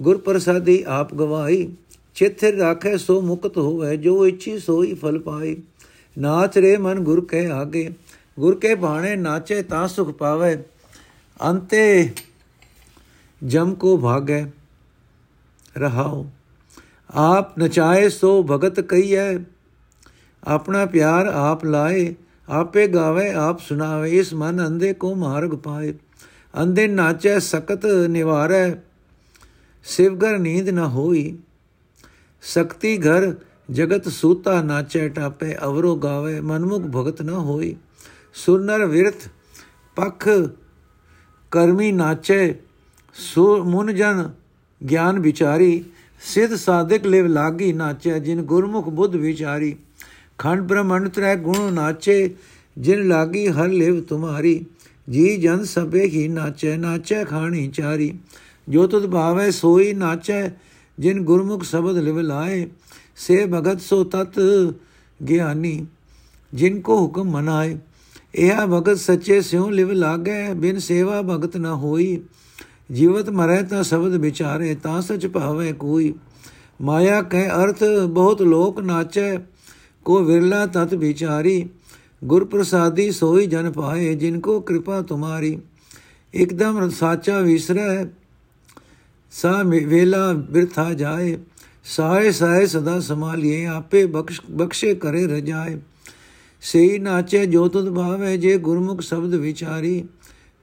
ਗੁਰ 0.02 0.18
ਪ੍ਰਸਾਦੀ 0.18 0.84
ਆਪ 0.86 1.14
ਗਵਾਈ। 1.14 1.72
ਚਿੱਥੇ 2.14 2.56
ਰਾਖੇ 2.56 2.98
ਸੋ 2.98 3.20
ਮੁਕਤ 3.20 3.58
ਹੋਵੇ। 3.58 3.96
ਜੋ 3.96 4.26
ਇੱਛੀ 4.26 4.58
ਸੋਈ 4.58 4.94
ਫਲ 4.94 5.18
ਪਾਈ। 5.18 5.56
ਨਾਚ 6.16 6.58
ਰੇ 6.58 6.76
ਮਨ 6.76 7.00
ਗੁਰ 7.00 7.24
ਕੇ 7.26 7.46
ਆਗੇ 7.50 7.90
ਗੁਰ 8.38 8.58
ਕੇ 8.58 8.74
ਬਾਣੇ 8.74 9.14
ਨਾਚੇ 9.16 9.62
ਤਾਂ 9.62 9.86
ਸੁਖ 9.88 10.10
ਪਾਵੇ 10.10 10.56
ਅੰਤੇ 11.40 12.10
ਜਮ 13.42 13.74
ਕੋ 13.74 13.96
ਭਾਗੇ 13.98 14.44
ਰਹਾਓ 15.76 16.26
ਆਪ 17.10 17.58
ਨਚਾਏ 17.58 18.08
ਸੋ 18.08 18.42
ਭਗਤ 18.42 18.80
ਕਈਐ 18.80 19.38
ਆਪਣਾ 20.42 20.84
ਪਿਆਰ 20.86 21.26
ਆਪ 21.26 21.64
ਲਾਏ 21.64 22.14
ਆਪੇ 22.48 22.86
ਗਾਵੇ 22.86 23.28
ਆਪ 23.30 23.60
ਸੁਣਾਵੇ 23.60 24.10
ਇਸ 24.10 24.32
ਮਨ 24.34 24.66
ਅੰਦੇ 24.66 24.92
ਕੋ 24.94 25.14
ਮਾਰਗ 25.14 25.54
ਪਾਏ 25.54 25.92
ਅੰਦੇ 26.54 26.86
ਨਾਚੈ 26.88 27.38
ਸਕਤ 27.38 27.86
ਨਿਵਾਰੈ 28.10 28.70
ਸਿਵਗਰ 29.86 30.38
ਨੀਂਦ 30.38 30.68
ਨ 30.68 30.84
ਹੋਈ 30.86 31.38
ਸਕਤੀ 32.42 32.96
ਘਰ 32.98 33.32
ਜਗਤ 33.70 34.08
ਸੂਤਾ 34.08 34.62
ਨਾਚੈ 34.62 35.08
ਟਾਪੇ 35.08 35.56
ਅਵਰੋ 35.64 35.96
ਗਾਵੇ, 35.96 36.40
ਮਨਮੁਖ 36.40 36.82
ਭਗਤ 36.82 37.22
ਨ 37.22 37.30
ਹੋਈ। 37.30 37.76
ਸੁਨਰ 38.34 38.86
ਵਿਰਥ, 38.86 39.28
ਪਖ 39.96 40.28
ਕਰਮੀ 41.50 41.92
ਨਾਚੈ 41.92 42.52
ਸੋ 43.14 43.64
ਮਨ 43.64 43.94
ਜਨ 43.94 44.30
ਗਿਆਨ 44.90 45.18
ਵਿਚਾਰੀ। 45.18 45.84
ਸਿਧ 46.20 46.54
ਸਾਧਕ 46.54 47.06
ਲਿਵ 47.06 47.26
ਲਾਗੀ 47.26 47.72
ਨਾਚੈ, 47.72 48.18
ਜਿਨ 48.18 48.42
ਗੁਰਮੁਖ 48.42 48.88
ਬੁੱਧ 48.88 49.16
ਵਿਚਾਰੀ। 49.16 49.76
ਖੰਡ 50.38 50.60
ਬ੍ਰਹਮੰਡ 50.60 51.08
ਤ੍ਰੈ 51.08 51.36
ਗੁਣ 51.36 51.72
ਨਾਚੇ, 51.72 52.34
ਜਿਨ 52.78 53.08
ਲਾਗੀ 53.08 53.48
ਹਰ 53.48 53.68
ਲਿਵ 53.68 54.00
ਤੁਮਾਰੀ। 54.00 54.66
ਜੀ 55.10 55.36
ਜਨ 55.36 55.64
ਸਭੇ 55.64 56.04
ਹੀ 56.06 56.28
ਨਾਚੈ 56.28 56.76
ਨਾਚੈ 56.76 57.24
ਖਾਣੀ 57.24 57.68
ਚਾਰੀ। 57.68 58.18
ਜੋ 58.68 58.86
ਤੁਧ 58.86 59.06
ਭਾਵੈ 59.06 59.50
ਸੋਈ 59.50 59.92
ਨਾਚੈ, 59.92 60.48
ਜਿਨ 60.98 61.24
ਗੁਰਮੁਖ 61.24 61.62
ਸ਼ਬਦ 61.62 61.98
ਲਿਵ 61.98 62.20
ਲਾਏ। 62.20 62.68
ਸੇ 63.20 63.44
ਭਗਤ 63.46 63.80
ਸੋ 63.80 64.02
ਤਤ 64.04 64.38
ਗਿਆਨੀ, 65.20 65.86
ਜਿਨ 66.52 66.80
ਕੋ 66.80 66.96
ਹੁਕਮ 66.96 67.30
ਮਨਾਏ। 67.30 67.76
ਇਹ 68.34 68.66
ਭਗਤ 68.66 68.98
ਸੱਚੇ 68.98 69.40
ਸਿਉ 69.40 69.68
ਲਿਵ 69.70 69.90
ਲਾਗੇ, 69.90 70.52
ਬਿਨ 70.54 70.78
ਸੇਵਾ 70.78 71.20
ਭਗਤ 71.22 71.56
ਨ 71.56 71.66
ਹੋਈ। 71.66 72.20
ਜੀਵਤ 72.92 73.28
ਮਰੈ 73.30 73.62
ਤਾਂ 73.62 73.82
ਸ਼ਬਦ 73.82 74.14
ਵਿਚਾਰੇ, 74.16 74.74
ਤਾਂ 74.74 75.00
ਸਚ 75.02 75.26
ਭਾਵੇ 75.26 75.72
ਕੋਈ। 75.72 76.12
ਮਾਇਆ 76.80 77.20
ਕਹਿ 77.22 77.48
ਅਰਥ, 77.48 77.82
ਬਹੁਤ 78.08 78.42
ਲੋਕ 78.42 78.80
ਨਾਚੈ, 78.80 79.36
ਕੋ 80.06 80.18
ਵਿਰਲਾ 80.24 80.64
ਤਤ 80.66 80.94
ਵਿਚਾਰੀ। 80.94 81.68
ਗੁਰ 82.24 82.44
ਪ੍ਰਸਾਦੀ 82.44 83.10
ਸੋਈ 83.10 83.46
ਜਨ 83.46 83.70
ਪਾਏ, 83.72 84.14
ਜਿਨ 84.14 84.40
ਕੋ 84.40 84.60
ਕਿਰਪਾ 84.60 85.00
ਤੁਮਾਰੀ। 85.02 85.58
ਇਕਦਮ 86.34 86.88
ਸਾਚਾ 86.90 87.38
ਵਿਸਰੈ, 87.40 88.04
ਸਾ 89.32 89.62
ਵੇਲਾ 89.62 90.32
ਬਿਰਥਾ 90.32 90.92
ਜਾਏ। 90.94 91.38
ਸਾਏ 91.84 92.30
ਸਾਏ 92.32 92.66
ਸਦਾ 92.66 93.00
ਸੰਭਾਲੀਏ, 93.00 93.66
ਆਪੇ 93.66 94.06
ਬਖਸ਼ 94.06 94.40
ਬਖਸ਼ੇ 94.50 94.94
ਕਰੇ 94.94 95.26
ਰਜਾਏ। 95.26 95.80
ਸਈ 96.60 96.98
ਨਾਚੇ 96.98 97.46
ਜੋ 97.46 97.68
ਤੁਧ 97.68 97.94
ਭਾਵੇ, 97.94 98.36
ਜੇ 98.36 98.58
ਗੁਰਮੁਖ 98.58 99.00
ਸ਼ਬਦ 99.00 99.34
ਵਿਚਾਰੀ 99.34 100.08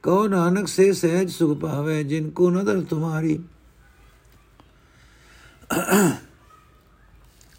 ਕਹੋ 0.02 0.28
ਨਾਨਕ 0.28 0.68
ਸੇ 0.68 0.92
ਸਹਿਜ 0.92 1.30
ਸੁਖ 1.30 1.58
ਪਾਵੇ, 1.58 2.04
ਜਿਨ 2.04 2.30
ਕੋ 2.30 2.50
ਨਦਰ 2.50 2.80
ਤੁਮਾਰੀ। 2.80 3.38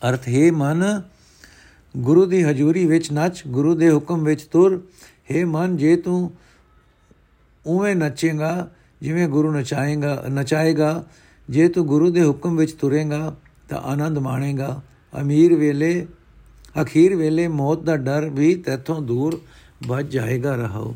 ਅਰਥ, 0.10 0.28
ਹੈ 0.28 0.52
ਮਨ, 0.52 1.02
ਗੁਰੂ 1.98 2.26
ਦੀ 2.26 2.44
ਹਜ਼ੂਰੀ 2.44 2.86
ਵਿੱਚ 2.86 3.12
ਨੱਚ, 3.12 3.44
ਗੁਰੂ 3.48 3.76
ਦੇ 3.76 3.92
ਹੁਕਮ 3.92 4.24
ਵਿੱਚ 4.24 4.42
ਤੁਰ। 4.42 4.82
ਹੈ 5.32 5.46
ਮਨ, 5.46 5.78
ਜੇ 5.78 5.96
ਤੂੰ 5.96 6.32
ਉਵੇਂ 7.66 7.96
ਨੱਚੇਗਾ, 7.96 8.70
ਜਿਵੇਂ 9.02 9.28
ਗੁਰੂ 9.28 9.52
ਨਚਾਏਗਾ 9.52 10.24
ਨਚਾਏਗਾ, 10.30 11.06
ਜੇ 11.50 11.68
ਤੂੰ 11.68 11.86
ਗੁਰੂ 11.88 12.12
ਦੇ 12.12 12.26
ਹੁਕਮ 12.26 12.58
ਵਿੱਚ 12.58 12.72
ਤੁਰੇਗਾ 12.72 13.36
ਤਾਂ 13.70 13.80
ਆਨੰਦ 13.80 14.18
ਮਾਣੇਗਾ। 14.18 14.82
ਅਮੀਰ 15.22 15.56
ਵੇਲੇ, 15.56 16.08
ਅਖੀਰ 16.82 17.16
ਵੇਲੇ 17.16 17.48
ਮੌਤ 17.48 17.84
ਦਾ 17.84 17.98
ਡਰ 17.98 18.30
ਵੀ 18.30 18.56
ਤੇਥੋਂ 18.56 19.02
ਦੂਰ 19.02 19.42
ਬਚ 19.88 20.06
ਜਾਏਗਾ 20.06 20.56
ਰਹਾਓ। 20.56 20.96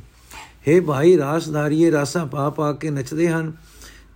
हे 0.67 0.83
ਭਾਈ 0.83 1.17
ਰਾਸਧਾਰੀਏ 1.17 1.91
ਰਾਸਾਂ 1.91 2.25
ਪਾ 2.25 2.49
ਪਾ 2.49 2.71
ਕੇ 2.73 2.89
ਨੱਚਦੇ 2.89 3.29
ਹਨ 3.29 3.53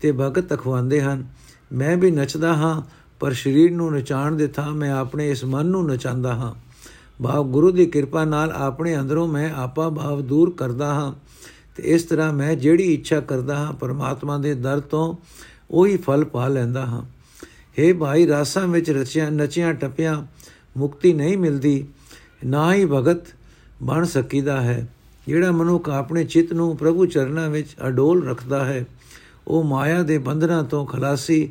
ਤੇ 0.02 0.12
ਭਗਤ 0.12 0.54
ਤਖਵਾਉਂਦੇ 0.54 1.02
ਹਨ। 1.02 1.28
ਮੈਂ 1.74 1.98
ਵੀ 1.98 2.12
ਨੱਚਦਾ 2.12 2.54
ਹਾਂ, 2.54 2.82
ਪਰ 3.20 3.34
ਸਰੀਰ 3.34 3.72
ਨੂੰ 3.72 3.94
ਨਚਾਣ 3.94 4.36
ਦੇ 4.36 4.48
ਥਾਂ 4.48 4.72
ਮੈਂ 4.72 4.92
ਆਪਣੇ 4.92 5.30
ਇਸ 5.32 5.44
ਮਨ 5.46 5.66
ਨੂੰ 5.66 5.86
ਨਚਾਉਂਦਾ 5.88 6.36
ਹਾਂ। 6.36 6.54
ਭਾਵ 7.24 7.48
ਗੁਰੂ 7.48 7.72
ਦੀ 7.72 7.86
ਕਿਰਪਾ 7.86 8.26
ਨਾਲ 8.26 8.52
ਆਪਣੇ 8.52 9.00
ਅੰਦਰੋਂ 9.00 9.28
ਮੈਂ 9.28 9.50
ਆਪਾ 9.52 9.90
ਭਾਵ 9.90 10.22
ਦੂਰ 10.22 10.54
ਕਰਦਾ 10.58 10.94
ਹਾਂ 10.94 11.14
ਤੇ 11.76 11.84
ਇਸ 11.84 12.04
ਤਰ੍ਹਾਂ 12.04 12.34
ਮੈਂ 12.34 12.56
ਜਿਹੜੀ 12.56 12.94
ਇੱਛਾ 12.94 13.20
ਕਰਦਾ 13.20 13.56
ਹਾਂ, 13.56 13.74
ਪਰਮਾਤਮਾ 13.74 14.38
ਦੇ 14.38 14.54
ਦਰ 14.54 14.80
ਤੋਂ 14.80 15.16
ਉਹੀ 15.72 15.98
ਫਲ 15.98 16.26
ਪਾ 16.26 16.48
ਲੈਂਦਾ 16.48 16.86
ਹਾਂ। 16.86 17.17
हे 17.80 17.98
ਭਾਈ, 17.98 18.28
ਰਾਸਾਂ 18.28 18.68
ਵਿੱਚ 18.68 18.90
ਰਚਿਆ, 18.90 19.30
ਨਚਿਆ 19.30 19.74
ਟਪਿਆ 19.74 20.26
ਮੁਕਤੀ 20.78 21.14
ਨਹੀਂ 21.14 21.38
ਮਿਲਦੀ, 21.38 21.88
ਨਾ 22.46 22.74
ਹੀ 22.74 22.86
ਭਗਤ 22.86 23.26
ਬਣ 23.84 24.06
ਸਕੀਦਾ 24.06 24.62
ਹੈ। 24.62 24.88
ਜਿਹੜਾ 25.28 25.52
ਮਨੁੱਖ 25.52 25.90
ਆਪਣੇ 25.90 26.24
ਚਿੱਤ 26.24 26.54
ਨੂੰ 26.54 26.78
ਪ੍ਰਭੂ 26.78 27.06
ਚਰਨਾਂ 27.06 27.50
ਵਿੱਚ 27.50 27.68
ਅਡੋਲ 27.88 28.28
ਰੱਖਦਾ 28.30 28.66
ਹੈ, 28.66 28.86
ਉਹ 29.48 29.64
ਮਾਇਆ 29.64 30.04
ਦੇ 30.04 30.18
ਬੰਧਨਾਂ 30.18 30.64
ਤੋਂ 30.64 30.86
ਖਲਾਸੀ 30.86 31.50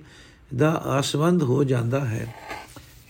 ਦਾ 0.56 0.82
ਆਸਵੰਦ 0.86 1.42
ਹੋ 1.42 1.64
ਜਾਂਦਾ 1.64 2.00
ਹੈ। 2.00 2.34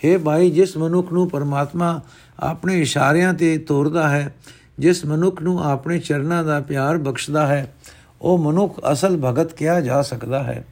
हे 0.05 0.19
ਭਾਈ, 0.19 0.51
ਜਿਸ 0.51 0.77
ਮਨੁੱਖ 0.77 1.13
ਨੂੰ 1.13 1.31
ਪਰਮਾਤਮਾ 1.31 2.01
ਆਪਣੇ 2.41 2.81
ਇਸ਼ਾਰਿਆਂ 2.81 3.35
ਤੇ 3.35 3.59
ਤੋਰਦਾ 3.59 4.09
ਹੈ, 4.09 4.35
ਜਿਸ 4.79 5.05
ਮਨੁੱਖ 5.05 5.43
ਨੂੰ 5.43 5.65
ਆਪਣੇ 5.65 5.99
ਚਰਨਾਂ 5.99 6.45
ਦਾ 6.45 6.61
ਪਿਆਰ 6.61 6.99
ਬਖਸ਼ਦਾ 6.99 7.47
ਹੈ, 7.47 7.75
ਉਹ 8.23 8.39
ਮਨੁੱਖ 8.39 8.81
ਅਸਲ 8.93 9.17
ਭਗਤ 9.17 9.53
ਕਿਹਾ 9.53 9.81
ਜਾ 9.81 10.03
ਸਕਦਾ 10.03 10.43
ਹੈ। 10.43 10.65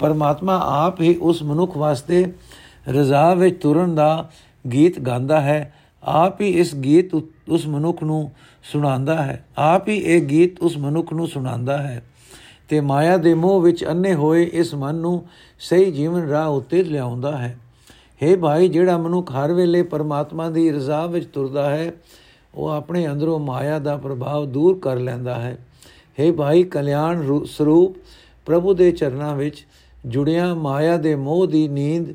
ਪਰਮਾਤਮਾ 0.00 0.60
ਆਪ 0.86 1.00
ਹੀ 1.00 1.16
ਉਸ 1.16 1.42
ਮਨੁੱਖ 1.42 1.76
ਵਾਸਤੇ 1.76 2.32
ਰਜ਼ਾ 2.88 3.34
ਵਿੱਚ 3.34 3.62
ਤੁਰਨ 3.62 3.94
ਦਾ 3.94 4.30
ਗੀਤ 4.72 5.00
ਗਾਉਂਦਾ 5.00 5.40
ਹੈ। 5.40 5.74
ਆਪ 6.02 6.40
ਹੀ 6.40 6.48
ਇਸ 6.48 6.74
ਗੀਤ 6.74 7.14
ਉਸ 7.48 7.66
ਮਨੁੱਖ 7.66 8.02
ਨੂੰ 8.02 8.30
ਸੁਣਾਉਂਦਾ 8.72 9.22
ਹੈ। 9.22 9.44
ਆਪ 9.58 9.88
ਹੀ 9.88 9.96
ਇਹ 9.96 10.22
ਗੀਤ 10.22 10.60
ਉਸ 10.60 10.78
ਮਨੁੱਖ 10.78 11.12
ਨੂੰ 11.12 11.28
ਸੁਣਾਉਂਦਾ 11.28 11.78
ਹੈ। 11.78 12.02
ਤੇ 12.68 12.80
ਮਾਇਆ 12.80 13.16
ਦੇ 13.16 13.34
ਮੋਹ 13.34 13.60
ਵਿੱਚ 13.62 13.84
ਅੰਨੇ 13.84 14.14
ਹੋਏ 14.14 14.50
ਇਸ 14.52 14.74
ਮਨ 14.74 14.94
ਨੂੰ 14.94 15.26
ਸਹੀ 15.60 15.90
ਜੀਵਨ 15.90 16.28
ਰਾਹ 16.28 16.48
ਉੱਤੇ 16.48 16.84
ਲਿਆਉਂਦਾ 16.84 17.38
ਹੈ। 17.38 17.58
हे 18.22 18.38
ਭਾਈ, 18.38 18.68
ਜਿਹੜਾ 18.68 18.98
ਮਨੁੱਖ 18.98 19.32
ਹਰ 19.32 19.52
ਵੇਲੇ 19.52 19.82
ਪਰਮਾਤਮਾ 19.82 20.50
ਦੀ 20.50 20.70
ਰਜ਼ਾ 20.70 21.06
ਵਿੱਚ 21.06 21.26
ਤੁਰਦਾ 21.26 21.70
ਹੈ, 21.70 21.92
ਉਹ 22.54 22.68
ਆਪਣੇ 22.68 23.06
ਅੰਦਰੋਂ 23.06 23.38
ਮਾਇਆ 23.38 23.78
ਦਾ 23.78 23.96
ਪ੍ਰਭਾਵ 23.96 24.46
ਦੂਰ 24.46 24.78
ਕਰ 24.78 24.96
ਲੈਂਦਾ 24.96 25.34
ਹੈ। 25.34 25.58
हे 26.20 26.34
ਭਾਈ, 26.34 26.62
ਕਲਿਆਣ 26.62 27.44
ਸਰੂਪ 27.44 27.96
ਪ੍ਰਭੂ 28.46 28.74
ਦੇ 28.74 28.92
ਚਰਨਾਂ 28.92 29.36
ਵਿੱਚ 29.36 29.66
ਜੁੜਿਆ 30.06 30.54
ਮਾਇਆ 30.54 30.96
ਦੇ 30.96 31.14
ਮੋਹ 31.14 31.46
ਦੀ 31.46 31.68
ਨੀਂਦ 31.68 32.14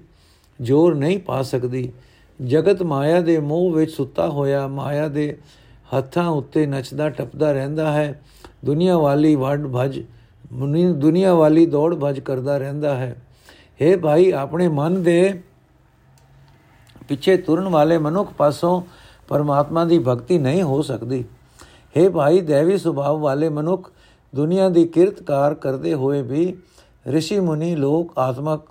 ਜ਼ੋਰ 0.62 0.96
ਨਹੀਂ 0.96 1.20
ਪਾ 1.20 1.42
ਸਕਦੀ। 1.42 1.92
ਜਗਤ 2.46 2.84
ਮਾਇਆ 2.84 3.22
ਦੇ 3.22 3.40
ਮੋਹ 3.40 3.72
ਵਿੱਚ 3.74 3.92
ਸੁੱਤਾ 3.92 4.30
ਹੋਇਆ, 4.30 4.68
ਮਾਇਆ 4.68 5.08
ਦੇ 5.08 5.38
ਹੱਥਾਂ 5.98 6.30
ਉੱਤੇ 6.30 6.66
ਨੱਚਦਾ, 6.66 7.10
ਟੱਪਦਾ 7.10 7.52
ਰਹਿੰਦਾ 7.52 7.92
ਹੈ। 7.92 8.22
ਦੁਨੀਆ 8.66 8.98
ਵਾਲੀ 8.98 9.36
ਵੜ 9.36 9.68
ਭਜ 9.76 10.04
ਦੁਨੀਆ 10.94 11.34
ਵਾਲੀ 11.34 11.66
ਦੌੜ 11.66 11.96
ਭਜ 11.96 12.20
ਕਰਦਾ 12.20 12.58
ਰਹਿੰਦਾ 12.58 12.96
ਹੈ। 12.96 13.16
हे 13.82 14.00
ਭਾਈ, 14.00 14.32
ਆਪਣੇ 14.32 14.68
ਮਨ 14.68 15.04
ਦੇ 15.04 15.42
ਪਿੱਛੇ 17.08 17.38
ਤੁਰਨ 17.38 17.68
ਵਾਲੇ 17.68 17.98
ਮਨੁੱਖ 17.98 18.34
ਪਾਸੋਂ 18.34 18.82
ਪਰਮਾਤਮਾ 19.28 19.86
ਦੀ 19.86 20.00
ਭਗਤੀ 20.00 20.38
ਨਹੀਂ 20.38 20.64
ਹੋ 20.64 20.82
ਸਕਦੀ। 20.82 21.26
हे 21.98 22.12
ਭਾਈ, 22.12 22.42
ਦੇਵੀ 22.42 22.78
ਸੁਭਾਅ 22.78 23.14
ਵਾਲੇ 23.14 23.50
ਮਨੁੱਖ 23.50 23.92
ਦੁਨੀਆ 24.36 24.70
ਦੀ 24.70 24.86
ਕਿਰਤਕਾਰ 24.86 25.54
ਕਰਦੇ 25.54 25.94
ਹੋਏ 25.94 26.22
ਵੀ 26.22 26.58
ઋષਿ 27.14 27.40
ਮੁਨੀ 27.40 27.76
ਲੋਕ 27.76 28.14
ਆਤਮਕ 28.18 28.62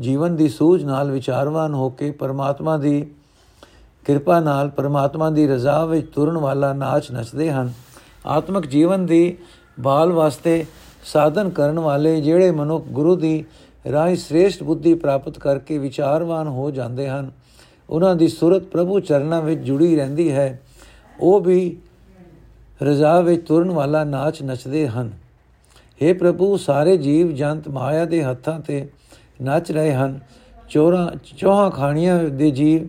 ਜੀਵਨ 0.00 0.36
ਦੀ 0.36 0.48
ਸੂਝ 0.48 0.84
ਨਾਲ 0.84 1.10
ਵਿਚਾਰਵਾਨ 1.10 1.74
ਹੋ 1.74 1.90
ਕੇ 1.90 2.10
ਪਰਮਾਤਮਾ 2.10 2.76
ਦੀ 2.76 3.06
ਕਿਰਪਾ 4.04 4.40
ਨਾਲ 4.40 4.68
ਪਰਮਾਤਮਾ 4.68 5.30
ਦੀ 5.30 5.46
ਰਜ਼ਾ 5.46 5.84
ਵਿੱਚ 5.84 6.10
ਤੁਰਨ 6.12 6.38
ਵਾਲਾ 6.38 6.72
ਨਾਚ 6.72 7.10
ਨੱਚਦੇ 7.10 7.50
ਹਨ। 7.50 7.72
ਆਤਮਿਕ 8.26 8.66
ਜੀਵਨ 8.66 9.06
ਦੀ 9.06 9.36
ਬਾਲ 9.80 10.12
ਵਾਸਤੇ 10.12 10.64
ਸਾਧਨ 11.04 11.50
ਕਰਨ 11.50 11.78
ਵਾਲੇ 11.78 12.20
ਜਿਹੜੇ 12.20 12.50
ਮਨੁੱਖ 12.50 12.84
ਗੁਰੂ 12.84 13.16
ਦੀ 13.16 13.44
ਰਾਹ 13.92 14.14
ਸ੍ਰੇਸ਼ਟ 14.14 14.62
ਬੁੱਧੀ 14.62 14.94
ਪ੍ਰਾਪਤ 14.94 15.38
ਕਰਕੇ 15.38 15.78
ਵਿਚਾਰਵਾਨ 15.78 16.48
ਹੋ 16.48 16.70
ਜਾਂਦੇ 16.70 17.08
ਹਨ, 17.08 17.30
ਉਹਨਾਂ 17.90 18.16
ਦੀ 18.16 18.28
ਸੁਰਤ 18.28 18.62
ਪ੍ਰਭੂ 18.62 19.00
ਚਰਨਾਂ 19.00 19.42
ਵਿੱਚ 19.42 19.60
ਜੁੜੀ 19.60 19.96
ਰਹਿੰਦੀ 19.96 20.32
ਹੈ, 20.32 20.60
ਉਹ 21.20 21.40
ਵੀ 21.40 21.76
ਰਜ਼ਾ 22.82 23.20
ਵਿੱਚ 23.20 23.46
ਤੁਰਨ 23.46 23.70
ਵਾਲਾ 23.70 24.04
ਨਾਚ 24.04 24.42
ਨੱਚਦੇ 24.42 24.88
ਹਨ। 24.88 25.21
हे 26.01 26.13
ਪ੍ਰਭੂ 26.13 26.55
ਸਾਰੇ 26.57 26.97
ਜੀਵ 26.97 27.31
ਜੰਤ 27.31 27.67
ਮਾਇਆ 27.69 28.05
ਦੇ 28.05 28.23
ਹੱਥਾਂ 28.23 28.59
ਤੇ 28.59 28.87
ਨੱਚ 29.41 29.71
ਰਹੇ 29.71 29.93
ਹਨ 29.93 30.19
ਚੋਰਾ 30.69 31.09
ਚੋਹਾ 31.37 31.69
ਖਾਣੀਆਂ 31.69 32.17
ਦੇ 32.31 32.51
ਜੀਵ 32.51 32.87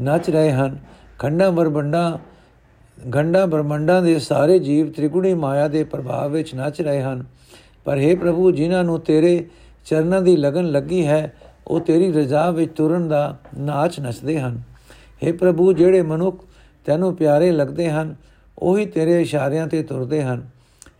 ਨੱਚ 0.00 0.30
ਰਹੇ 0.30 0.52
ਹਨ 0.52 0.78
ਖੰਡਾ 1.18 1.50
ਬਰਬੰਡਾ 1.50 2.18
ਗੰਡਾ 2.98 3.44
ਬ੍ਰਹਮੰਡਾਂ 3.46 4.00
ਦੇ 4.02 4.18
ਸਾਰੇ 4.18 4.58
ਜੀਵ 4.58 4.90
ਤ੍ਰਿਗੁਣੀ 4.90 5.34
ਮਾਇਆ 5.34 5.68
ਦੇ 5.68 5.82
ਪ੍ਰਭਾਵ 5.84 6.30
ਵਿੱਚ 6.30 6.54
ਨੱਚ 6.54 6.80
ਰਹੇ 6.80 7.02
ਹਨ 7.02 7.24
ਪਰ 7.86 7.98
हे 7.98 8.16
ਪ੍ਰਭੂ 8.16 8.50
ਜਿਨ੍ਹਾਂ 8.50 8.82
ਨੂੰ 8.84 8.98
ਤੇਰੇ 9.00 9.44
ਚਰਨਾਂ 9.86 10.20
ਦੀ 10.22 10.36
ਲਗਨ 10.36 10.70
ਲੱਗੀ 10.70 11.06
ਹੈ 11.06 11.32
ਉਹ 11.66 11.80
ਤੇਰੀ 11.80 12.12
ਰਜ਼ਾ 12.12 12.50
ਵਿੱਚ 12.50 12.72
ਤੁਰਨ 12.76 13.08
ਦਾ 13.08 13.36
ਨਾਚ 13.58 13.98
ਨੱਚਦੇ 14.00 14.38
ਹਨ 14.40 14.60
हे 15.22 15.32
ਪ੍ਰਭੂ 15.32 15.72
ਜਿਹੜੇ 15.72 16.02
ਮਨੁੱਖ 16.02 16.44
ਤੈਨੂੰ 16.86 17.14
ਪਿਆਰੇ 17.16 17.50
ਲੱਗਦੇ 17.52 17.90
ਹਨ 17.90 18.14
ਉਹੀ 18.58 18.86
ਤੇਰੇ 18.86 19.20
ਇਸ਼ਾਰਿਆਂ 19.22 19.66
ਤੇ 19.66 19.82
ਤੁਰਦੇ 19.82 20.22
ਹਨ 20.22 20.48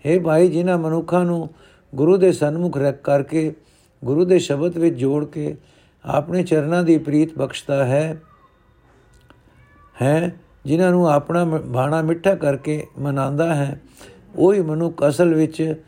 हे 0.06 0.22
ਭਾਈ, 0.22 0.48
ਜਿਨ੍ਹਾਂ 0.48 0.78
ਮਨੁੱਖਾਂ 0.78 1.26
ਨੂੰ 1.26 1.50
ਗੁਰੂ 1.96 2.18
ਦੇ 2.18 2.32
ਸਨਮੁਖ 2.32 2.78
ਰੱਖ 2.78 3.02
ਕਰਕੇ, 3.02 3.54
ਗੁਰੂ 4.06 4.26
ਦੇ 4.26 4.40
ਸ਼ਬਦ 4.40 4.78
ਵਿੱਚ 4.78 4.96
ਜੋੜ 4.96 5.26
ਕੇ 5.26 5.56
ਆਪਣੇ 6.06 6.44
ਚਰਨਾਂ 6.44 6.84
ਦੀ 6.84 6.98
ਪ੍ਰੀਤ 6.98 7.38
ਬਖਸ਼ਦਾ 7.38 7.86
ਹੈ 7.86 8.22
ਹੈ, 10.02 10.36
ਜਿਨ੍ਹਾਂ 10.66 10.92
ਨੂੰ 10.92 11.10
ਆਪਣਾ 11.10 11.44
ਬਾਣਾ 11.46 12.02
ਮਿੱਠਾ 12.02 12.36
ਕਰਕੇ 12.36 12.88
ਮਨਾਉਂਦਾ 13.00 13.56
ਹੈ, 13.56 13.82
ਉਹੀ 14.36 14.62
ਮਨੁੱਖ 14.62 15.08
ਅਸਲ 15.10 15.34
ਵਿੱਚ 15.34 15.84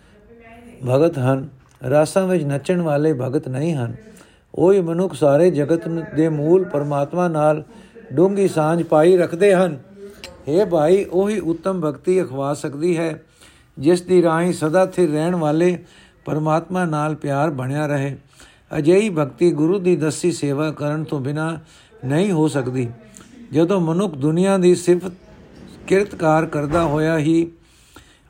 ਭਗਤ 0.89 1.17
ਹਨ, 1.17 1.49
ਰਾਸਾਂ 1.89 2.28
ਵਿੱਚ 2.28 2.43
ਨੱਚਣ 2.43 2.82
ਵਾਲੇ 2.82 3.13
ਭਗਤ 3.13 3.47
ਨਹੀਂ 3.47 3.73
ਹਨ। 3.76 3.95
ਉਹੀ 4.56 4.82
ਮਨੁੱਖ 4.82 5.13
ਸਾਰੇ 5.13 5.52
ਜਗਤ 5.52 5.88
ਦੇ 5.88 6.30
ਮੂਲ 6.30 6.63
ਪਰਮਾਤਮਾ 6.63 7.28
ਨਾਲ 7.28 7.63
ਡੂੰਗੀ 8.13 8.47
ਸਾਂਝ 8.47 8.84
ਪਾਈ 8.84 9.17
ਰੱਖਦੇ 9.17 9.54
ਹਨ। 9.54 9.80
हे 10.49 10.65
ਭਾਈ, 10.65 11.04
ਉਹੀ 11.04 11.39
ਉੱਤਮ 11.39 11.82
ਭਗਤੀ 11.82 12.21
ਅਖਵਾ 12.21 12.54
ਸਕਦੀ 12.54 12.97
ਹੈ। 12.97 13.23
ਜਿਸ 13.77 14.01
ਦੀ 14.01 14.21
ਰਾਹੀਂ 14.23 14.53
ਸਦਾ 14.53 14.86
ਸਥਿਰ 14.86 15.09
ਰਹਿਣ 15.09 15.36
ਵਾਲੇ 15.36 15.77
ਪਰਮਾਤਮਾ 16.25 16.86
ਨਾਲ 16.86 17.15
ਪਿਆਰ 17.15 17.49
ਬਣਿਆ 17.49 17.86
ਰਹੇ। 17.88 18.17
ਅਜਿਹੀ 18.77 19.09
ਭਗਤੀ 19.09 19.51
ਗੁਰੂ 19.51 19.79
ਦੀ 19.79 19.95
ਦੱਸੀ 19.95 20.31
ਸੇਵਾ 20.31 20.71
ਕਰਨ 20.71 21.03
ਤੋਂ 21.03 21.19
ਬਿਨਾ 21.19 21.59
ਨਹੀਂ 22.05 22.31
ਹੋ 22.31 22.47
ਸਕਦੀ। 22.47 22.89
ਜਦੋਂ 23.51 23.81
ਮਨੁੱਖ 23.81 24.13
ਦੁਨੀਆ 24.13 24.57
ਦੀ 24.57 24.75
ਸਿਫਤ 24.75 25.12
ਕਿਰਤਕਾਰ 25.88 26.45
ਕਰਦਾ 26.45 26.83
ਹੋਇਆ 26.83 27.17
ਹੀ 27.17 27.51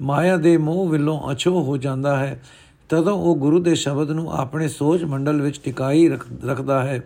ਮਾਇਆ 0.02 0.38
ਦੇ 0.38 0.58
ਮੋਹ 0.58 0.90
ਵਿੱਚੋਂ 0.90 1.32
ਅਛੋ 1.32 1.62
ਹੋ 1.64 1.78
ਜਾਂਦਾ 1.78 2.18
ਹੈ, 2.18 2.42
ਤਦੋਂ 2.90 3.14
ਉਹ 3.14 3.36
ਗੁਰੂ 3.36 3.60
ਦੇ 3.60 3.76
ਸ਼ਬਦ 3.76 4.12
ਨੂੰ 4.12 4.32
ਆਪਣੇ 4.32 4.68
ਸੋਚ 4.68 5.04
ਮੰਡਲ 5.04 5.42
ਵਿੱਚ 5.42 5.60
ਟਿਕਾਈ 5.64 6.08
ਰੱਖਦਾ 6.46 6.84
ਹੈ। 6.84 7.02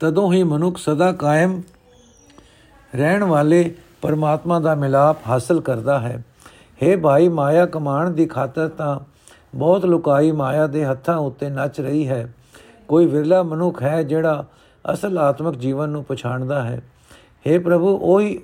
ਤਦੋਂ 0.00 0.32
ਹੀ 0.32 0.42
ਮਨੁੱਖ 0.42 0.78
ਸਦਾ 0.78 1.12
ਕਾਇਮ 1.12 1.62
ਰਹਿਣ 2.94 3.24
ਵਾਲੇ 3.24 3.74
ਪਰਮਾਤਮਾ 4.02 4.60
ਦਾ 4.60 4.74
ਮਿਲਾਪ 4.74 5.18
ਹਾਸਲ 5.28 5.60
ਕਰਦਾ 5.60 5.98
ਹੈ। 6.00 6.22
हे 6.79 6.99
ਭਾਈ 7.01 7.27
ਮਾਇਆ 7.29 7.65
ਕਮਾਣ 7.65 8.09
ਦੀ 8.09 8.25
ਖਾਤਰ 8.27 8.67
ਤਾਂ 8.67 8.99
ਬਹੁਤ 9.55 9.85
ਲੁਕਾਈ 9.85 10.31
ਮਾਇਆ 10.31 10.67
ਦੇ 10.67 10.83
ਹੱਥਾਂ 10.85 11.17
ਉੱਤੇ 11.17 11.49
ਨੱਚ 11.49 11.79
ਰਹੀ 11.81 12.07
ਹੈ 12.07 12.27
ਕੋਈ 12.89 13.05
ਵਿਰਲਾ 13.05 13.41
ਮਨੁੱਖ 13.43 13.81
ਹੈ 13.81 14.01
ਜਿਹੜਾ 14.03 14.43
ਅਸਲ 14.85 15.17
ਆਤਮਿਕ 15.17 15.55
ਜੀਵਨ 15.57 15.89
ਨੂੰ 15.89 16.03
ਪਛਾਣਦਾ 16.03 16.61
ਹੈ 16.63 16.81
हे 17.45 17.61
ਪ੍ਰਭੂ 17.61 17.97
ਉਹੀ 17.97 18.39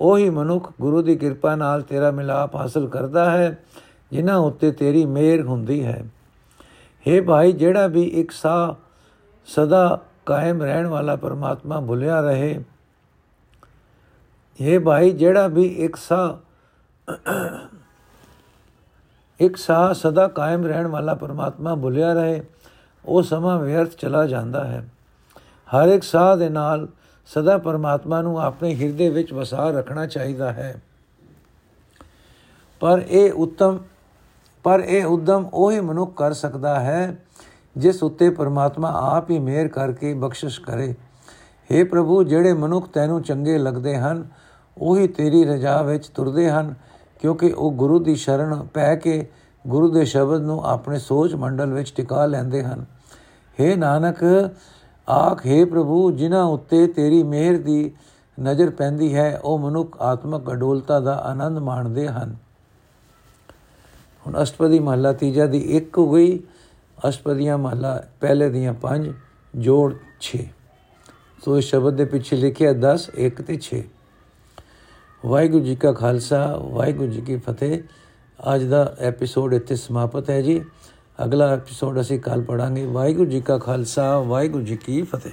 ਉਹੀ 0.00 0.28
ਮਨੁੱਖ 0.30 0.72
ਗੁਰੂ 0.80 1.02
ਦੀ 1.02 1.16
ਕਿਰਪਾ 1.16 1.54
ਨਾਲ 1.56 1.82
ਤੇਰਾ 1.82 2.10
ਮਿਲਾਪ 2.10 2.56
ਹਾਸਲ 2.56 2.88
ਕਰਦਾ 2.88 3.30
ਹੈ 3.30 3.56
ਜਿਨ੍ਹਾਂ 4.12 4.38
ਉੱਤੇ 4.38 4.70
ਤੇਰੀ 4.72 5.04
ਮਿਹਰ 5.06 5.42
ਹੁੰਦੀ 5.42 5.84
ਹੈ 5.84 6.02
हे 7.06 7.22
ਭਾਈ 7.24 7.52
ਜਿਹੜਾ 7.52 7.86
ਵੀ 7.86 8.02
ਇੱਕ 8.14 8.30
ਸਾ 8.32 8.74
ਸਦਾ 9.48 9.98
ਕਾਇਮ 10.26 10.62
ਰਹਿਣ 10.62 10.86
ਵਾਲਾ 10.86 11.16
ਪਰਮਾਤਮਾ 11.16 11.80
ਭੁੱਲਿਆ 11.80 12.20
ਰਹੇ 12.20 12.54
हे 14.60 14.80
ਭਾਈ 14.80 15.10
ਜਿਹੜਾ 15.12 15.46
ਵੀ 15.48 15.64
ਇੱਕ 15.84 15.96
ਸਾ 15.96 16.38
ਇੱਕ 19.39 19.57
ਸਾ 19.57 19.93
ਸਦਾ 19.93 20.27
ਕਾਇਮ 20.27 20.65
ਰਹਿਣ 20.65 20.87
ਵਾਲਾ 20.87 21.13
ਪਰਮਾਤਮਾ 21.13 21.75
ਭੁੱਲਿਆ 21.75 22.13
ਰਹੇ, 22.13 22.43
ਉਹ 23.05 23.23
ਸਮਾਂ 23.23 23.59
ਵਿਅਰਥ 23.59 23.89
ਚਲਾ 23.89 24.25
ਜਾਂਦਾ 24.27 24.63
ਹੈ। 24.63 24.89
ਹਰ 25.67 25.87
ਇੱਕ 25.87 26.03
ਸਾਹ 26.03 26.37
ਦੇ 26.37 26.49
ਨਾਲ 26.49 26.87
ਸਦਾ 27.25 27.57
ਪਰਮਾਤਮਾ 27.57 28.21
ਨੂੰ 28.21 28.41
ਆਪਣੇ 28.41 28.75
ਹਿਰਦੇ 28.75 29.09
ਵਿੱਚ 29.09 29.33
ਵਸਾ 29.33 29.69
ਰੱਖਣਾ 29.69 30.05
ਚਾਹੀਦਾ 30.05 30.51
ਹੈ। 30.51 30.81
ਪਰ 32.79 33.01
ਇਹ 33.07 33.33
ਉੱਤਮ, 33.33 33.79
ਪਰ 34.63 34.79
ਇਹ 34.79 35.05
ਉਦਮ 35.05 35.49
ਉਹੀ 35.53 35.79
ਮਨੁੱਖ 35.79 36.17
ਕਰ 36.17 36.33
ਸਕਦਾ 36.33 36.79
ਹੈ, 36.79 37.15
ਜਿਸ 37.77 38.03
ਉੱਤੇ 38.03 38.29
ਪਰਮਾਤਮਾ 38.29 38.91
ਆਪ 39.17 39.31
ਹੀ 39.31 39.39
ਮਿਹਰ 39.39 39.67
ਕਰਕੇ 39.67 40.13
ਬਖਸ਼ਿਸ਼ 40.13 40.61
ਕਰੇ। 40.61 40.95
हे 41.69 41.85
ਪ੍ਰਭੂ, 41.85 42.23
ਜਿਹੜੇ 42.23 42.53
ਮਨੁੱਖ 42.53 42.87
ਤੈਨੂੰ 42.87 43.21
ਚੰਗੇ 43.21 43.57
ਲੱਗਦੇ 43.57 43.97
ਹਨ, 43.97 44.27
ਉਹੀ 44.77 45.07
ਤੇਰੀ 45.07 45.45
ਰਜਾ 45.45 45.81
ਵਿੱਚ 45.81 46.07
ਤੁਰਦੇ 46.07 46.49
ਹਨ। 46.49 46.75
ਕਿਉਂਕਿ 47.21 47.51
ਉਹ 47.51 47.71
ਗੁਰੂ 47.71 47.99
ਦੀ 47.99 48.15
ਸ਼ਰਨ 48.15 48.67
ਪੈ 48.73 48.95
ਕੇ 48.95 49.29
ਗੁਰੂ 49.67 49.91
ਦੇ 49.91 50.05
ਸ਼ਬਦ 50.05 50.41
ਨੂੰ 50.41 50.63
ਆਪਣੇ 50.65 50.99
ਸੋਚ 50.99 51.35
ਮੰਡਲ 51.35 51.73
ਵਿੱਚ 51.73 51.93
ਟਿਕਾ 51.95 52.25
ਲੈਂਦੇ 52.25 52.63
ਹਨ। 52.63 52.85
हे 53.59 53.77
ਨਾਨਕ, 53.77 54.23
ਆਖ 55.09 55.45
हे 55.45 55.65
ਪ੍ਰਭੂ, 55.65 56.11
ਜਿਨ੍ਹਾਂ 56.11 56.43
ਉੱਤੇ 56.43 56.87
ਤੇਰੀ 56.87 57.23
ਮਿਹਰ 57.23 57.57
ਦੀ 57.57 57.91
ਨਜ਼ਰ 58.39 58.69
ਪੈਂਦੀ 58.69 59.15
ਹੈ, 59.15 59.39
ਉਹ 59.43 59.59
ਮਨੁੱਖ 59.59 60.01
ਆਤਮਕ 60.01 60.51
ਅਡੋਲਤਾ 60.51 60.99
ਦਾ 60.99 61.13
ਆਨੰਦ 61.15 61.57
ਮਾਣਦੇ 61.57 62.07
ਹਨ। 62.07 62.35
ਹੁਣ 64.27 64.41
ਅਸ਼ਟਪਦੀ 64.43 64.79
ਮਹਲਾ 64.79 65.13
ਤੀਜਾ 65.13 65.45
ਦੀ 65.45 65.57
ਇੱਕ 65.57 65.97
ਹੋ 65.97 66.11
ਗਈ 66.11 66.39
ਅਸ਼ਟਪਦੀਆਂ 67.07 67.57
ਮਹਲਾ 67.57 68.03
ਪਹਿਲੇ 68.21 68.49
ਦੀਆਂ 68.49 68.73
5 68.81 69.13
ਜੋੜ 69.55 69.93
6 70.21 70.41
ਸੋ 71.45 71.57
ਇਸ 71.57 71.65
ਸ਼ਬਦ 71.65 71.95
ਦੇ 71.95 72.05
ਪਿੱਛੇ 72.05 72.35
ਲਿਖਿਆ 72.35 72.73
10 72.73 73.09
1 73.17 73.41
ਤੇ 73.41 73.57
6 73.67 73.79
ਵਾਹਿਗੁਰੂ 75.25 75.65
ਜੀ 75.65 75.75
ਕਾ 75.75 75.91
ਖਾਲਸਾ, 75.93 76.57
ਵਾਹਿਗੁਰੂ 76.57 77.11
ਜੀ 77.11 77.21
ਕੀ 77.21 77.37
ਫਤਿਹ। 77.37 77.81
ਅੱਜ 78.55 78.63
ਦਾ 78.63 78.95
ਐਪੀਸੋਡ 78.99 79.53
ਇੱਥੇ 79.53 79.75
ਸਮਾਪਤ 79.75 80.29
ਹੈ 80.29 80.41
ਜੀ। 80.41 80.61
ਅਗਲਾ 81.25 81.49
ਐਪੀਸੋਡ 81.53 82.01
ਅਸੀਂ 82.01 82.19
ਕੱਲ 82.19 82.41
ਪੜਾਂਗੇ 82.41 82.85
ਵਾਹਿਗੁਰੂ 82.85 83.29
ਜੀ 83.29 83.41
ਕਾ 83.41 83.57
ਖਾਲਸਾ, 83.57 84.19
ਵਾਹਿਗੁਰੂ 84.19 84.63
ਜੀ 84.63 84.75
ਕੀ 84.75 85.01
ਫਤਿਹ। 85.01 85.31